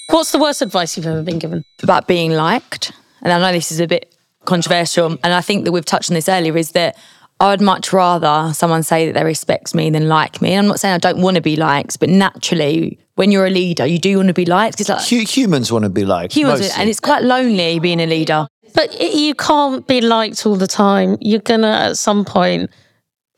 What's 0.09 0.31
the 0.31 0.39
worst 0.39 0.61
advice 0.63 0.97
you've 0.97 1.05
ever 1.07 1.21
been 1.21 1.39
given? 1.39 1.63
about 1.83 2.07
being 2.07 2.31
liked. 2.31 2.91
And 3.21 3.31
I 3.31 3.39
know 3.39 3.51
this 3.55 3.71
is 3.71 3.79
a 3.79 3.87
bit 3.87 4.13
controversial. 4.45 5.17
And 5.23 5.33
I 5.33 5.41
think 5.41 5.65
that 5.65 5.71
we've 5.71 5.85
touched 5.85 6.09
on 6.09 6.15
this 6.15 6.27
earlier 6.27 6.57
is 6.57 6.71
that 6.71 6.97
I'd 7.39 7.61
much 7.61 7.93
rather 7.93 8.53
someone 8.53 8.83
say 8.83 9.05
that 9.07 9.13
they 9.13 9.23
respect 9.23 9.73
me 9.73 9.89
than 9.89 10.07
like 10.07 10.41
me. 10.41 10.51
And 10.53 10.59
I'm 10.59 10.67
not 10.67 10.79
saying 10.79 10.95
I 10.95 10.97
don't 10.97 11.21
want 11.21 11.35
to 11.35 11.41
be 11.41 11.55
liked, 11.55 11.99
but 11.99 12.09
naturally, 12.09 12.99
when 13.15 13.31
you're 13.31 13.45
a 13.45 13.49
leader, 13.49 13.85
you 13.85 13.99
do 13.99 14.17
want 14.17 14.27
to 14.29 14.33
be 14.33 14.45
liked. 14.45 14.79
It's 14.79 14.89
like 14.89 15.07
Hu- 15.07 15.25
humans 15.25 15.71
want 15.71 15.83
to 15.83 15.89
be 15.89 16.05
liked. 16.05 16.33
humans, 16.33 16.61
mostly. 16.61 16.81
and 16.81 16.89
it's 16.89 16.99
quite 16.99 17.23
lonely 17.23 17.79
being 17.79 17.99
a 17.99 18.05
leader. 18.07 18.47
But 18.73 18.95
it, 18.99 19.13
you 19.15 19.35
can't 19.35 19.85
be 19.87 20.01
liked 20.01 20.45
all 20.45 20.55
the 20.55 20.67
time. 20.67 21.17
You're 21.19 21.41
gonna 21.41 21.89
at 21.89 21.97
some 21.97 22.23
point 22.25 22.69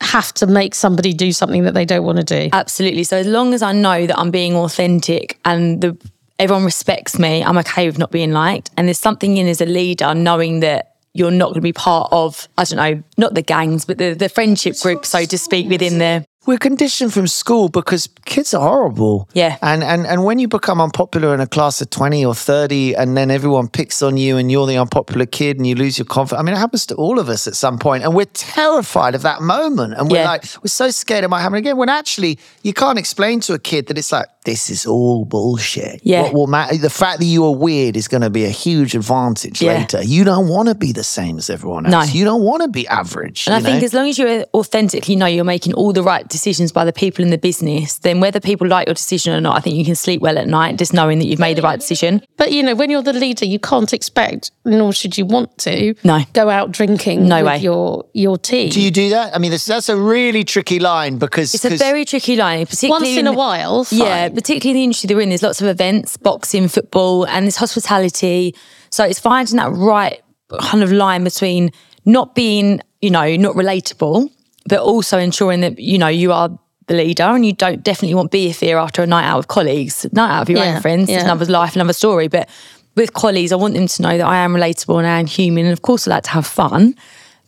have 0.01 0.33
to 0.33 0.45
make 0.47 0.75
somebody 0.75 1.13
do 1.13 1.31
something 1.31 1.63
that 1.63 1.73
they 1.73 1.85
don't 1.85 2.03
want 2.03 2.17
to 2.17 2.23
do. 2.23 2.49
Absolutely. 2.51 3.03
So 3.03 3.17
as 3.17 3.27
long 3.27 3.53
as 3.53 3.61
I 3.61 3.71
know 3.71 4.05
that 4.05 4.17
I'm 4.19 4.31
being 4.31 4.55
authentic 4.55 5.39
and 5.45 5.81
the 5.81 5.97
everyone 6.39 6.65
respects 6.65 7.17
me, 7.17 7.43
I'm 7.43 7.57
okay 7.59 7.87
with 7.87 7.97
not 7.97 8.11
being 8.11 8.31
liked. 8.31 8.69
And 8.77 8.87
there's 8.87 8.99
something 8.99 9.37
in 9.37 9.47
as 9.47 9.61
a 9.61 9.65
leader 9.65 10.13
knowing 10.13 10.59
that 10.59 10.95
you're 11.13 11.31
not 11.31 11.47
going 11.47 11.55
to 11.55 11.61
be 11.61 11.73
part 11.73 12.09
of, 12.11 12.47
I 12.57 12.63
don't 12.63 12.77
know, 12.77 13.03
not 13.17 13.35
the 13.35 13.43
gangs, 13.43 13.85
but 13.85 13.97
the, 13.97 14.13
the 14.13 14.29
friendship 14.29 14.77
group, 14.79 15.05
so 15.05 15.25
to 15.25 15.37
speak, 15.37 15.69
within 15.69 15.99
the 15.99 16.25
We're 16.45 16.57
conditioned 16.57 17.13
from 17.13 17.27
school 17.27 17.69
because 17.69 18.09
kids 18.25 18.53
are 18.53 18.61
horrible. 18.67 19.29
Yeah. 19.33 19.57
And, 19.61 19.81
and 19.83 20.05
and 20.05 20.25
when 20.25 20.39
you 20.39 20.47
become 20.49 20.81
unpopular 20.81 21.33
in 21.33 21.39
a 21.39 21.47
class 21.47 21.79
of 21.81 21.89
20 21.89 22.25
or 22.25 22.35
30 22.35 22.95
and 22.95 23.15
then 23.15 23.31
everyone 23.31 23.69
picks 23.69 24.01
on 24.01 24.17
you 24.17 24.35
and 24.37 24.51
you're 24.51 24.67
the 24.67 24.77
unpopular 24.77 25.25
kid 25.25 25.57
and 25.57 25.65
you 25.65 25.75
lose 25.75 25.97
your 25.97 26.05
confidence. 26.05 26.39
I 26.41 26.43
mean, 26.43 26.55
it 26.55 26.59
happens 26.59 26.85
to 26.87 26.95
all 26.95 27.17
of 27.17 27.29
us 27.29 27.47
at 27.47 27.55
some 27.55 27.77
point 27.79 28.03
and 28.03 28.13
we're 28.13 28.25
terrified 28.33 29.15
of 29.15 29.21
that 29.21 29.41
moment. 29.41 29.93
And 29.93 30.11
we're 30.11 30.17
Yeah. 30.17 30.27
like, 30.27 30.43
we're 30.61 30.67
so 30.67 30.89
scared 30.91 31.23
it 31.23 31.29
might 31.29 31.41
happen 31.41 31.57
again 31.57 31.77
when 31.77 31.89
actually 31.89 32.37
you 32.61 32.73
can't 32.73 32.99
explain 32.99 33.39
to 33.41 33.53
a 33.53 33.59
kid 33.59 33.87
that 33.87 33.97
it's 33.97 34.11
like, 34.11 34.27
this 34.45 34.69
is 34.69 34.85
all 34.85 35.23
bullshit. 35.23 36.01
Yeah. 36.03 36.23
What 36.23 36.33
will 36.33 36.47
matter, 36.47 36.75
the 36.77 36.89
fact 36.89 37.19
that 37.19 37.25
you 37.25 37.45
are 37.45 37.55
weird 37.55 37.95
is 37.95 38.09
going 38.09 38.23
to 38.23 38.29
be 38.29 38.43
a 38.43 38.49
huge 38.49 38.93
advantage 38.93 39.61
Yeah. 39.61 39.77
later. 39.77 40.03
You 40.03 40.25
don't 40.25 40.49
want 40.49 40.67
to 40.67 40.75
be 40.75 40.91
the 40.91 41.03
same 41.05 41.37
as 41.37 41.49
everyone 41.49 41.85
else. 41.85 42.07
No. 42.07 42.13
You 42.13 42.25
don't 42.25 42.41
want 42.43 42.61
to 42.63 42.67
be 42.67 42.85
average. 42.89 43.47
And 43.47 43.55
I 43.55 43.59
you 43.59 43.63
think 43.63 43.83
as 43.83 43.93
long 43.93 44.09
as 44.09 44.17
you 44.19 44.43
authentically 44.53 45.15
know 45.15 45.27
you're 45.27 45.45
making 45.45 45.73
all 45.75 45.93
the 45.93 46.03
right 46.03 46.27
decisions 46.33 46.73
by 46.73 46.83
the 46.83 46.91
people 46.91 47.23
in 47.23 47.29
the 47.31 47.37
business, 47.37 47.97
then 47.99 48.19
whether 48.19 48.41
people 48.41 48.67
like 48.67 48.87
your 48.87 48.93
decision 48.95 49.33
or 49.33 49.39
not, 49.39 49.55
I 49.55 49.61
think 49.61 49.77
you 49.77 49.85
can 49.85 49.95
sleep 49.95 50.19
well 50.21 50.37
at 50.37 50.47
night 50.47 50.77
just 50.77 50.93
knowing 50.93 51.19
that 51.19 51.25
you've 51.25 51.39
made 51.39 51.57
the 51.57 51.61
right 51.61 51.79
decision. 51.79 52.21
But 52.35 52.51
you 52.51 52.61
know, 52.61 52.75
when 52.75 52.89
you're 52.89 53.01
the 53.01 53.13
leader, 53.13 53.45
you 53.45 53.59
can't 53.59 53.93
expect, 53.93 54.51
nor 54.65 54.91
should 54.91 55.17
you 55.17 55.25
want 55.25 55.57
to, 55.59 55.95
No. 56.03 56.23
go 56.33 56.49
out 56.49 56.71
drinking 56.71 57.29
No 57.29 57.37
with 57.37 57.45
way. 57.45 57.57
your 57.59 58.05
your 58.13 58.37
team. 58.37 58.69
Do 58.71 58.81
you 58.81 58.91
do 58.91 59.09
that? 59.11 59.33
I 59.33 59.37
mean, 59.39 59.51
this, 59.51 59.65
that's 59.65 59.87
a 59.87 59.95
really 59.95 60.43
tricky 60.43 60.79
line 60.79 61.17
because 61.19 61.53
It's 61.55 61.63
a 61.63 61.77
very 61.77 62.03
tricky 62.03 62.35
line, 62.35 62.65
particularly 62.65 63.05
Once 63.15 63.17
in 63.19 63.27
a 63.27 63.33
while, 63.33 63.85
fine. 63.85 63.99
Yeah, 63.99 64.29
particularly 64.29 64.71
in 64.71 64.75
the 64.77 64.83
industry 64.83 65.07
they're 65.07 65.21
in, 65.21 65.29
there's 65.29 65.43
lots 65.43 65.61
of 65.61 65.67
events, 65.67 66.17
boxing, 66.17 66.67
football, 66.67 67.25
and 67.27 67.45
there's 67.45 67.57
hospitality. 67.57 68.55
So 68.89 69.03
it's 69.05 69.19
finding 69.19 69.57
that 69.57 69.71
right 69.71 70.21
kind 70.61 70.83
of 70.83 70.91
line 70.91 71.23
between 71.23 71.71
not 72.05 72.35
being, 72.35 72.81
you 73.01 73.09
know, 73.09 73.35
not 73.37 73.55
relatable, 73.55 74.29
but 74.67 74.79
also 74.79 75.17
ensuring 75.17 75.61
that, 75.61 75.79
you 75.79 75.97
know, 75.97 76.07
you 76.07 76.31
are 76.31 76.49
the 76.87 76.93
leader 76.95 77.23
and 77.23 77.45
you 77.45 77.53
don't 77.53 77.83
definitely 77.83 78.15
want 78.15 78.31
be 78.31 78.49
a 78.49 78.53
fear 78.53 78.77
after 78.77 79.01
a 79.01 79.07
night 79.07 79.25
out 79.25 79.37
with 79.37 79.47
colleagues, 79.47 80.05
night 80.11 80.29
out 80.31 80.41
with 80.41 80.49
your 80.49 80.59
Yeah, 80.65 80.75
own 80.75 80.81
friends, 80.81 81.09
yeah. 81.09 81.15
it's 81.15 81.23
another 81.23 81.45
life, 81.45 81.75
another 81.75 81.93
story. 81.93 82.27
But 82.27 82.49
with 82.95 83.13
colleagues, 83.13 83.51
I 83.51 83.55
want 83.55 83.73
them 83.73 83.87
to 83.87 84.01
know 84.01 84.17
that 84.17 84.25
I 84.27 84.37
am 84.37 84.53
relatable 84.53 84.97
and 84.97 85.07
I 85.07 85.19
am 85.19 85.25
human. 85.25 85.65
And 85.65 85.73
of 85.73 85.81
course 85.81 86.07
I 86.07 86.11
like 86.11 86.23
to 86.23 86.29
have 86.31 86.45
fun. 86.45 86.95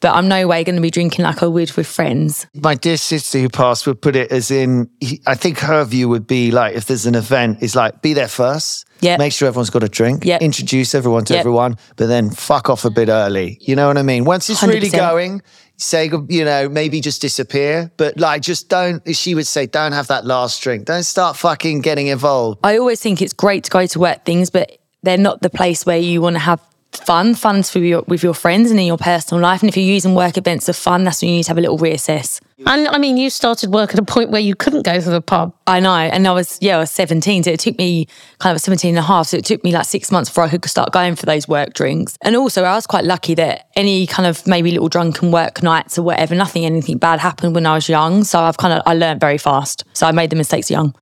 But 0.01 0.13
I'm 0.13 0.27
no 0.27 0.45
way 0.45 0.63
going 0.63 0.75
to 0.75 0.81
be 0.81 0.91
drinking 0.91 1.23
like 1.23 1.41
I 1.41 1.47
would 1.47 1.71
with 1.71 1.87
friends. 1.87 2.45
my 2.53 2.75
dear 2.75 2.97
sister 2.97 3.39
who 3.39 3.49
passed 3.49 3.87
would 3.87 4.01
put 4.01 4.15
it 4.15 4.29
as 4.31 4.51
in, 4.51 4.89
I 5.25 5.35
think 5.35 5.57
her 5.59 5.83
view 5.85 6.09
would 6.09 6.27
be 6.27 6.51
like, 6.51 6.75
if 6.75 6.85
there's 6.85 7.05
an 7.05 7.15
event, 7.15 7.63
is 7.63 7.75
like, 7.75 8.01
be 8.01 8.13
there 8.13 8.27
first. 8.27 8.85
Yeah. 8.99 9.17
Make 9.17 9.31
sure 9.33 9.47
everyone's 9.47 9.69
got 9.69 9.83
a 9.83 9.89
drink. 9.89 10.23
Yeah. 10.25 10.37
Introduce 10.41 10.93
everyone 10.93 11.23
to 11.25 11.33
Yeah. 11.33 11.39
everyone, 11.39 11.77
but 11.95 12.07
then 12.07 12.29
fuck 12.29 12.69
off 12.69 12.85
a 12.85 12.89
bit 12.91 13.07
early. 13.09 13.57
You 13.61 13.75
know 13.75 13.87
what 13.87 13.97
I 13.97 14.03
mean? 14.03 14.25
Once 14.25 14.49
it's 14.49 14.61
really 14.61 14.89
100%. 14.89 14.97
going, 14.97 15.41
say, 15.77 16.09
you 16.29 16.45
know, 16.45 16.69
maybe 16.69 17.01
just 17.01 17.21
disappear, 17.21 17.91
but 17.97 18.17
like, 18.19 18.41
just 18.41 18.69
don't, 18.69 19.03
she 19.15 19.35
would 19.35 19.47
say, 19.47 19.65
don't 19.65 19.91
have 19.91 20.07
that 20.07 20.25
last 20.25 20.61
drink. 20.61 20.85
Don't 20.85 21.03
start 21.03 21.35
fucking 21.37 21.81
getting 21.81 22.07
involved. 22.07 22.59
I 22.63 22.77
always 22.77 23.01
think 23.01 23.21
it's 23.21 23.33
great 23.33 23.65
to 23.65 23.71
go 23.71 23.85
to 23.85 23.99
work 23.99 24.25
things, 24.25 24.49
but 24.49 24.77
they're 25.03 25.17
not 25.17 25.41
the 25.41 25.49
place 25.49 25.85
where 25.85 25.97
you 25.97 26.21
want 26.21 26.35
to 26.35 26.39
have 26.39 26.61
fun. 27.03 27.35
Fun's 27.35 27.69
for 27.69 27.79
your, 27.79 28.03
with 28.07 28.23
your 28.23 28.33
friends 28.33 28.71
and 28.71 28.79
in 28.79 28.85
your 28.85 28.97
personal 28.97 29.41
life. 29.41 29.61
And 29.61 29.69
if 29.69 29.77
you're 29.77 29.85
using 29.85 30.15
work 30.15 30.37
events 30.37 30.67
for 30.67 30.73
fun, 30.73 31.03
that's 31.03 31.21
when 31.21 31.29
you 31.29 31.37
need 31.37 31.43
to 31.43 31.49
have 31.49 31.57
a 31.57 31.61
little 31.61 31.77
reassess. 31.77 32.41
And 32.65 32.87
I 32.87 32.97
mean, 32.97 33.17
you 33.17 33.29
started 33.29 33.71
work 33.71 33.93
at 33.93 33.99
a 33.99 34.03
point 34.03 34.29
where 34.29 34.41
you 34.41 34.55
couldn't 34.55 34.83
go 34.83 34.99
to 34.99 35.09
the 35.09 35.21
pub. 35.21 35.53
I 35.67 35.79
know. 35.79 35.93
And 35.93 36.27
I 36.27 36.31
was, 36.31 36.57
yeah, 36.61 36.77
I 36.77 36.79
was 36.79 36.91
17. 36.91 37.43
So 37.43 37.51
it 37.51 37.59
took 37.59 37.77
me 37.77 38.07
kind 38.39 38.55
of 38.55 38.61
17 38.61 38.89
and 38.89 38.97
a 38.97 39.01
half. 39.01 39.27
So 39.27 39.37
it 39.37 39.45
took 39.45 39.63
me 39.63 39.71
like 39.71 39.85
six 39.85 40.11
months 40.11 40.29
before 40.29 40.45
I 40.45 40.49
could 40.49 40.65
start 40.65 40.93
going 40.93 41.15
for 41.15 41.25
those 41.25 41.47
work 41.47 41.73
drinks. 41.73 42.17
And 42.21 42.35
also, 42.35 42.63
I 42.63 42.75
was 42.75 42.87
quite 42.87 43.03
lucky 43.03 43.35
that 43.35 43.67
any 43.75 44.07
kind 44.07 44.27
of 44.27 44.47
maybe 44.47 44.71
little 44.71 44.89
drunken 44.89 45.31
work 45.31 45.61
nights 45.63 45.97
or 45.97 46.03
whatever, 46.03 46.33
nothing, 46.33 46.65
anything 46.65 46.97
bad 46.97 47.19
happened 47.19 47.55
when 47.55 47.65
I 47.65 47.75
was 47.75 47.89
young. 47.89 48.23
So 48.23 48.39
I've 48.39 48.57
kind 48.57 48.73
of, 48.73 48.83
I 48.85 48.93
learned 48.93 49.19
very 49.19 49.37
fast. 49.37 49.83
So 49.93 50.07
I 50.07 50.11
made 50.11 50.29
the 50.29 50.37
mistakes 50.37 50.71
young. 50.71 50.95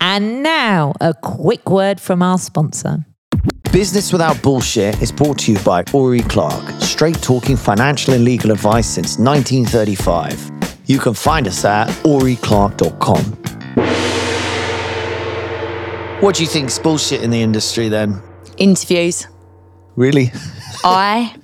And 0.00 0.42
now, 0.42 0.94
a 1.00 1.12
quick 1.12 1.68
word 1.68 2.00
from 2.00 2.22
our 2.22 2.38
sponsor. 2.38 3.04
Business 3.72 4.12
Without 4.12 4.42
Bullshit 4.42 5.00
is 5.02 5.12
brought 5.12 5.38
to 5.40 5.52
you 5.52 5.58
by 5.60 5.84
Ori 5.92 6.22
Clark, 6.22 6.68
straight 6.80 7.22
talking 7.22 7.56
financial 7.56 8.14
and 8.14 8.24
legal 8.24 8.50
advice 8.50 8.88
since 8.88 9.18
1935. 9.18 10.50
You 10.86 10.98
can 10.98 11.14
find 11.14 11.46
us 11.46 11.64
at 11.64 11.88
oriclark.com. 12.02 13.22
What 16.20 16.34
do 16.34 16.42
you 16.42 16.48
think's 16.48 16.78
bullshit 16.78 17.22
in 17.22 17.30
the 17.30 17.40
industry 17.40 17.88
then? 17.88 18.20
Interviews. 18.56 19.28
Really? 19.94 20.32
I 20.82 21.36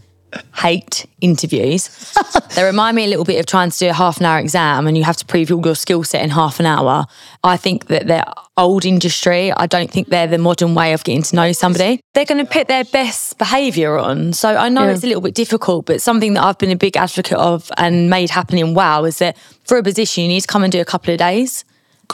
hate 0.57 1.07
interviews. 1.20 1.88
they 2.55 2.62
remind 2.64 2.97
me 2.97 3.05
a 3.05 3.09
little 3.09 3.25
bit 3.25 3.38
of 3.40 3.47
trying 3.47 3.70
to 3.70 3.79
do 3.79 3.88
a 3.88 3.92
half 3.92 4.18
an 4.18 4.27
hour 4.27 4.38
exam 4.38 4.87
and 4.87 4.97
you 4.97 5.04
have 5.04 5.17
to 5.17 5.25
prove 5.25 5.50
all 5.50 5.65
your 5.65 5.75
skill 5.75 6.04
set 6.04 6.23
in 6.23 6.31
half 6.31 6.61
an 6.61 6.67
hour. 6.67 7.06
I 7.42 7.56
think 7.56 7.87
that 7.87 8.06
they're 8.06 8.25
old 8.56 8.85
industry. 8.85 9.52
I 9.52 9.67
don't 9.67 9.90
think 9.90 10.09
they're 10.09 10.27
the 10.27 10.38
modern 10.38 10.75
way 10.75 10.92
of 10.92 11.02
getting 11.04 11.23
to 11.23 11.37
know 11.37 11.52
somebody. 11.52 12.00
They're 12.15 12.25
going 12.25 12.44
to 12.44 12.50
put 12.50 12.69
their 12.69 12.85
best 12.85 13.37
behaviour 13.38 13.98
on. 13.98 14.33
So 14.33 14.56
I 14.56 14.69
know 14.69 14.85
Yeah. 14.85 14.92
it's 14.92 15.04
a 15.04 15.06
little 15.06 15.23
bit 15.23 15.35
difficult, 15.35 15.87
but 15.87 16.00
something 16.00 16.35
that 16.35 16.44
I've 16.44 16.59
been 16.59 16.71
a 16.71 16.77
big 16.77 16.96
advocate 16.96 17.38
of 17.38 17.71
and 17.77 18.09
made 18.09 18.31
happen 18.31 18.59
in 18.59 18.75
WoW 18.75 19.04
is 19.04 19.19
that 19.19 19.37
for 19.65 19.77
a 19.79 19.83
position, 19.83 20.23
you 20.23 20.29
need 20.29 20.40
to 20.42 20.46
come 20.46 20.63
and 20.63 20.73
do 20.73 20.81
a 20.81 20.85
couple 20.85 21.13
of 21.13 21.19
days. 21.19 21.65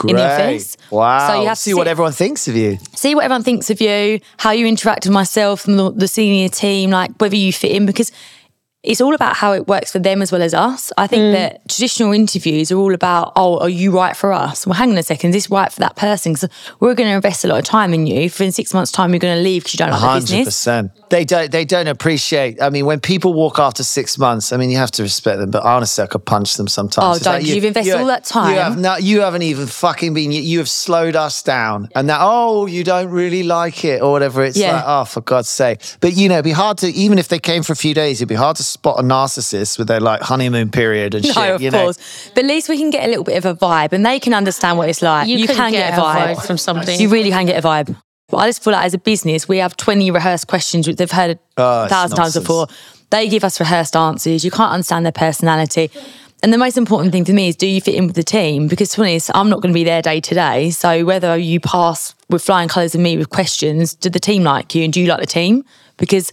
In 0.07 0.15
the 0.15 0.23
office. 0.23 0.77
Wow. 0.89 1.27
So 1.27 1.41
you 1.41 1.47
have 1.47 1.57
to 1.57 1.61
see 1.61 1.73
what 1.73 1.87
everyone 1.87 2.13
thinks 2.13 2.47
of 2.47 2.55
you. 2.55 2.77
see 2.95 3.15
what 3.15 3.23
everyone 3.25 3.43
thinks 3.43 3.69
of 3.69 3.81
you, 3.81 4.19
how 4.37 4.51
you 4.51 4.65
interact 4.65 5.05
with 5.05 5.13
myself 5.13 5.67
and 5.67 5.77
the, 5.77 5.91
the 5.91 6.07
senior 6.07 6.49
team, 6.49 6.91
like 6.91 7.11
whether 7.19 7.35
you 7.35 7.53
fit 7.53 7.71
in, 7.71 7.85
because 7.85 8.11
it's 8.83 8.99
all 8.99 9.13
about 9.13 9.35
how 9.35 9.53
it 9.53 9.67
works 9.67 9.91
for 9.91 9.99
them 9.99 10.23
as 10.23 10.31
well 10.31 10.41
as 10.41 10.55
us. 10.55 10.91
I 10.97 11.05
think 11.05 11.21
mm. 11.21 11.33
that 11.33 11.69
traditional 11.69 12.13
interviews 12.13 12.71
are 12.71 12.77
all 12.77 12.95
about, 12.95 13.31
oh, 13.35 13.59
are 13.59 13.69
you 13.69 13.91
right 13.91 14.17
for 14.17 14.33
us? 14.33 14.65
Well, 14.65 14.73
hang 14.73 14.91
on 14.91 14.97
a 14.97 15.03
second, 15.03 15.29
is 15.29 15.35
this 15.35 15.51
right 15.51 15.71
for 15.71 15.79
that 15.81 15.95
person? 15.95 16.33
Because 16.33 16.49
we're 16.79 16.95
going 16.95 17.09
to 17.09 17.15
invest 17.15 17.45
a 17.45 17.47
lot 17.47 17.59
of 17.59 17.65
time 17.65 17.93
in 17.93 18.07
you. 18.07 18.27
For 18.27 18.43
in 18.43 18.51
six 18.51 18.73
months' 18.73 18.91
time, 18.91 19.11
you're 19.11 19.19
going 19.19 19.37
to 19.37 19.43
leave 19.43 19.63
because 19.63 19.75
you 19.75 19.77
don't 19.77 19.91
like 19.91 19.99
the 19.99 20.07
Hundred 20.07 20.21
business. 20.21 20.45
percent. 20.45 20.91
They 21.11 21.25
don't. 21.25 21.51
They 21.51 21.65
don't 21.65 21.87
appreciate. 21.87 22.61
I 22.61 22.69
mean, 22.69 22.85
when 22.85 22.99
people 22.99 23.33
walk 23.33 23.59
after 23.59 23.83
six 23.83 24.17
months, 24.17 24.51
I 24.51 24.57
mean, 24.57 24.69
you 24.71 24.77
have 24.77 24.91
to 24.91 25.03
respect 25.03 25.39
them. 25.39 25.51
But 25.51 25.63
honestly, 25.63 26.03
I 26.03 26.07
could 26.07 26.25
punch 26.25 26.55
them 26.55 26.67
sometimes. 26.67 27.05
Oh, 27.05 27.11
It's 27.11 27.23
don't. 27.23 27.43
You've 27.43 27.65
invested 27.65 27.95
all 27.95 28.07
that 28.07 28.23
time. 28.23 28.53
You 28.53 28.59
have 28.59 28.79
no, 28.79 28.97
You 28.97 29.21
haven't 29.21 29.43
even 29.43 29.67
fucking 29.67 30.13
been. 30.13 30.31
You, 30.31 30.41
you 30.41 30.57
have 30.59 30.69
slowed 30.69 31.15
us 31.15 31.43
down, 31.43 31.89
and 31.93 32.07
now, 32.07 32.17
oh, 32.21 32.65
you 32.65 32.83
don't 32.83 33.09
really 33.09 33.43
like 33.43 33.83
it 33.85 34.01
or 34.01 34.11
whatever. 34.11 34.43
It's 34.43 34.57
Yeah. 34.57 34.75
like, 34.77 34.83
oh, 34.87 35.05
for 35.05 35.21
God's 35.21 35.49
sake. 35.49 35.81
But 35.99 36.13
you 36.13 36.29
know, 36.29 36.35
it'd 36.35 36.45
be 36.45 36.51
hard 36.51 36.77
to 36.79 36.87
even 36.87 37.19
if 37.19 37.27
they 37.27 37.39
came 37.39 37.61
for 37.61 37.73
a 37.73 37.75
few 37.75 37.93
days, 37.93 38.19
it'd 38.19 38.29
be 38.29 38.35
hard 38.35 38.55
to 38.55 38.63
spot 38.71 38.99
a 38.99 39.03
narcissist 39.03 39.77
with 39.77 39.87
their 39.87 39.99
like 39.99 40.21
honeymoon 40.21 40.69
period 40.71 41.15
and 41.15 41.25
No, 41.27 41.31
shit. 41.33 41.49
of 41.55 41.61
you 41.61 41.71
know? 41.71 41.83
course. 41.83 42.29
But 42.33 42.45
at 42.45 42.47
least 42.47 42.69
we 42.69 42.77
can 42.77 42.89
get 42.89 43.03
a 43.05 43.07
little 43.07 43.23
bit 43.23 43.37
of 43.37 43.45
a 43.45 43.55
vibe 43.55 43.93
and 43.93 44.05
they 44.05 44.19
can 44.19 44.33
understand 44.33 44.77
what 44.77 44.89
it's 44.89 45.01
like. 45.01 45.27
You 45.27 45.45
can 45.47 45.55
can 45.55 45.71
get 45.71 45.91
get, 45.91 45.99
a 45.99 46.01
a 46.01 46.05
vibe. 46.05 46.35
vibe 46.35 46.45
from 46.47 46.57
somebody. 46.57 46.95
You 46.95 47.09
really 47.09 47.29
can 47.29 47.45
get 47.45 47.63
a 47.63 47.67
vibe. 47.67 47.95
But 48.29 48.37
I 48.37 48.47
just 48.47 48.63
feel 48.63 48.73
like 48.73 48.85
as 48.85 48.93
a 48.93 48.97
business, 48.97 49.47
we 49.47 49.57
have 49.57 49.75
20 49.75 50.09
rehearsed 50.11 50.47
questions 50.47 50.87
which 50.87 50.95
they've 50.97 51.11
heard 51.11 51.37
Oh, 51.57 51.63
a 51.63 51.65
ah, 51.65 51.83
it's 51.83 51.93
thousand 51.93 52.17
times 52.17 52.33
before. 52.35 52.67
They 53.09 53.27
give 53.27 53.43
us 53.43 53.59
rehearsed 53.59 53.95
answers. 53.95 54.45
You 54.45 54.51
can't 54.51 54.71
understand 54.71 55.05
their 55.05 55.11
personality. 55.11 55.91
And 56.43 56.51
the 56.51 56.57
most 56.57 56.77
important 56.77 57.11
thing 57.11 57.23
for 57.25 57.33
me 57.33 57.49
is 57.49 57.55
do 57.55 57.67
you 57.67 57.81
fit 57.81 57.93
in 57.93 58.07
with 58.07 58.15
the 58.15 58.23
team? 58.23 58.67
Because 58.67 58.89
to 58.91 59.01
be 59.01 59.09
honest, 59.09 59.29
I'm 59.35 59.49
not 59.49 59.61
going 59.61 59.71
to 59.73 59.77
be 59.77 59.83
there 59.83 60.01
day 60.01 60.19
to 60.21 60.33
day. 60.33 60.69
So 60.71 61.05
whether 61.05 61.37
you 61.37 61.59
pass 61.59 62.15
with 62.29 62.41
flying 62.41 62.67
colours 62.69 62.95
and 62.95 63.03
me 63.03 63.17
with 63.17 63.29
questions, 63.29 63.93
do 63.93 64.09
the 64.09 64.19
team 64.19 64.43
like 64.43 64.73
you 64.73 64.83
and 64.85 64.91
do 64.93 65.01
you 65.01 65.07
like 65.07 65.19
the 65.19 65.27
team? 65.27 65.63
Because 65.97 66.31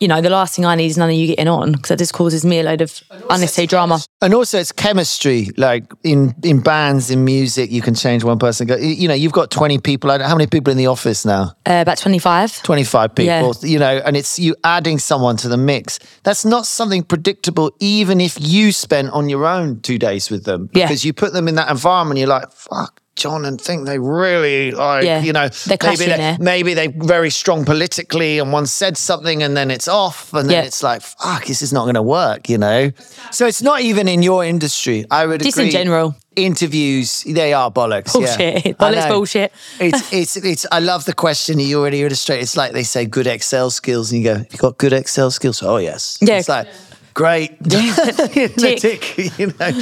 you 0.00 0.06
know, 0.08 0.20
the 0.20 0.30
last 0.30 0.54
thing 0.54 0.64
I 0.64 0.74
need 0.76 0.86
is 0.86 0.96
none 0.98 1.10
of 1.10 1.14
you 1.16 1.26
getting 1.26 1.48
on 1.48 1.72
because 1.72 1.88
that 1.88 1.98
just 1.98 2.12
causes 2.12 2.44
me 2.44 2.60
a 2.60 2.62
load 2.62 2.80
of 2.80 3.02
unnecessary 3.30 3.66
drama. 3.66 4.00
And 4.20 4.32
also, 4.34 4.58
it's 4.58 4.70
chemistry. 4.72 5.50
Like 5.56 5.84
in 6.04 6.34
in 6.42 6.60
bands, 6.60 7.10
in 7.10 7.24
music, 7.24 7.70
you 7.70 7.82
can 7.82 7.94
change 7.94 8.22
one 8.24 8.38
person. 8.38 8.66
Go, 8.66 8.76
you 8.76 9.08
know, 9.08 9.14
you've 9.14 9.32
got 9.32 9.50
twenty 9.50 9.78
people. 9.78 10.10
I 10.10 10.18
don't- 10.18 10.28
How 10.28 10.36
many 10.36 10.46
people 10.46 10.70
in 10.70 10.76
the 10.76 10.86
office 10.86 11.24
now? 11.24 11.52
Uh, 11.66 11.80
about 11.82 11.98
25. 11.98 12.62
25 12.62 13.14
people, 13.14 13.26
Yeah. 13.26 13.52
you 13.62 13.78
know, 13.78 14.00
and 14.04 14.16
it's 14.16 14.38
you 14.38 14.54
adding 14.64 14.98
someone 14.98 15.36
to 15.38 15.48
the 15.48 15.56
mix. 15.56 15.98
That's 16.22 16.44
not 16.44 16.66
something 16.66 17.02
predictable, 17.02 17.72
even 17.80 18.20
if 18.20 18.36
you 18.40 18.72
spent 18.72 19.10
on 19.10 19.28
your 19.28 19.46
own 19.46 19.80
two 19.80 19.98
days 19.98 20.30
with 20.30 20.44
them. 20.44 20.68
Yeah. 20.74 20.86
Because 20.86 21.04
you 21.04 21.12
put 21.12 21.32
them 21.32 21.48
in 21.48 21.54
that 21.56 21.70
environment, 21.70 22.18
you're 22.18 22.28
like, 22.28 22.52
fuck. 22.52 23.00
John 23.18 23.44
and 23.44 23.60
think 23.60 23.86
they 23.86 23.98
really 23.98 24.70
like 24.70 25.04
Yeah. 25.04 25.20
you 25.22 25.32
know 25.32 25.48
maybe 25.84 26.06
they, 26.06 26.36
maybe 26.40 26.74
they're 26.74 26.92
very 27.16 27.30
strong 27.30 27.64
politically 27.64 28.38
and 28.40 28.52
one 28.52 28.66
said 28.66 28.96
something 28.96 29.42
and 29.42 29.56
then 29.56 29.70
it's 29.70 29.88
off 29.88 30.32
and 30.32 30.48
then 30.48 30.56
Yeah. 30.62 30.66
it's 30.68 30.82
like 30.82 31.02
fuck 31.02 31.44
this 31.44 31.60
is 31.62 31.72
not 31.72 31.82
going 31.84 31.94
to 31.96 32.02
work 32.02 32.48
you 32.48 32.58
know 32.58 32.90
so 33.30 33.46
it's 33.46 33.62
not 33.62 33.80
even 33.82 34.08
in 34.08 34.22
your 34.22 34.44
industry 34.44 35.04
I 35.10 35.26
would 35.26 35.42
Just 35.42 35.58
in 35.58 35.70
general. 35.70 36.14
interviews 36.36 37.24
they 37.26 37.52
are 37.52 37.70
bollocks 37.70 38.12
Bullshit. 38.12 38.64
yeah. 38.66 38.72
Bollocks 38.72 39.08
bullshit. 39.08 39.52
It's 39.80 40.12
it's 40.12 40.36
it's. 40.36 40.66
I 40.72 40.80
love 40.80 41.04
the 41.04 41.12
question 41.14 41.58
you 41.60 41.78
already 41.80 42.02
illustrate. 42.02 42.40
It's 42.40 42.56
like 42.56 42.72
they 42.72 42.84
say 42.84 43.06
good 43.06 43.26
Excel 43.26 43.70
skills, 43.70 44.12
and 44.12 44.22
you 44.22 44.34
go, 44.34 44.38
"You 44.50 44.58
got 44.58 44.78
good 44.78 44.92
Excel 44.92 45.30
skills?" 45.30 45.62
Oh 45.62 45.76
yes. 45.78 46.18
Yeah. 46.20 46.38
It's 46.38 46.48
like 46.48 46.68
great. 47.14 47.50
Tick. 47.68 48.78
Tick, 48.80 49.02
you 49.38 49.52
know. 49.58 49.80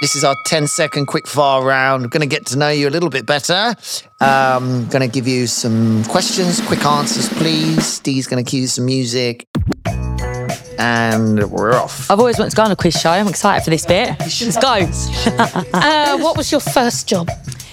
This 0.00 0.16
is 0.16 0.24
our 0.24 0.34
10 0.46 0.66
second 0.66 1.06
quick 1.06 1.26
fire 1.26 1.62
round. 1.62 2.02
We're 2.04 2.08
going 2.08 2.22
to 2.22 2.26
get 2.26 2.46
to 2.46 2.58
know 2.58 2.70
you 2.70 2.88
a 2.88 2.90
little 2.90 3.10
bit 3.10 3.26
better. 3.26 3.74
Um, 4.22 4.86
going 4.88 5.02
to 5.02 5.08
give 5.08 5.28
you 5.28 5.46
some 5.46 6.04
questions, 6.04 6.58
quick 6.62 6.86
answers, 6.86 7.28
please. 7.28 7.84
Steve's 7.86 8.26
going 8.26 8.42
to 8.42 8.50
cue 8.50 8.66
some 8.66 8.86
music. 8.86 9.46
And 10.78 11.50
we're 11.50 11.74
off. 11.74 12.10
I've 12.10 12.18
always 12.18 12.38
wanted 12.38 12.48
to 12.52 12.56
go 12.56 12.62
on 12.62 12.70
a 12.70 12.76
quiz 12.76 12.94
show. 12.94 13.10
I'm 13.10 13.28
excited 13.28 13.62
for 13.62 13.68
this 13.68 13.84
bit. 13.84 14.18
Let's 14.18 14.56
go. 14.56 14.88
Uh, 15.74 16.18
what 16.18 16.34
was 16.34 16.50
your 16.50 16.60
first 16.62 17.06
job? 17.06 17.28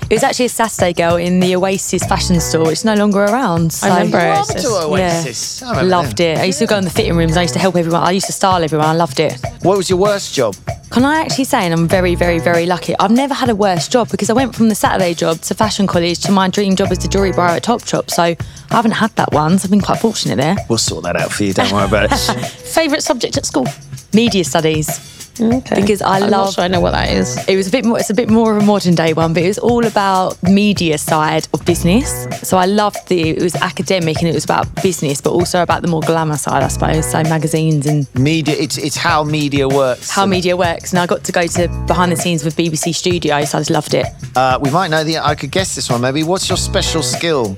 It 0.09 0.13
was 0.13 0.23
actually 0.23 0.45
a 0.45 0.49
Saturday 0.49 0.93
girl 0.93 1.17
in 1.17 1.41
the 1.41 1.53
Oasis 1.57 2.01
fashion 2.05 2.39
store. 2.39 2.71
It's 2.71 2.85
no 2.85 2.93
longer 2.93 3.19
around. 3.25 3.73
So. 3.73 3.87
I 3.87 3.97
remember 3.99 4.19
You 4.19 4.23
it. 4.25 4.37
are 4.37 4.45
to 4.45 4.87
Oasis. 4.87 5.61
I 5.61 5.69
remember 5.71 5.89
Loved 5.89 6.17
them. 6.19 6.37
it. 6.37 6.39
I 6.39 6.43
used 6.45 6.59
to 6.59 6.65
go 6.65 6.77
in 6.77 6.85
the 6.85 6.89
fitting 6.89 7.17
rooms. 7.17 7.35
I 7.35 7.41
used 7.41 7.53
to 7.55 7.59
help 7.59 7.75
everyone. 7.75 8.01
I 8.03 8.11
used 8.11 8.27
to 8.27 8.31
style 8.31 8.63
everyone. 8.63 8.87
I 8.87 8.93
loved 8.93 9.19
it. 9.19 9.37
What 9.63 9.75
was 9.75 9.89
your 9.89 9.99
worst 9.99 10.33
job? 10.33 10.55
Can 10.91 11.03
I 11.03 11.19
actually 11.19 11.43
say, 11.43 11.65
and 11.65 11.73
I'm 11.73 11.89
very, 11.89 12.15
very, 12.15 12.39
very 12.39 12.65
lucky, 12.65 12.95
I've 13.01 13.11
never 13.11 13.33
had 13.33 13.49
a 13.49 13.55
worse 13.55 13.89
job 13.89 14.09
because 14.09 14.29
I 14.29 14.33
went 14.33 14.55
from 14.55 14.69
the 14.69 14.75
Saturday 14.75 15.13
job 15.13 15.41
to 15.41 15.53
fashion 15.53 15.85
college 15.87 16.19
to 16.21 16.31
my 16.31 16.47
dream 16.47 16.77
job 16.77 16.89
as 16.89 16.99
the 16.99 17.09
jewellery 17.09 17.33
buyer 17.33 17.57
at 17.57 17.63
Topshop. 17.65 18.09
So 18.09 18.23
I 18.23 18.37
haven't 18.69 18.91
had 18.91 19.13
that 19.17 19.33
one. 19.33 19.59
So 19.59 19.65
I've 19.65 19.71
been 19.71 19.81
quite 19.81 19.99
fortunate 19.99 20.37
there. 20.37 20.55
We'll 20.69 20.77
sort 20.77 21.03
that 21.03 21.17
out 21.17 21.33
for 21.33 21.43
you. 21.43 21.51
Don't 21.51 21.69
worry 21.73 21.85
about 21.85 22.05
it. 22.05 22.15
Favorite 22.47 23.03
subject 23.03 23.35
at 23.35 23.45
school? 23.45 23.67
Media 24.13 24.45
studies. 24.45 25.16
Okay. 25.41 25.81
Because 25.81 26.01
I 26.01 26.17
I'm 26.17 26.21
love- 26.31 26.47
Not 26.47 26.53
sure 26.53 26.63
I 26.63 26.67
know 26.67 26.79
what 26.79 26.91
that 26.91 27.09
is. 27.09 27.37
It 27.47 27.55
was 27.55 27.67
a 27.67 27.71
bit 27.71 27.85
more. 27.85 27.99
It's 27.99 28.09
a 28.09 28.13
bit 28.13 28.29
more 28.29 28.55
of 28.55 28.63
a 28.63 28.65
modern 28.65 28.95
day 28.95 29.13
one, 29.13 29.33
but 29.33 29.43
it 29.43 29.47
was 29.47 29.57
all 29.59 29.85
about 29.85 30.41
media 30.43 30.97
side 30.97 31.47
of 31.53 31.63
business. 31.65 32.27
So 32.47 32.57
I 32.57 32.65
loved 32.65 33.07
the. 33.07 33.29
It 33.29 33.41
was 33.41 33.55
academic 33.55 34.17
and 34.19 34.27
it 34.29 34.33
was 34.33 34.43
about 34.45 34.67
business, 34.83 35.21
but 35.21 35.31
also 35.31 35.61
about 35.61 35.81
the 35.81 35.87
more 35.87 36.01
glamour 36.01 36.37
side, 36.37 36.63
I 36.63 36.67
suppose. 36.69 37.09
So 37.11 37.21
magazines 37.23 37.85
and 37.85 38.07
media. 38.15 38.55
It's 38.57 38.77
it's 38.77 38.95
how 38.97 39.23
media 39.23 39.67
works. 39.67 40.09
how 40.09 40.25
media 40.25 40.55
works. 40.57 40.91
And 40.93 40.99
I 40.99 41.05
got 41.05 41.23
to 41.25 41.31
go 41.31 41.45
to 41.47 41.67
behind 41.87 42.11
the 42.11 42.15
scenes 42.17 42.43
with 42.43 42.55
BBC 42.55 42.93
Studios. 42.95 43.51
So 43.51 43.57
I 43.57 43.61
just 43.61 43.69
loved 43.71 43.93
it. 43.93 44.05
Uh, 44.35 44.59
we 44.61 44.69
might 44.71 44.89
know 44.89 45.03
the. 45.03 45.17
I 45.19 45.35
could 45.35 45.51
guess 45.51 45.75
this 45.75 45.89
one. 45.89 46.01
Maybe. 46.01 46.23
What's 46.23 46.47
your 46.49 46.57
special 46.57 47.03
skill? 47.03 47.57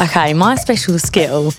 Okay, 0.00 0.34
my 0.34 0.56
special 0.56 0.98
skill 0.98 1.52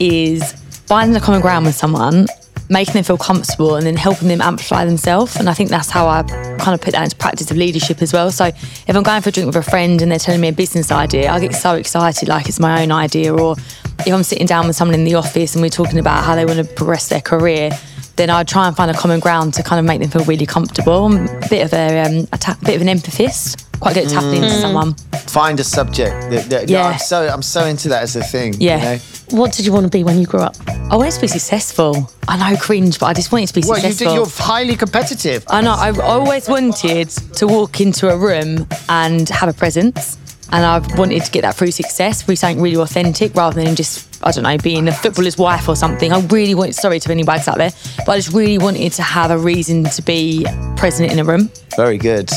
is 0.00 0.52
finding 0.86 1.16
a 1.16 1.20
common 1.20 1.40
ground 1.40 1.64
with 1.64 1.76
someone, 1.76 2.26
making 2.68 2.94
them 2.94 3.04
feel 3.04 3.18
comfortable, 3.18 3.76
and 3.76 3.86
then 3.86 3.96
helping 3.96 4.28
them 4.28 4.40
amplify 4.40 4.84
themselves. 4.84 5.36
And 5.36 5.48
I 5.48 5.54
think 5.54 5.70
that's 5.70 5.90
how 5.90 6.06
I 6.06 6.22
kind 6.58 6.74
of 6.74 6.80
put 6.80 6.92
that 6.92 7.04
into 7.04 7.16
practice 7.16 7.50
of 7.50 7.56
leadership 7.56 8.02
as 8.02 8.12
well. 8.12 8.30
So 8.30 8.46
if 8.46 8.90
I'm 8.96 9.02
going 9.02 9.22
for 9.22 9.28
a 9.28 9.32
drink 9.32 9.46
with 9.46 9.56
a 9.56 9.62
friend 9.62 10.00
and 10.00 10.10
they're 10.10 10.18
telling 10.18 10.40
me 10.40 10.48
a 10.48 10.52
business 10.52 10.90
idea, 10.90 11.30
I 11.30 11.40
get 11.40 11.54
so 11.54 11.74
excited 11.74 12.28
like 12.28 12.48
it's 12.48 12.60
my 12.60 12.82
own 12.82 12.92
idea. 12.92 13.34
Or 13.34 13.56
if 14.00 14.08
I'm 14.12 14.22
sitting 14.22 14.46
down 14.46 14.66
with 14.66 14.76
someone 14.76 14.94
in 14.94 15.04
the 15.04 15.14
office 15.14 15.54
and 15.54 15.62
we're 15.62 15.68
talking 15.70 15.98
about 15.98 16.24
how 16.24 16.34
they 16.34 16.44
want 16.44 16.58
to 16.58 16.64
progress 16.74 17.08
their 17.08 17.20
career. 17.20 17.70
Then 18.16 18.30
I 18.30 18.44
try 18.44 18.68
and 18.68 18.76
find 18.76 18.90
a 18.92 18.94
common 18.94 19.18
ground 19.18 19.54
to 19.54 19.64
kind 19.64 19.80
of 19.80 19.84
make 19.84 20.00
them 20.00 20.08
feel 20.08 20.24
really 20.24 20.46
comfortable. 20.46 21.06
I'm 21.06 21.26
a 21.26 21.48
bit 21.48 21.64
of 21.64 21.72
a, 21.72 22.00
um, 22.00 22.28
a 22.32 22.38
ta- 22.38 22.56
bit 22.62 22.76
of 22.76 22.82
an 22.82 22.86
empathist, 22.86 23.73
quite 23.84 23.94
good 23.94 24.06
at 24.06 24.10
tapping 24.12 24.42
into 24.42 24.60
someone. 24.60 24.94
Find 25.28 25.58
a 25.60 25.64
subject. 25.64 26.30
That- 26.30 26.48
that- 26.50 26.68
Yeah. 26.68 26.86
I'm 26.88 26.98
so 26.98 27.28
I'm 27.28 27.42
so 27.42 27.64
into 27.66 27.88
that 27.90 28.02
as 28.02 28.16
a 28.16 28.22
thing. 28.22 28.54
Yeah. 28.58 28.76
You 28.78 28.84
know? 28.84 28.98
What 29.40 29.52
did 29.52 29.64
you 29.66 29.72
want 29.72 29.84
to 29.84 29.90
be 29.90 30.04
when 30.04 30.18
you 30.20 30.26
grew 30.26 30.40
up? 30.40 30.56
I 30.90 30.96
wanted 30.96 31.12
to 31.14 31.20
be 31.20 31.28
successful. 31.28 32.10
I 32.28 32.36
know, 32.36 32.56
cringe, 32.58 32.98
but 32.98 33.06
I 33.06 33.14
just 33.14 33.32
wanted 33.32 33.48
to 33.48 33.54
be 33.54 33.62
Well, 33.66 33.78
you 33.78 33.90
successful. 33.90 34.08
do, 34.08 34.14
you're 34.20 34.28
highly 34.52 34.76
competitive. 34.76 35.44
I 35.48 35.60
know. 35.62 35.72
I 35.74 35.90
always 36.00 36.48
wanted 36.48 37.08
to 37.38 37.46
walk 37.46 37.80
into 37.80 38.10
a 38.10 38.16
room 38.16 38.66
and 38.88 39.28
have 39.28 39.48
a 39.48 39.52
presence. 39.52 40.18
And 40.52 40.64
I've 40.64 40.86
wanted 40.98 41.24
to 41.24 41.30
get 41.32 41.40
that 41.42 41.56
through 41.56 41.72
success, 41.72 42.22
through 42.22 42.36
something 42.36 42.60
really 42.62 42.76
authentic 42.76 43.34
rather 43.34 43.60
than 43.64 43.74
just, 43.74 44.06
I 44.22 44.30
don't 44.30 44.44
know, 44.44 44.56
being 44.58 44.86
a 44.86 44.92
footballer's 44.92 45.36
wife 45.38 45.68
or 45.68 45.74
something. 45.74 46.12
I 46.12 46.20
really 46.20 46.54
wanted, 46.54 46.74
sorry 46.76 47.00
to 47.00 47.10
any 47.10 47.24
wags 47.24 47.48
out 47.48 47.56
there, 47.58 47.72
but 48.06 48.10
I 48.12 48.16
just 48.18 48.32
really 48.32 48.58
wanted 48.58 48.92
to 48.92 49.02
have 49.02 49.30
a 49.32 49.38
reason 49.38 49.84
to 49.84 50.02
be 50.02 50.46
present 50.76 51.10
in 51.10 51.18
a 51.18 51.24
room. 51.24 51.50
Very 51.76 51.98
good. 51.98 52.30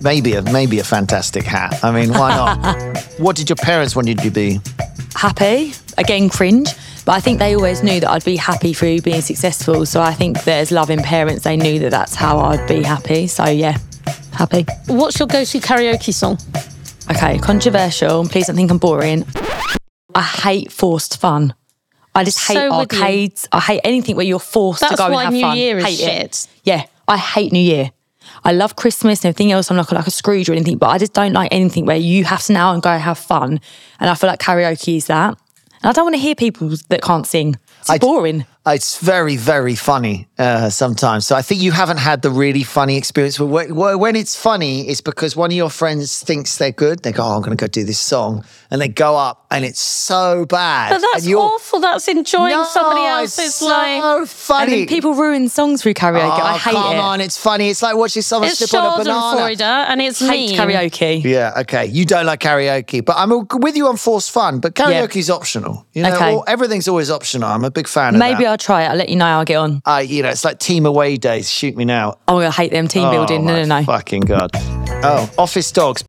Maybe 0.00 0.34
a 0.34 0.42
maybe 0.42 0.78
a 0.78 0.84
fantastic 0.84 1.44
hat. 1.44 1.82
I 1.82 1.90
mean, 1.90 2.10
why 2.10 2.30
not? 2.30 2.98
what 3.18 3.36
did 3.36 3.48
your 3.48 3.56
parents 3.56 3.94
want 3.96 4.08
you 4.08 4.14
to 4.14 4.30
be? 4.30 4.60
Happy, 5.14 5.72
again, 5.98 6.28
cringe. 6.28 6.68
But 7.04 7.12
I 7.12 7.20
think 7.20 7.38
they 7.38 7.54
always 7.54 7.82
knew 7.84 8.00
that 8.00 8.10
I'd 8.10 8.24
be 8.24 8.36
happy 8.36 8.72
through 8.72 9.00
being 9.02 9.20
successful. 9.20 9.86
So 9.86 10.00
I 10.02 10.12
think 10.12 10.42
that 10.44 10.58
as 10.58 10.72
loving 10.72 10.98
parents, 11.02 11.44
they 11.44 11.56
knew 11.56 11.78
that 11.78 11.90
that's 11.90 12.16
how 12.16 12.38
I'd 12.40 12.66
be 12.66 12.82
happy. 12.82 13.28
So 13.28 13.44
yeah, 13.44 13.78
happy. 14.32 14.66
What's 14.88 15.18
your 15.18 15.28
go-to 15.28 15.58
karaoke 15.60 16.12
song? 16.12 16.38
Okay, 17.10 17.38
controversial. 17.38 18.20
and 18.20 18.30
Please 18.30 18.48
don't 18.48 18.56
think 18.56 18.72
I'm 18.72 18.78
boring. 18.78 19.24
I 20.14 20.22
hate 20.22 20.72
forced 20.72 21.20
fun. 21.20 21.54
I 22.14 22.24
just 22.24 22.38
hate 22.48 22.54
So 22.54 22.78
with 22.78 22.92
arcades. 22.92 23.46
I 23.52 23.60
hate 23.60 23.82
anything 23.84 24.16
where 24.16 24.24
you're 24.24 24.38
forced 24.40 24.80
to 24.80 24.86
That's 24.88 24.98
go 24.98 25.04
and 25.06 25.14
why 25.14 25.24
have 25.24 25.32
New 25.32 25.42
fun. 25.42 25.56
Year 25.56 25.78
is 25.78 25.84
hate 25.84 25.98
shit. 25.98 26.24
It. 26.24 26.48
Yeah, 26.64 26.86
I 27.06 27.18
hate 27.18 27.52
New 27.52 27.60
Year. 27.60 27.92
I 28.46 28.52
love 28.52 28.76
Christmas 28.76 29.24
and 29.24 29.30
everything 29.30 29.50
else. 29.50 29.72
I'm 29.72 29.76
not 29.76 29.90
like 29.90 30.06
a 30.06 30.10
Scrooge 30.12 30.48
or 30.48 30.52
anything, 30.52 30.78
but 30.78 30.86
I 30.86 30.98
just 30.98 31.14
don't 31.14 31.32
like 31.32 31.52
anything 31.52 31.84
where 31.84 31.96
you 31.96 32.22
have 32.22 32.44
to 32.44 32.52
now 32.52 32.72
and 32.72 32.80
go 32.80 32.96
have 32.96 33.18
fun. 33.18 33.60
And 33.98 34.08
I 34.08 34.14
feel 34.14 34.30
like 34.30 34.38
karaoke 34.38 34.98
is 34.98 35.08
that. 35.08 35.36
And 35.82 35.90
I 35.90 35.92
don't 35.92 36.04
want 36.04 36.14
to 36.14 36.20
hear 36.20 36.36
people 36.36 36.70
that 36.88 37.02
can't 37.02 37.26
sing. 37.26 37.56
It's 37.80 37.98
boring. 37.98 38.46
It's 38.64 39.00
very, 39.00 39.36
very 39.36 39.74
funny 39.74 40.28
uh, 40.38 40.68
sometimes. 40.70 41.26
So 41.26 41.34
I 41.34 41.42
think 41.42 41.60
you 41.62 41.72
haven't 41.72 41.96
had 41.98 42.22
the 42.22 42.30
really 42.30 42.62
funny 42.62 42.96
experience. 42.96 43.38
But 43.38 43.46
when, 43.46 43.98
when 43.98 44.16
it's 44.16 44.36
funny, 44.36 44.86
it's 44.88 45.00
because 45.00 45.34
one 45.36 45.50
of 45.50 45.56
your 45.56 45.70
friends 45.70 46.22
thinks 46.22 46.58
they're 46.58 46.72
good. 46.72 47.02
They 47.02 47.12
go, 47.12 47.22
"Oh, 47.24 47.36
I'm 47.36 47.42
going 47.42 47.56
to 47.56 47.60
go 47.62 47.66
do 47.68 47.84
this 47.84 47.98
song," 47.98 48.44
and 48.70 48.80
they 48.80 48.88
go 48.88 49.16
up, 49.16 49.46
and 49.50 49.64
it's 49.64 49.80
so 49.80 50.44
bad. 50.46 50.90
But 50.90 50.98
that's 51.00 51.22
and 51.22 51.24
you're- 51.30 51.42
awful. 51.42 51.80
That's 51.80 52.08
enjoying 52.08 52.50
No, 52.52 52.64
somebody 52.64 53.00
it's 53.24 53.38
else's 53.38 53.54
so 53.56 53.66
like. 53.66 54.02
And 54.02 54.28
funny. 54.28 54.76
then 54.80 54.86
people 54.88 55.14
ruin 55.14 55.48
songs 55.48 55.82
through 55.82 55.94
karaoke. 55.94 56.38
Oh, 56.38 56.42
I 56.44 56.58
hate 56.58 56.72
come 56.74 56.96
it. 56.96 56.98
on, 56.98 57.20
it's 57.20 57.38
funny. 57.38 57.70
It's 57.70 57.82
like 57.82 57.96
watching 57.96 58.22
someone 58.22 58.50
It's 58.50 58.58
slip 58.58 58.82
on 58.82 59.00
a 59.00 59.04
banana. 59.04 59.40
Schadenfreude 59.56 59.60
and 59.88 60.02
it's 60.02 60.20
hate 60.20 60.50
mean. 60.50 60.58
karaoke. 60.58 61.22
Yeah, 61.24 61.52
okay. 61.62 61.86
You 61.86 62.04
don't 62.04 62.26
like 62.26 62.40
karaoke, 62.40 63.04
but 63.04 63.16
I'm 63.16 63.30
with 63.60 63.76
you 63.76 63.86
on 63.88 63.96
forced 63.96 64.30
fun. 64.30 64.60
But 64.60 64.74
karaoke's 64.74 65.30
optional. 65.30 65.86
You 65.92 66.02
know, 66.02 66.14
Okay. 66.14 66.32
all- 66.34 66.44
everything's 66.46 66.88
always 66.88 67.10
optional. 67.10 67.48
I'm 67.48 67.64
a 67.64 67.70
big 67.70 67.88
fan 67.88 68.14
of 68.14 68.18
Maybe. 68.18 68.44
I'll 68.46 68.58
try 68.58 68.82
it. 68.84 68.88
I'll 68.88 68.96
let 68.96 69.08
you 69.08 69.16
know 69.16 69.24
how 69.26 69.40
I 69.40 69.44
get 69.44 69.56
on. 69.56 69.80
Uh, 69.84 70.02
you 70.06 70.22
know, 70.22 70.25
it's 70.30 70.44
like 70.44 70.58
team 70.58 70.86
away 70.86 71.16
days. 71.16 71.50
Shoot 71.50 71.76
me 71.76 71.84
now. 71.84 72.18
Oh, 72.28 72.38
I 72.38 72.50
hate 72.50 72.70
them 72.72 72.88
team 72.88 73.10
building. 73.10 73.42
Oh, 73.42 73.52
No, 73.54 73.62
no, 73.62 73.66
my 73.66 73.80
no. 73.80 73.86
Fucking 73.86 74.22
god. 74.22 74.50
Oh, 75.02 75.30
office 75.38 75.70
dogs. 75.72 76.04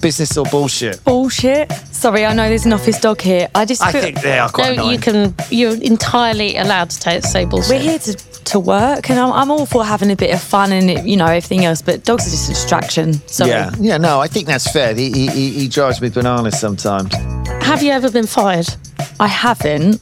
Business 0.00 0.36
or 0.36 0.44
bullshit? 0.46 1.02
Bullshit. 1.04 1.72
Sorry, 1.92 2.24
I 2.24 2.32
know 2.32 2.48
there's 2.48 2.66
an 2.66 2.72
office 2.72 3.00
dog 3.00 3.20
here. 3.20 3.48
I 3.54 3.64
just 3.64 3.82
I 3.82 3.90
feel- 3.90 4.00
think 4.02 4.20
they 4.20 4.38
are 4.38 4.46
No, 4.46 4.52
quite 4.52 4.72
annoying. 4.74 4.90
you 4.92 4.98
can. 5.00 5.34
You're 5.50 5.74
entirely 5.82 6.56
allowed 6.56 6.90
to 6.90 7.00
take 7.00 7.24
say 7.24 7.44
bullshit. 7.44 7.70
we're 7.70 7.80
here 7.80 7.98
to, 7.98 8.14
to 8.14 8.60
work, 8.60 9.10
and 9.10 9.18
I'm, 9.18 9.32
I'm 9.32 9.50
all 9.50 9.66
for 9.66 9.84
having 9.84 10.10
a 10.12 10.16
bit 10.16 10.32
of 10.32 10.40
fun 10.40 10.70
and 10.72 11.08
you 11.08 11.16
know 11.16 11.26
everything 11.26 11.64
else. 11.64 11.82
But 11.82 12.04
dogs 12.04 12.26
are 12.28 12.30
just 12.30 12.48
a 12.48 12.52
distraction. 12.52 13.14
Sorry. 13.26 13.50
Yeah, 13.50 13.72
yeah. 13.80 13.96
No, 13.96 14.20
I 14.20 14.28
think 14.28 14.46
that's 14.46 14.70
fair. 14.70 14.94
He, 14.94 15.10
he, 15.10 15.26
he 15.28 15.50
he 15.50 15.68
drives 15.68 16.00
me 16.00 16.10
bananas 16.10 16.58
sometimes. 16.60 17.12
Have 17.64 17.82
you 17.82 17.90
ever 17.90 18.08
been 18.10 18.26
fired? 18.26 18.68
I 19.18 19.26
haven't. 19.26 20.00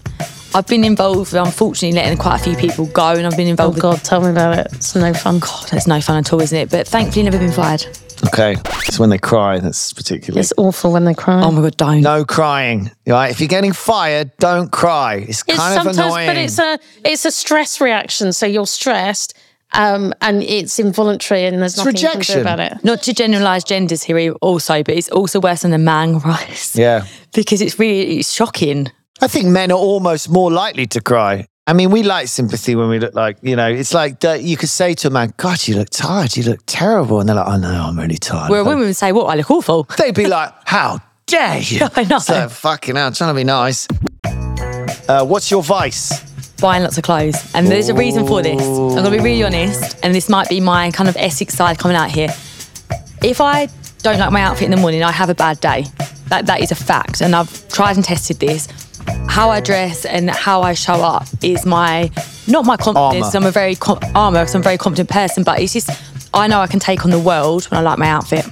I've 0.55 0.67
been 0.67 0.85
involved, 0.85 1.33
with, 1.33 1.35
unfortunately, 1.35 1.97
letting 2.01 2.19
quite 2.19 2.41
a 2.41 2.45
few 2.45 2.57
people 2.57 2.87
go, 2.87 3.09
and 3.09 3.27
I've 3.27 3.37
been 3.37 3.49
Oh 3.49 3.51
involved. 3.51 3.75
with 3.77 3.83
God, 3.83 4.03
tell 4.05 4.21
me 4.23 4.31
about 4.31 4.59
it. 4.59 4.69
It's 4.73 4.95
no 4.95 5.13
fun. 5.13 5.39
God, 5.39 5.73
it's 5.73 5.87
no 5.87 6.01
fun 6.01 6.19
at 6.19 6.33
all, 6.33 6.41
isn't 6.41 6.57
it? 6.59 6.71
But 6.71 6.89
thankfully, 6.89 7.25
never 7.25 7.39
been 7.39 7.53
fired. 7.53 7.87
Okay, 8.29 8.57
it's 8.87 8.99
when 8.99 9.11
they 9.11 9.19
cry 9.19 9.59
that's 9.59 9.93
particularly. 9.93 10.41
It's 10.41 10.53
awful 10.57 10.91
when 10.93 11.05
they 11.05 11.13
cry. 11.13 11.43
Oh 11.43 11.51
my 11.51 11.61
god, 11.61 11.77
don't. 11.77 12.01
no 12.01 12.25
crying. 12.25 12.91
Right? 13.07 13.31
If 13.31 13.41
you're 13.41 13.49
getting 13.49 13.75
fired, 13.75 14.31
don't 14.39 14.73
cry. 14.73 15.17
It's 15.17 15.43
it's 15.47 15.59
kind 15.59 15.77
of 15.77 15.83
sometimes, 15.85 15.99
annoying. 15.99 16.27
but 16.27 16.37
it's 16.39 16.59
a 16.59 16.79
it's 17.05 17.27
a 17.27 17.31
stress 17.31 17.79
reaction. 17.79 18.33
So 18.33 18.47
you're 18.47 18.67
stressed, 18.67 19.35
um, 19.75 20.15
and 20.23 20.43
it's 20.43 20.79
involuntary, 20.79 21.45
and 21.45 21.61
there's 21.61 21.77
nothing 21.77 21.95
you 21.97 22.09
rejection. 22.09 22.35
can 22.37 22.37
do 22.37 22.41
about 22.41 22.61
it. 22.79 22.83
Not 22.85 23.03
to 23.03 23.13
generalise 23.13 23.65
genders 23.65 24.03
here, 24.03 24.33
also, 24.41 24.83
but 24.83 24.95
it's 24.95 25.11
also 25.11 25.39
worse 25.39 25.61
than 25.61 25.73
the 25.73 25.79
man 25.79 26.19
rise. 26.21 26.75
yeah. 26.75 27.05
because 27.35 27.61
it's 27.61 27.79
really 27.79 28.21
it's 28.21 28.33
shocking. 28.33 28.91
I 29.21 29.29
think 29.29 29.47
men 29.47 29.71
are 29.71 29.79
almost 29.79 30.29
more 30.29 30.51
likely 30.51 30.87
to 30.89 31.01
cry. 31.01 31.47
I 31.67 31.73
mean, 31.73 31.91
we 31.91 32.03
like 32.03 32.29
sympathy 32.29 32.77
when 32.77 32.89
we 32.89 32.99
look 32.99 33.15
like, 33.15 33.39
you 33.43 33.57
know, 33.57 33.69
it's 33.69 33.93
like 33.93 34.21
that 34.21 34.43
you 34.43 34.57
could 34.57 34.69
say 34.69 34.95
to 34.95 35.09
a 35.09 35.11
man, 35.11 35.33
God, 35.37 35.67
you 35.67 35.75
look 35.75 35.91
tired, 35.91 36.37
you 36.37 36.45
look 36.45 36.61
terrible. 36.67 37.19
And 37.19 37.29
they're 37.29 37.37
like, 37.37 37.49
I 37.49 37.57
know, 37.57 37.87
I'm 37.87 37.99
really 37.99 38.19
tired. 38.19 38.51
Where 38.51 38.63
women 38.63 38.87
would 38.87 38.97
say, 38.97 39.11
"What 39.13 39.25
I 39.25 39.35
look 39.35 39.51
awful." 39.51 39.85
They'd 39.99 40.15
be 40.15 40.27
like, 40.27 40.53
How 40.65 41.01
dare 41.27 41.59
you? 41.61 41.89
I 41.97 42.05
know. 42.05 42.19
So 42.19 42.49
fucking 42.49 42.95
hell, 42.95 43.11
trying 43.11 43.31
to 43.31 43.35
be 43.35 43.45
nice. 43.45 43.89
Uh, 45.09 45.25
what's 45.25 45.51
your 45.51 45.63
vice? 45.63 46.25
buying 46.61 46.83
lots 46.83 46.97
of 46.97 47.05
clothes. 47.05 47.37
And 47.55 47.67
there's 47.67 47.89
a 47.89 47.95
reason 47.95 48.27
for 48.27 48.43
this. 48.43 48.63
I'm 48.63 48.89
going 48.91 49.05
to 49.05 49.11
be 49.11 49.19
really 49.19 49.45
honest, 49.45 49.99
and 50.03 50.15
this 50.15 50.29
might 50.29 50.49
be 50.49 50.61
my 50.61 50.91
kind 50.91 51.09
of 51.09 51.17
Essex 51.17 51.55
side 51.55 51.79
coming 51.79 51.97
out 51.97 52.11
here. 52.11 52.29
If 53.23 53.41
I 53.41 53.69
don't 53.99 54.19
like 54.19 54.33
my 54.33 54.43
outfit 54.43 54.65
in 54.65 54.71
the 54.71 54.77
morning, 54.77 55.03
I 55.03 55.13
have 55.13 55.29
a 55.29 55.35
bad 55.35 55.61
day. 55.61 55.85
That, 56.29 56.47
that 56.47 56.61
is 56.61 56.73
a 56.73 56.75
fact. 56.75 57.21
And 57.21 57.35
I've 57.35 57.69
tried 57.69 57.97
and 57.97 58.05
tested 58.05 58.41
this. 58.41 58.69
How 59.29 59.51
I 59.51 59.61
dress 59.61 60.05
and 60.05 60.31
how 60.31 60.63
I 60.63 60.75
show 60.75 60.95
up 60.95 61.27
is 61.43 61.67
my, 61.67 62.11
not 62.49 62.65
my 62.65 62.77
confidence. 62.77 63.35
Armour. 63.35 63.37
I'm 63.37 63.49
a 63.49 63.51
very, 63.51 63.75
com- 63.75 63.99
armour, 64.15 64.41
because 64.41 64.55
I'm 64.55 64.61
a 64.63 64.65
very 64.65 64.79
confident 64.79 65.11
person, 65.11 65.43
but 65.45 65.61
it's 65.61 65.73
just, 65.73 65.91
I 66.33 66.47
know 66.47 66.61
I 66.61 66.67
can 66.67 66.81
take 66.81 67.05
on 67.05 67.11
the 67.11 67.19
world 67.19 67.65
when 67.67 67.79
I 67.79 67.83
like 67.83 67.99
my 67.99 68.09
outfit. 68.09 68.47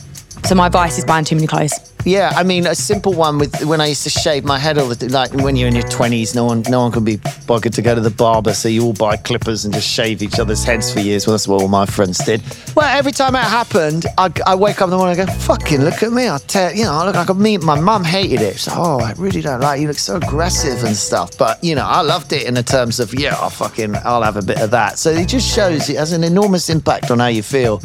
So 0.44 0.54
my 0.54 0.68
vice 0.68 0.98
is 0.98 1.04
buying 1.06 1.24
too 1.24 1.36
many 1.36 1.46
clothes. 1.46 1.72
Yeah, 2.04 2.32
I 2.36 2.42
mean, 2.42 2.66
a 2.66 2.74
simple 2.74 3.14
one 3.14 3.38
with 3.38 3.64
when 3.64 3.80
I 3.80 3.86
used 3.86 4.02
to 4.02 4.10
shave 4.10 4.44
my 4.44 4.58
head 4.58 4.76
all 4.76 4.88
the 4.88 4.94
time. 4.94 5.08
like 5.08 5.32
when 5.32 5.56
you're 5.56 5.68
in 5.68 5.74
your 5.74 5.88
twenties, 5.88 6.34
no 6.34 6.44
one, 6.44 6.62
no 6.68 6.82
one 6.82 6.92
can 6.92 7.02
be 7.02 7.18
bothered 7.46 7.72
to 7.72 7.80
go 7.80 7.94
to 7.94 8.00
the 8.02 8.10
barber, 8.10 8.52
so 8.52 8.68
you 8.68 8.84
all 8.84 8.92
buy 8.92 9.16
clippers 9.16 9.64
and 9.64 9.72
just 9.72 9.88
shave 9.88 10.22
each 10.22 10.38
other's 10.38 10.62
heads 10.62 10.92
for 10.92 11.00
years. 11.00 11.26
Well, 11.26 11.32
that's 11.32 11.48
what 11.48 11.62
all 11.62 11.68
my 11.68 11.86
friends 11.86 12.18
did. 12.18 12.42
Well, 12.76 12.94
every 12.94 13.12
time 13.12 13.34
it 13.34 13.38
happened, 13.38 14.04
I, 14.18 14.30
I 14.46 14.54
wake 14.54 14.82
up 14.82 14.88
in 14.88 14.90
the 14.90 14.98
morning 14.98 15.18
and 15.18 15.28
go, 15.28 15.34
"Fucking 15.34 15.80
look 15.80 16.02
at 16.02 16.12
me!" 16.12 16.28
I 16.28 16.36
tell 16.46 16.74
you 16.74 16.84
know, 16.84 16.92
I 16.92 17.06
look 17.06 17.14
like 17.14 17.30
a 17.30 17.34
me. 17.34 17.56
My 17.56 17.80
mum 17.80 18.04
hated 18.04 18.42
it. 18.42 18.58
She's 18.58 18.68
like, 18.68 18.76
"Oh, 18.76 19.00
I 19.00 19.14
really 19.16 19.40
don't 19.40 19.60
like 19.60 19.80
you. 19.80 19.88
Look 19.88 19.96
so 19.96 20.16
aggressive 20.16 20.84
and 20.84 20.94
stuff." 20.94 21.38
But 21.38 21.64
you 21.64 21.74
know, 21.74 21.86
I 21.86 22.02
loved 22.02 22.34
it 22.34 22.46
in 22.46 22.52
the 22.52 22.62
terms 22.62 23.00
of, 23.00 23.14
yeah, 23.18 23.34
I'll 23.36 23.48
fucking, 23.48 23.96
I'll 24.04 24.22
have 24.22 24.36
a 24.36 24.42
bit 24.42 24.60
of 24.60 24.70
that. 24.72 24.98
So 24.98 25.10
it 25.10 25.26
just 25.26 25.50
shows 25.50 25.88
it 25.88 25.96
has 25.96 26.12
an 26.12 26.22
enormous 26.22 26.68
impact 26.68 27.10
on 27.10 27.20
how 27.20 27.28
you 27.28 27.42
feel. 27.42 27.80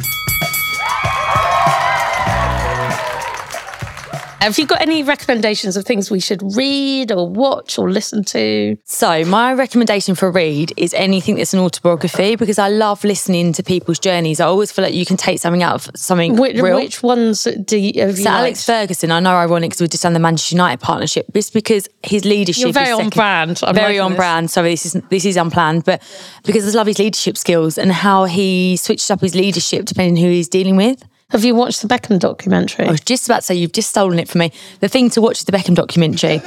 Have 4.40 4.58
you 4.58 4.64
got 4.64 4.80
any 4.80 5.02
recommendations 5.02 5.76
of 5.76 5.84
things 5.84 6.10
we 6.10 6.18
should 6.18 6.40
read 6.56 7.12
or 7.12 7.28
watch 7.28 7.78
or 7.78 7.90
listen 7.90 8.24
to? 8.24 8.78
So, 8.86 9.22
my 9.26 9.52
recommendation 9.52 10.14
for 10.14 10.28
a 10.28 10.30
read 10.30 10.72
is 10.78 10.94
anything 10.94 11.34
that's 11.34 11.52
an 11.52 11.60
autobiography 11.60 12.36
because 12.36 12.58
I 12.58 12.68
love 12.70 13.04
listening 13.04 13.52
to 13.52 13.62
people's 13.62 13.98
journeys. 13.98 14.40
I 14.40 14.46
always 14.46 14.72
feel 14.72 14.82
like 14.82 14.94
you 14.94 15.04
can 15.04 15.18
take 15.18 15.40
something 15.40 15.62
out 15.62 15.74
of 15.86 15.90
something 15.94 16.36
Which, 16.36 16.56
real. 16.58 16.76
which 16.76 17.02
ones 17.02 17.46
do 17.66 17.76
you, 17.76 18.00
have 18.00 18.16
you 18.16 18.24
so, 18.24 18.30
Alex 18.30 18.66
liked? 18.66 18.78
Ferguson, 18.80 19.10
I 19.12 19.20
know 19.20 19.34
ironic 19.34 19.70
because 19.72 19.82
we've 19.82 19.90
just 19.90 20.04
done 20.04 20.14
the 20.14 20.18
Manchester 20.18 20.54
United 20.54 20.80
partnership, 20.80 21.26
it's 21.34 21.50
because 21.50 21.86
his 22.02 22.24
leadership 22.24 22.62
You're 22.64 22.72
very 22.72 22.86
is 22.86 22.92
on 22.94 22.98
second- 22.98 23.14
brand. 23.14 23.60
I'm 23.62 23.74
very 23.74 23.98
on 23.98 24.12
this. 24.12 24.16
brand. 24.16 24.50
Sorry, 24.50 24.70
this 24.70 24.86
is 24.86 25.02
this 25.10 25.26
is 25.26 25.36
unplanned, 25.36 25.84
but 25.84 26.00
because 26.44 26.66
I 26.74 26.78
love 26.78 26.86
his 26.86 26.98
leadership 26.98 27.36
skills 27.36 27.76
and 27.76 27.92
how 27.92 28.24
he 28.24 28.78
switched 28.78 29.10
up 29.10 29.20
his 29.20 29.34
leadership 29.34 29.84
depending 29.84 30.16
who 30.16 30.30
he's 30.30 30.48
dealing 30.48 30.76
with. 30.76 31.02
Have 31.30 31.44
you 31.44 31.54
watched 31.54 31.80
the 31.82 31.88
Beckham 31.88 32.18
documentary? 32.18 32.86
I 32.86 32.90
was 32.90 33.00
just 33.00 33.26
about 33.26 33.36
to 33.36 33.42
say, 33.42 33.54
you've 33.54 33.72
just 33.72 33.90
stolen 33.90 34.18
it 34.18 34.28
from 34.28 34.40
me. 34.40 34.52
The 34.80 34.88
thing 34.88 35.10
to 35.10 35.20
watch 35.20 35.38
is 35.38 35.44
the 35.44 35.52
Beckham 35.52 35.76
documentary. 35.76 36.42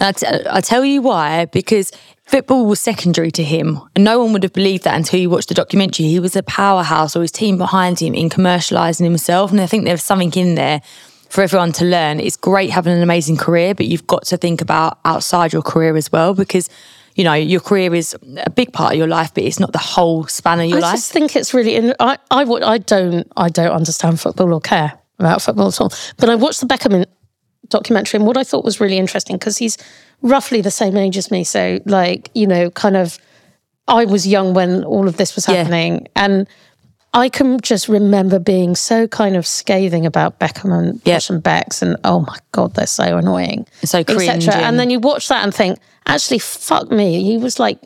I 0.00 0.12
t- 0.12 0.26
I'll 0.26 0.60
tell 0.60 0.84
you 0.84 1.00
why, 1.00 1.46
because 1.46 1.90
football 2.26 2.66
was 2.66 2.78
secondary 2.78 3.30
to 3.30 3.42
him. 3.42 3.80
And 3.94 4.04
no 4.04 4.22
one 4.22 4.34
would 4.34 4.42
have 4.42 4.52
believed 4.52 4.84
that 4.84 4.94
until 4.94 5.18
you 5.20 5.30
watched 5.30 5.48
the 5.48 5.54
documentary. 5.54 6.06
He 6.06 6.20
was 6.20 6.36
a 6.36 6.42
powerhouse 6.42 7.16
or 7.16 7.22
his 7.22 7.32
team 7.32 7.56
behind 7.56 7.98
him 8.00 8.14
in 8.14 8.28
commercialising 8.28 9.04
himself. 9.04 9.52
And 9.52 9.60
I 9.60 9.66
think 9.66 9.84
there's 9.84 10.02
something 10.02 10.32
in 10.34 10.54
there 10.54 10.82
for 11.30 11.42
everyone 11.42 11.72
to 11.72 11.84
learn. 11.86 12.20
It's 12.20 12.36
great 12.36 12.70
having 12.70 12.92
an 12.92 13.02
amazing 13.02 13.38
career, 13.38 13.74
but 13.74 13.86
you've 13.86 14.06
got 14.06 14.26
to 14.26 14.36
think 14.36 14.60
about 14.60 14.98
outside 15.04 15.52
your 15.52 15.62
career 15.62 15.96
as 15.96 16.12
well, 16.12 16.34
because 16.34 16.68
you 17.16 17.24
know, 17.24 17.32
your 17.32 17.60
career 17.60 17.94
is 17.94 18.14
a 18.44 18.50
big 18.50 18.72
part 18.72 18.92
of 18.92 18.98
your 18.98 19.08
life, 19.08 19.32
but 19.34 19.42
it's 19.42 19.58
not 19.58 19.72
the 19.72 19.78
whole 19.78 20.24
span 20.28 20.60
of 20.60 20.66
your 20.66 20.78
I 20.78 20.80
life. 20.82 20.92
I 20.92 20.96
just 20.96 21.12
think 21.12 21.34
it's 21.34 21.52
really. 21.52 21.74
in- 21.74 21.94
I 21.98 22.18
I 22.30 22.44
would. 22.44 22.62
I 22.62 22.78
don't. 22.78 23.26
I 23.36 23.48
don't 23.48 23.72
understand 23.72 24.20
football 24.20 24.52
or 24.52 24.60
care 24.60 24.92
about 25.18 25.40
football 25.42 25.68
at 25.68 25.80
all. 25.80 25.90
But 26.18 26.28
I 26.30 26.34
watched 26.34 26.60
the 26.60 26.66
Beckham 26.66 26.92
in- 26.92 27.06
documentary, 27.68 28.18
and 28.18 28.26
what 28.26 28.36
I 28.36 28.44
thought 28.44 28.64
was 28.64 28.80
really 28.80 28.98
interesting 28.98 29.36
because 29.36 29.56
he's 29.58 29.78
roughly 30.22 30.60
the 30.60 30.70
same 30.70 30.96
age 30.96 31.16
as 31.16 31.30
me. 31.30 31.42
So, 31.42 31.80
like, 31.86 32.30
you 32.34 32.46
know, 32.46 32.70
kind 32.70 32.96
of. 32.96 33.18
I 33.88 34.04
was 34.04 34.26
young 34.26 34.52
when 34.52 34.82
all 34.84 35.06
of 35.06 35.16
this 35.16 35.36
was 35.36 35.48
Yeah. 35.48 35.54
happening, 35.62 36.08
and 36.16 36.46
I 37.16 37.30
can 37.30 37.58
just 37.60 37.88
remember 37.88 38.38
being 38.38 38.74
so 38.74 39.08
kind 39.08 39.36
of 39.36 39.46
scathing 39.46 40.04
about 40.04 40.38
Beckham 40.38 40.78
and 40.78 41.00
Yeah. 41.06 41.16
Posh 41.16 41.30
and 41.30 41.42
Becks, 41.42 41.80
and 41.80 41.96
oh 42.04 42.20
my 42.20 42.36
god, 42.52 42.74
they're 42.74 42.86
so 42.86 43.16
annoying, 43.16 43.66
So 43.84 44.00
etc. 44.00 44.16
cringe 44.16 44.48
And 44.48 44.78
then 44.78 44.90
you 44.90 45.00
watch 45.00 45.28
that 45.28 45.42
and 45.42 45.54
think, 45.54 45.78
actually, 46.06 46.40
fuck 46.40 46.90
me. 46.90 47.22
He 47.24 47.38
was 47.38 47.58
like 47.58 47.78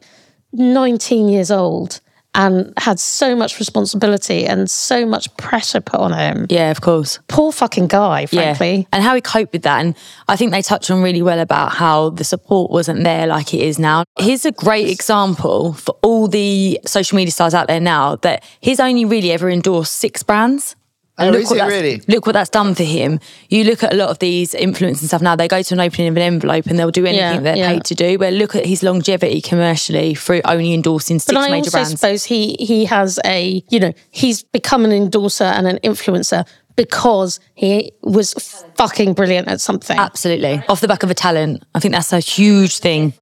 19 0.53 1.29
years 1.29 1.53
old 1.53 2.01
and 2.35 2.73
had 2.77 3.01
so 3.01 3.35
much 3.35 3.59
responsibility 3.59 4.47
and 4.47 4.71
so 4.71 5.05
much 5.05 5.35
pressure 5.37 5.81
put 5.81 6.01
on 6.01 6.13
him. 6.13 6.47
yeah, 6.49 6.71
of 6.71 6.81
course. 6.81 7.19
Poor 7.29 7.53
fucking 7.53 7.89
guy, 7.89 8.27
frankly. 8.27 8.87
And 8.93 9.03
how 9.03 9.15
he 9.15 9.21
coped 9.21 9.53
with 9.53 9.63
that. 9.63 9.81
And 9.81 9.97
I 10.29 10.37
think 10.37 10.53
they 10.53 10.63
touch 10.63 10.91
on 10.91 11.03
really 11.03 11.23
well 11.23 11.41
about 11.41 11.73
how 11.73 12.11
the 12.11 12.25
support 12.25 12.71
wasn't 12.71 13.05
there 13.05 13.27
like 13.27 13.53
it 13.53 13.61
is 13.61 13.79
now. 13.79 14.05
Here's 14.19 14.45
a 14.45 14.53
great 14.53 14.89
example 14.89 15.73
for 15.73 15.97
all 16.03 16.29
the 16.29 16.81
social 16.87 17.17
media 17.17 17.33
stars 17.33 17.55
out 17.55 17.67
there 17.67 17.81
now 17.81 18.17
that 18.17 18.45
he's 18.61 18.81
only 18.81 19.05
really 19.05 19.33
ever 19.33 19.51
endorsed 19.51 19.97
six 19.97 20.23
brands. 20.23 20.77
Oh, 21.21 21.31
look 21.31 21.43
is 21.43 21.51
what 21.51 21.57
it 21.57 21.59
that's- 21.59 21.83
really? 21.83 22.03
Look 22.09 22.27
what 22.27 22.33
that's 22.33 22.51
done 22.51 22.75
for 22.75 22.83
him. 22.83 23.21
You 23.49 23.65
look 23.65 23.83
at 23.83 23.93
a 23.93 23.97
lot 23.97 24.09
of 24.11 24.19
these 24.19 24.53
influencers 24.55 25.01
and 25.01 25.09
stuff 25.09 25.23
now, 25.23 25.37
they 25.37 25.49
go 25.49 25.63
to 25.63 25.75
an 25.75 25.81
opening 25.81 26.09
of 26.09 26.17
an 26.17 26.23
envelope 26.23 26.67
and 26.67 26.79
they'll 26.79 26.91
do 26.91 27.07
anything 27.07 27.19
Yeah, 27.37 27.41
they're 27.41 27.57
yeah. 27.57 27.73
paid 27.73 27.85
to 27.85 27.95
do. 27.95 28.19
But 28.19 28.33
look 28.33 28.55
at 28.57 28.67
his 28.67 28.83
longevity 28.83 29.41
commercially 29.41 30.15
through 30.15 30.41
only 30.45 30.73
endorsing 30.75 31.19
six 31.19 31.33
But 31.35 31.41
I 31.41 31.51
major 31.51 31.67
also 31.67 31.71
brands. 31.79 31.91
suppose 32.01 32.25
he 32.25 32.57
he 32.59 32.85
has 32.87 33.19
a, 33.25 33.63
you 33.71 33.81
know, 33.81 33.93
he's 34.11 34.43
become 34.43 34.85
an 34.85 34.93
endorser 34.93 35.45
and 35.45 35.67
an 35.67 35.79
influencer 35.85 36.47
because 36.77 37.41
he 37.55 37.93
was 38.03 38.33
fucking 38.77 39.13
brilliant 39.15 39.49
at 39.49 39.61
something. 39.61 39.99
Absolutely. 39.99 40.63
Off 40.69 40.81
the 40.81 40.89
back 40.89 41.03
of 41.03 41.11
a 41.11 41.15
talent. 41.15 41.63
I 41.75 41.81
think 41.81 41.93
that's 41.95 42.13
a 42.13 42.21
huge 42.21 42.79
thing. 42.79 43.13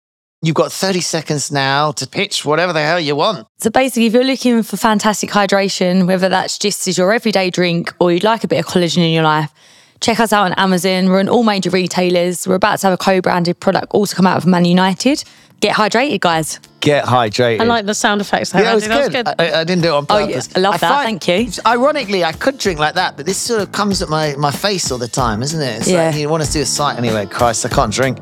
You've 0.40 0.54
got 0.54 0.70
30 0.70 1.00
seconds 1.00 1.50
now 1.50 1.90
to 1.92 2.06
pitch 2.06 2.44
whatever 2.44 2.72
the 2.72 2.82
hell 2.82 3.00
you 3.00 3.16
want. 3.16 3.48
So 3.58 3.70
basically, 3.70 4.06
if 4.06 4.12
you're 4.12 4.22
looking 4.22 4.62
for 4.62 4.76
fantastic 4.76 5.30
hydration, 5.30 6.06
whether 6.06 6.28
that's 6.28 6.58
just 6.58 6.86
as 6.86 6.96
your 6.96 7.12
everyday 7.12 7.50
drink 7.50 7.92
or 7.98 8.12
you'd 8.12 8.22
like 8.22 8.44
a 8.44 8.48
bit 8.48 8.60
of 8.60 8.66
collagen 8.66 8.98
in 8.98 9.12
your 9.12 9.24
life, 9.24 9.52
Check 10.00 10.20
us 10.20 10.32
out 10.32 10.44
on 10.44 10.52
Amazon. 10.52 11.08
We're 11.08 11.18
on 11.18 11.28
all 11.28 11.42
major 11.42 11.70
retailers. 11.70 12.46
We're 12.46 12.54
about 12.54 12.78
to 12.80 12.86
have 12.86 12.94
a 12.94 12.96
co-branded 12.96 13.58
product 13.58 13.92
also 13.92 14.16
come 14.16 14.26
out 14.26 14.36
of 14.36 14.46
Man 14.46 14.64
United. 14.64 15.24
Get 15.60 15.74
hydrated, 15.74 16.20
guys. 16.20 16.60
Get 16.80 17.04
hydrated. 17.04 17.60
I 17.60 17.64
like 17.64 17.86
the 17.86 17.94
sound 17.94 18.20
effects. 18.20 18.50
There, 18.50 18.62
Yeah, 18.62 18.72
it 18.72 18.74
was 18.76 18.86
good. 18.86 18.92
That 19.12 19.26
was 19.26 19.34
good. 19.36 19.54
I, 19.54 19.60
I 19.60 19.64
didn't 19.64 19.82
do 19.82 19.88
it 19.88 19.94
on 19.94 20.06
Oh, 20.08 20.18
yeah. 20.18 20.26
purpose. 20.26 20.48
I 20.54 20.60
love 20.60 20.80
that. 20.80 21.02
Thank 21.04 21.26
you. 21.26 21.50
Ironically, 21.66 22.24
I 22.24 22.30
could 22.32 22.56
drink 22.58 22.78
like 22.78 22.94
that, 22.94 23.16
but 23.16 23.26
this 23.26 23.36
sort 23.36 23.62
of 23.62 23.72
comes 23.72 24.00
at 24.00 24.08
my, 24.08 24.36
my 24.36 24.52
face 24.52 24.92
all 24.92 24.98
the 24.98 25.08
time, 25.08 25.42
isn't 25.42 25.60
it? 25.60 25.78
It's 25.78 25.88
Yeah. 25.88 26.06
like 26.06 26.16
you 26.16 26.28
want 26.28 26.44
to 26.44 26.52
do 26.52 26.60
a 26.60 26.66
site 26.66 26.96
anyway. 26.96 27.26
Christ, 27.26 27.66
I 27.66 27.68
can't 27.68 27.92
drink. 27.92 28.18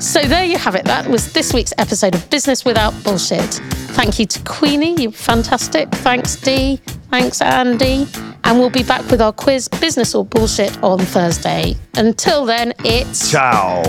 So 0.00 0.20
there 0.20 0.44
you 0.44 0.58
have 0.58 0.74
it. 0.74 0.84
That 0.84 1.06
was 1.08 1.32
this 1.32 1.54
week's 1.54 1.72
episode 1.78 2.14
of 2.14 2.28
Business 2.28 2.64
Without 2.64 2.92
Bullshit. 3.04 3.40
Thank 3.94 4.18
you 4.18 4.26
to 4.26 4.40
Queenie. 4.42 5.00
You're 5.00 5.12
fantastic. 5.12 5.88
Thanks, 5.90 6.36
Dee. 6.36 6.80
Thanks, 7.10 7.40
Andy. 7.40 8.06
And 8.42 8.58
we'll 8.58 8.68
be 8.70 8.82
back 8.82 9.08
with 9.10 9.22
our 9.22 9.32
quiz, 9.32 9.68
Business 9.68 10.14
or 10.14 10.26
Bullshit, 10.26 10.76
on 10.82 10.98
Thursday. 10.98 11.76
Until 11.96 12.44
then, 12.44 12.74
it's 12.84 13.30
Ciao. 13.30 13.82